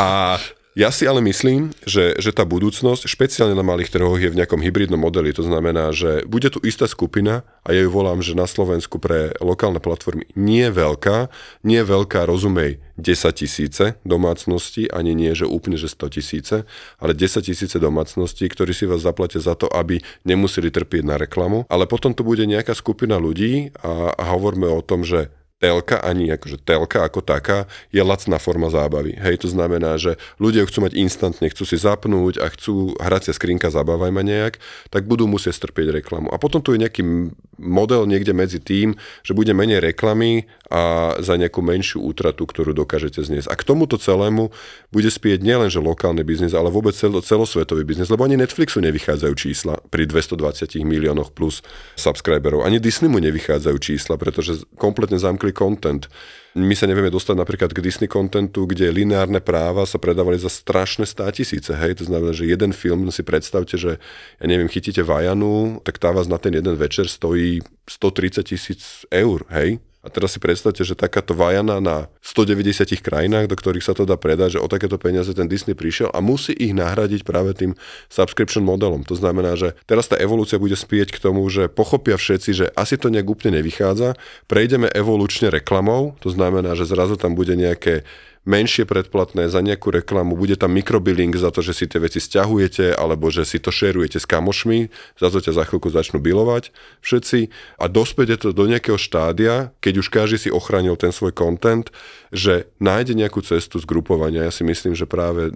A 0.00 0.40
ja 0.76 0.92
si 0.92 1.08
ale 1.08 1.24
myslím, 1.24 1.72
že, 1.88 2.12
že 2.20 2.36
tá 2.36 2.44
budúcnosť, 2.44 3.08
špeciálne 3.08 3.56
na 3.56 3.64
malých 3.64 3.96
trhoch, 3.96 4.20
je 4.20 4.28
v 4.28 4.36
nejakom 4.36 4.60
hybridnom 4.60 5.00
modeli. 5.00 5.32
To 5.32 5.40
znamená, 5.40 5.88
že 5.96 6.28
bude 6.28 6.52
tu 6.52 6.60
istá 6.60 6.84
skupina, 6.84 7.48
a 7.64 7.72
ja 7.72 7.80
ju 7.80 7.88
volám, 7.88 8.20
že 8.20 8.36
na 8.36 8.44
Slovensku 8.44 9.00
pre 9.00 9.32
lokálne 9.40 9.80
platformy 9.80 10.28
nie 10.36 10.68
veľká, 10.68 11.32
nie 11.64 11.80
veľká, 11.80 12.28
rozumej, 12.28 12.76
10 13.00 13.08
tisíce 13.32 13.96
domácností, 14.04 14.92
ani 14.92 15.16
nie, 15.16 15.32
že 15.32 15.48
úplne, 15.48 15.80
že 15.80 15.88
100 15.88 16.16
tisíce, 16.20 16.56
ale 17.00 17.16
10 17.16 17.40
tisíce 17.40 17.76
domácností, 17.80 18.44
ktorí 18.44 18.76
si 18.76 18.84
vás 18.84 19.00
zaplatia 19.00 19.40
za 19.40 19.56
to, 19.56 19.72
aby 19.72 20.04
nemuseli 20.28 20.68
trpieť 20.68 21.08
na 21.08 21.16
reklamu. 21.16 21.64
Ale 21.72 21.88
potom 21.88 22.12
tu 22.12 22.20
bude 22.20 22.44
nejaká 22.44 22.76
skupina 22.76 23.16
ľudí 23.16 23.72
a, 23.80 24.12
a 24.12 24.22
hovoríme 24.36 24.68
o 24.68 24.84
tom, 24.84 25.08
že 25.08 25.32
telka, 25.56 26.04
ani 26.04 26.28
akože 26.28 26.60
telka 26.60 27.00
ako 27.00 27.24
taká, 27.24 27.64
je 27.88 28.04
lacná 28.04 28.36
forma 28.36 28.68
zábavy. 28.68 29.16
Hej, 29.16 29.44
to 29.44 29.48
znamená, 29.48 29.96
že 29.96 30.20
ľudia 30.36 30.68
chcú 30.68 30.84
mať 30.84 30.92
instantne, 31.00 31.48
chcú 31.48 31.64
si 31.64 31.80
zapnúť 31.80 32.44
a 32.44 32.52
chcú 32.52 32.92
hracia 33.00 33.32
skrinka, 33.32 33.72
zabávaj 33.72 34.12
ma 34.12 34.20
nejak, 34.20 34.60
tak 34.92 35.08
budú 35.08 35.24
musieť 35.24 35.64
strpieť 35.64 35.96
reklamu. 35.96 36.28
A 36.28 36.36
potom 36.36 36.60
tu 36.60 36.76
je 36.76 36.82
nejaký 36.84 37.32
model 37.56 38.04
niekde 38.04 38.36
medzi 38.36 38.60
tým, 38.60 39.00
že 39.24 39.32
bude 39.32 39.56
menej 39.56 39.80
reklamy 39.80 40.44
a 40.68 41.14
za 41.24 41.40
nejakú 41.40 41.64
menšiu 41.64 42.04
útratu, 42.04 42.44
ktorú 42.44 42.76
dokážete 42.76 43.24
zniesť. 43.24 43.48
A 43.48 43.56
k 43.56 43.64
tomuto 43.64 43.96
celému 43.96 44.52
bude 44.92 45.08
spieť 45.08 45.40
nielen 45.40 45.72
že 45.72 45.80
lokálny 45.80 46.20
biznis, 46.20 46.52
ale 46.52 46.68
vôbec 46.68 46.92
celo, 46.92 47.24
celosvetový 47.24 47.86
biznis, 47.86 48.12
lebo 48.12 48.28
ani 48.28 48.36
Netflixu 48.36 48.82
nevychádzajú 48.84 49.34
čísla 49.38 49.80
pri 49.88 50.04
220 50.04 50.84
miliónoch 50.84 51.32
plus 51.32 51.64
subscriberov, 51.96 52.66
ani 52.66 52.76
Disneymu 52.82 53.16
nevychádzajú 53.22 53.76
čísla, 53.80 54.20
pretože 54.20 54.66
kompletne 54.76 55.16
zamkli 55.16 55.45
vznikli 55.46 55.52
content. 55.54 56.08
My 56.56 56.72
sa 56.72 56.88
nevieme 56.88 57.12
dostať 57.12 57.36
napríklad 57.36 57.70
k 57.76 57.84
Disney 57.84 58.08
contentu, 58.08 58.64
kde 58.64 58.88
lineárne 58.88 59.44
práva 59.44 59.84
sa 59.84 60.00
predávali 60.00 60.40
za 60.40 60.48
strašné 60.48 61.04
stá 61.04 61.28
tisíce. 61.28 61.68
Hej? 61.68 62.00
To 62.00 62.08
znamená, 62.08 62.32
že 62.32 62.48
jeden 62.48 62.72
film, 62.72 63.12
si 63.12 63.20
predstavte, 63.20 63.76
že 63.76 64.00
ja 64.40 64.46
neviem, 64.48 64.64
chytíte 64.64 65.04
Vajanu, 65.04 65.84
tak 65.84 66.00
tá 66.00 66.16
vás 66.16 66.24
na 66.24 66.40
ten 66.40 66.56
jeden 66.56 66.72
večer 66.72 67.12
stojí 67.12 67.60
130 67.84 68.40
tisíc 68.40 69.04
eur. 69.12 69.44
Hej? 69.52 69.84
A 70.06 70.08
teraz 70.08 70.38
si 70.38 70.40
predstavte, 70.40 70.86
že 70.86 70.94
takáto 70.94 71.34
vajana 71.34 71.82
na 71.82 72.06
190 72.22 72.94
krajinách, 73.02 73.50
do 73.50 73.58
ktorých 73.58 73.82
sa 73.82 73.90
to 73.90 74.06
dá 74.06 74.14
predať, 74.14 74.54
že 74.54 74.62
o 74.62 74.70
takéto 74.70 75.02
peniaze 75.02 75.34
ten 75.34 75.50
Disney 75.50 75.74
prišiel 75.74 76.14
a 76.14 76.22
musí 76.22 76.54
ich 76.54 76.70
nahradiť 76.70 77.26
práve 77.26 77.58
tým 77.58 77.74
subscription 78.06 78.62
modelom. 78.62 79.02
To 79.10 79.18
znamená, 79.18 79.58
že 79.58 79.74
teraz 79.82 80.06
tá 80.06 80.14
evolúcia 80.14 80.62
bude 80.62 80.78
spieť 80.78 81.10
k 81.10 81.18
tomu, 81.18 81.42
že 81.50 81.66
pochopia 81.66 82.14
všetci, 82.14 82.50
že 82.54 82.66
asi 82.78 82.94
to 82.94 83.10
nejak 83.10 83.26
úplne 83.26 83.58
nevychádza, 83.58 84.14
prejdeme 84.46 84.86
evolučne 84.94 85.50
reklamou, 85.50 86.14
to 86.22 86.30
znamená, 86.30 86.78
že 86.78 86.86
zrazu 86.86 87.18
tam 87.18 87.34
bude 87.34 87.58
nejaké 87.58 88.06
menšie 88.46 88.86
predplatné 88.86 89.50
za 89.50 89.58
nejakú 89.58 89.90
reklamu, 89.90 90.38
bude 90.38 90.54
tam 90.54 90.72
mikrobilling 90.72 91.34
za 91.34 91.50
to, 91.50 91.60
že 91.60 91.74
si 91.74 91.84
tie 91.90 91.98
veci 91.98 92.22
stiahujete 92.22 92.94
alebo 92.94 93.28
že 93.28 93.42
si 93.42 93.58
to 93.58 93.74
šerujete 93.74 94.22
s 94.22 94.26
kamošmi, 94.26 94.88
za 95.18 95.28
to 95.28 95.42
ťa 95.42 95.52
za 95.52 95.64
chvíľku 95.66 95.90
začnú 95.90 96.22
bilovať 96.22 96.70
všetci 97.02 97.50
a 97.82 97.84
dospede 97.90 98.38
to 98.38 98.54
do 98.54 98.70
nejakého 98.70 98.96
štádia, 98.96 99.74
keď 99.82 99.94
už 100.00 100.08
každý 100.08 100.38
si 100.38 100.50
ochránil 100.54 100.94
ten 100.94 101.10
svoj 101.10 101.34
content, 101.34 101.90
že 102.30 102.70
nájde 102.78 103.18
nejakú 103.18 103.42
cestu 103.42 103.82
zgrupovania. 103.82 104.46
Ja 104.46 104.54
si 104.54 104.62
myslím, 104.62 104.94
že 104.94 105.10
práve 105.10 105.50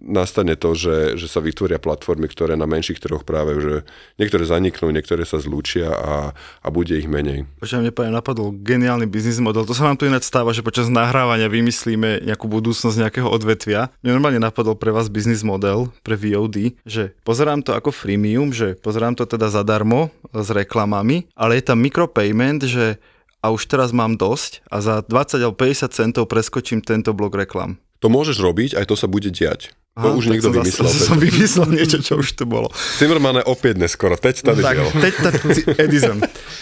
nastane 0.00 0.56
to, 0.56 0.72
že, 0.72 1.20
že 1.20 1.28
sa 1.28 1.44
vytvoria 1.44 1.76
platformy, 1.76 2.28
ktoré 2.28 2.56
na 2.56 2.64
menších 2.64 3.00
trhoch 3.00 3.28
práve, 3.28 3.60
že 3.60 3.74
niektoré 4.16 4.48
zaniknú, 4.48 4.88
niektoré 4.88 5.28
sa 5.28 5.36
zlúčia 5.36 5.92
a, 5.92 6.32
a 6.64 6.68
bude 6.72 6.96
ich 6.96 7.08
menej. 7.08 7.44
Počujem, 7.60 7.84
mne 7.84 8.16
napadol 8.16 8.56
geniálny 8.56 9.04
biznis 9.04 9.42
model. 9.42 9.68
To 9.68 9.76
sa 9.76 9.84
nám 9.84 10.00
tu 10.00 10.08
ináč 10.08 10.24
stáva, 10.24 10.56
že 10.56 10.64
počas 10.64 10.88
nahrávania 10.88 11.50
vymyslíme 11.50 12.29
nejakú 12.30 12.46
budúcnosť 12.46 12.96
nejakého 12.96 13.28
odvetvia. 13.28 13.90
Mne 14.00 14.16
normálne 14.16 14.40
napadol 14.40 14.78
pre 14.78 14.94
vás 14.94 15.10
biznis 15.10 15.42
model 15.42 15.90
pre 16.06 16.14
VOD, 16.14 16.78
že 16.86 17.12
pozerám 17.26 17.66
to 17.66 17.74
ako 17.74 17.90
freemium, 17.90 18.54
že 18.54 18.78
pozerám 18.78 19.18
to 19.18 19.26
teda 19.26 19.50
zadarmo 19.50 20.14
s 20.30 20.48
reklamami, 20.54 21.26
ale 21.34 21.58
je 21.58 21.64
tam 21.66 21.82
micropayment, 21.82 22.62
že 22.64 23.02
a 23.40 23.48
už 23.48 23.72
teraz 23.72 23.90
mám 23.96 24.20
dosť 24.20 24.60
a 24.68 24.84
za 24.84 24.94
20 25.00 25.40
alebo 25.40 25.56
50 25.56 25.96
centov 25.96 26.28
preskočím 26.28 26.84
tento 26.84 27.16
blok 27.16 27.40
reklam. 27.40 27.80
To 28.00 28.08
môžeš 28.08 28.40
robiť, 28.40 28.70
aj 28.80 28.88
to 28.88 28.96
sa 28.96 29.06
bude 29.06 29.28
diať. 29.28 29.76
To 29.98 30.14
Aha, 30.14 30.16
už 30.16 30.32
niekto 30.32 30.54
vymyslel. 30.54 30.88
Zase, 30.88 31.12
som 31.12 31.18
vymyslel 31.20 31.68
niečo, 31.76 31.98
čo 32.00 32.16
už 32.22 32.32
tu 32.38 32.48
bolo. 32.48 32.72
Zimmermane 32.96 33.44
opäť 33.44 33.76
neskoro, 33.76 34.16
teď 34.16 34.46
tady 34.46 34.62
tak, 34.62 34.76
teď 34.96 35.14
tady 35.18 35.36
Edison. 35.76 36.18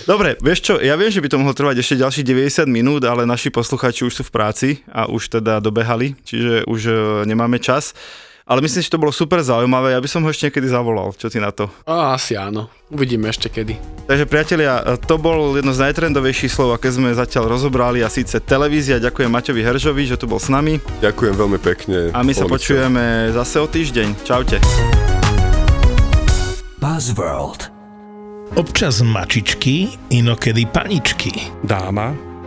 Dobre, 0.09 0.35
vieš 0.40 0.59
čo, 0.64 0.74
ja 0.81 0.96
viem, 0.98 1.12
že 1.12 1.20
by 1.22 1.29
to 1.31 1.37
mohlo 1.38 1.55
trvať 1.55 1.79
ešte 1.79 2.01
ďalších 2.03 2.24
90 2.24 2.66
minút, 2.66 3.05
ale 3.05 3.29
naši 3.29 3.53
posluchači 3.53 4.09
už 4.09 4.16
sú 4.18 4.22
v 4.27 4.33
práci 4.33 4.68
a 4.90 5.07
už 5.07 5.38
teda 5.38 5.61
dobehali, 5.61 6.16
čiže 6.24 6.66
už 6.66 6.81
uh, 6.88 6.96
nemáme 7.29 7.61
čas. 7.62 7.94
Ale 8.48 8.64
myslím, 8.64 8.80
že 8.80 8.88
to 8.88 8.96
bolo 8.96 9.12
super 9.12 9.44
zaujímavé, 9.44 9.92
ja 9.92 10.00
by 10.00 10.08
som 10.08 10.24
ho 10.24 10.32
ešte 10.32 10.48
niekedy 10.48 10.72
zavolal. 10.72 11.12
Čo 11.12 11.28
ty 11.28 11.37
na 11.37 11.52
to? 11.52 11.68
A, 11.84 12.16
asi 12.16 12.32
áno. 12.32 12.72
Uvidíme 12.88 13.28
ešte 13.28 13.52
kedy. 13.52 13.76
Takže 14.08 14.24
priatelia, 14.24 14.96
to 15.04 15.20
bol 15.20 15.52
jedno 15.52 15.76
z 15.76 15.84
najtrendovejších 15.84 16.48
slov, 16.48 16.80
aké 16.80 16.88
sme 16.88 17.12
zatiaľ 17.12 17.52
rozobrali 17.52 18.00
a 18.00 18.08
síce 18.08 18.40
televízia. 18.40 19.04
Ďakujem 19.04 19.28
Maťovi 19.28 19.61
Heržovi, 19.61 20.08
že 20.08 20.16
tu 20.16 20.24
bol 20.24 20.40
s 20.40 20.48
nami. 20.48 20.80
Ďakujem 21.04 21.34
veľmi 21.37 21.61
pekne. 21.61 22.08
A 22.16 22.24
my 22.24 22.32
sa 22.32 22.48
počujeme 22.48 23.37
zase 23.37 23.61
o 23.61 23.68
týždeň. 23.68 24.24
Čaute. 24.24 24.56
Buzzworld. 26.80 27.68
Občas 28.56 29.04
mačičky, 29.04 29.92
inokedy 30.08 30.64
paničky. 30.72 31.52
Dáma 31.61 32.27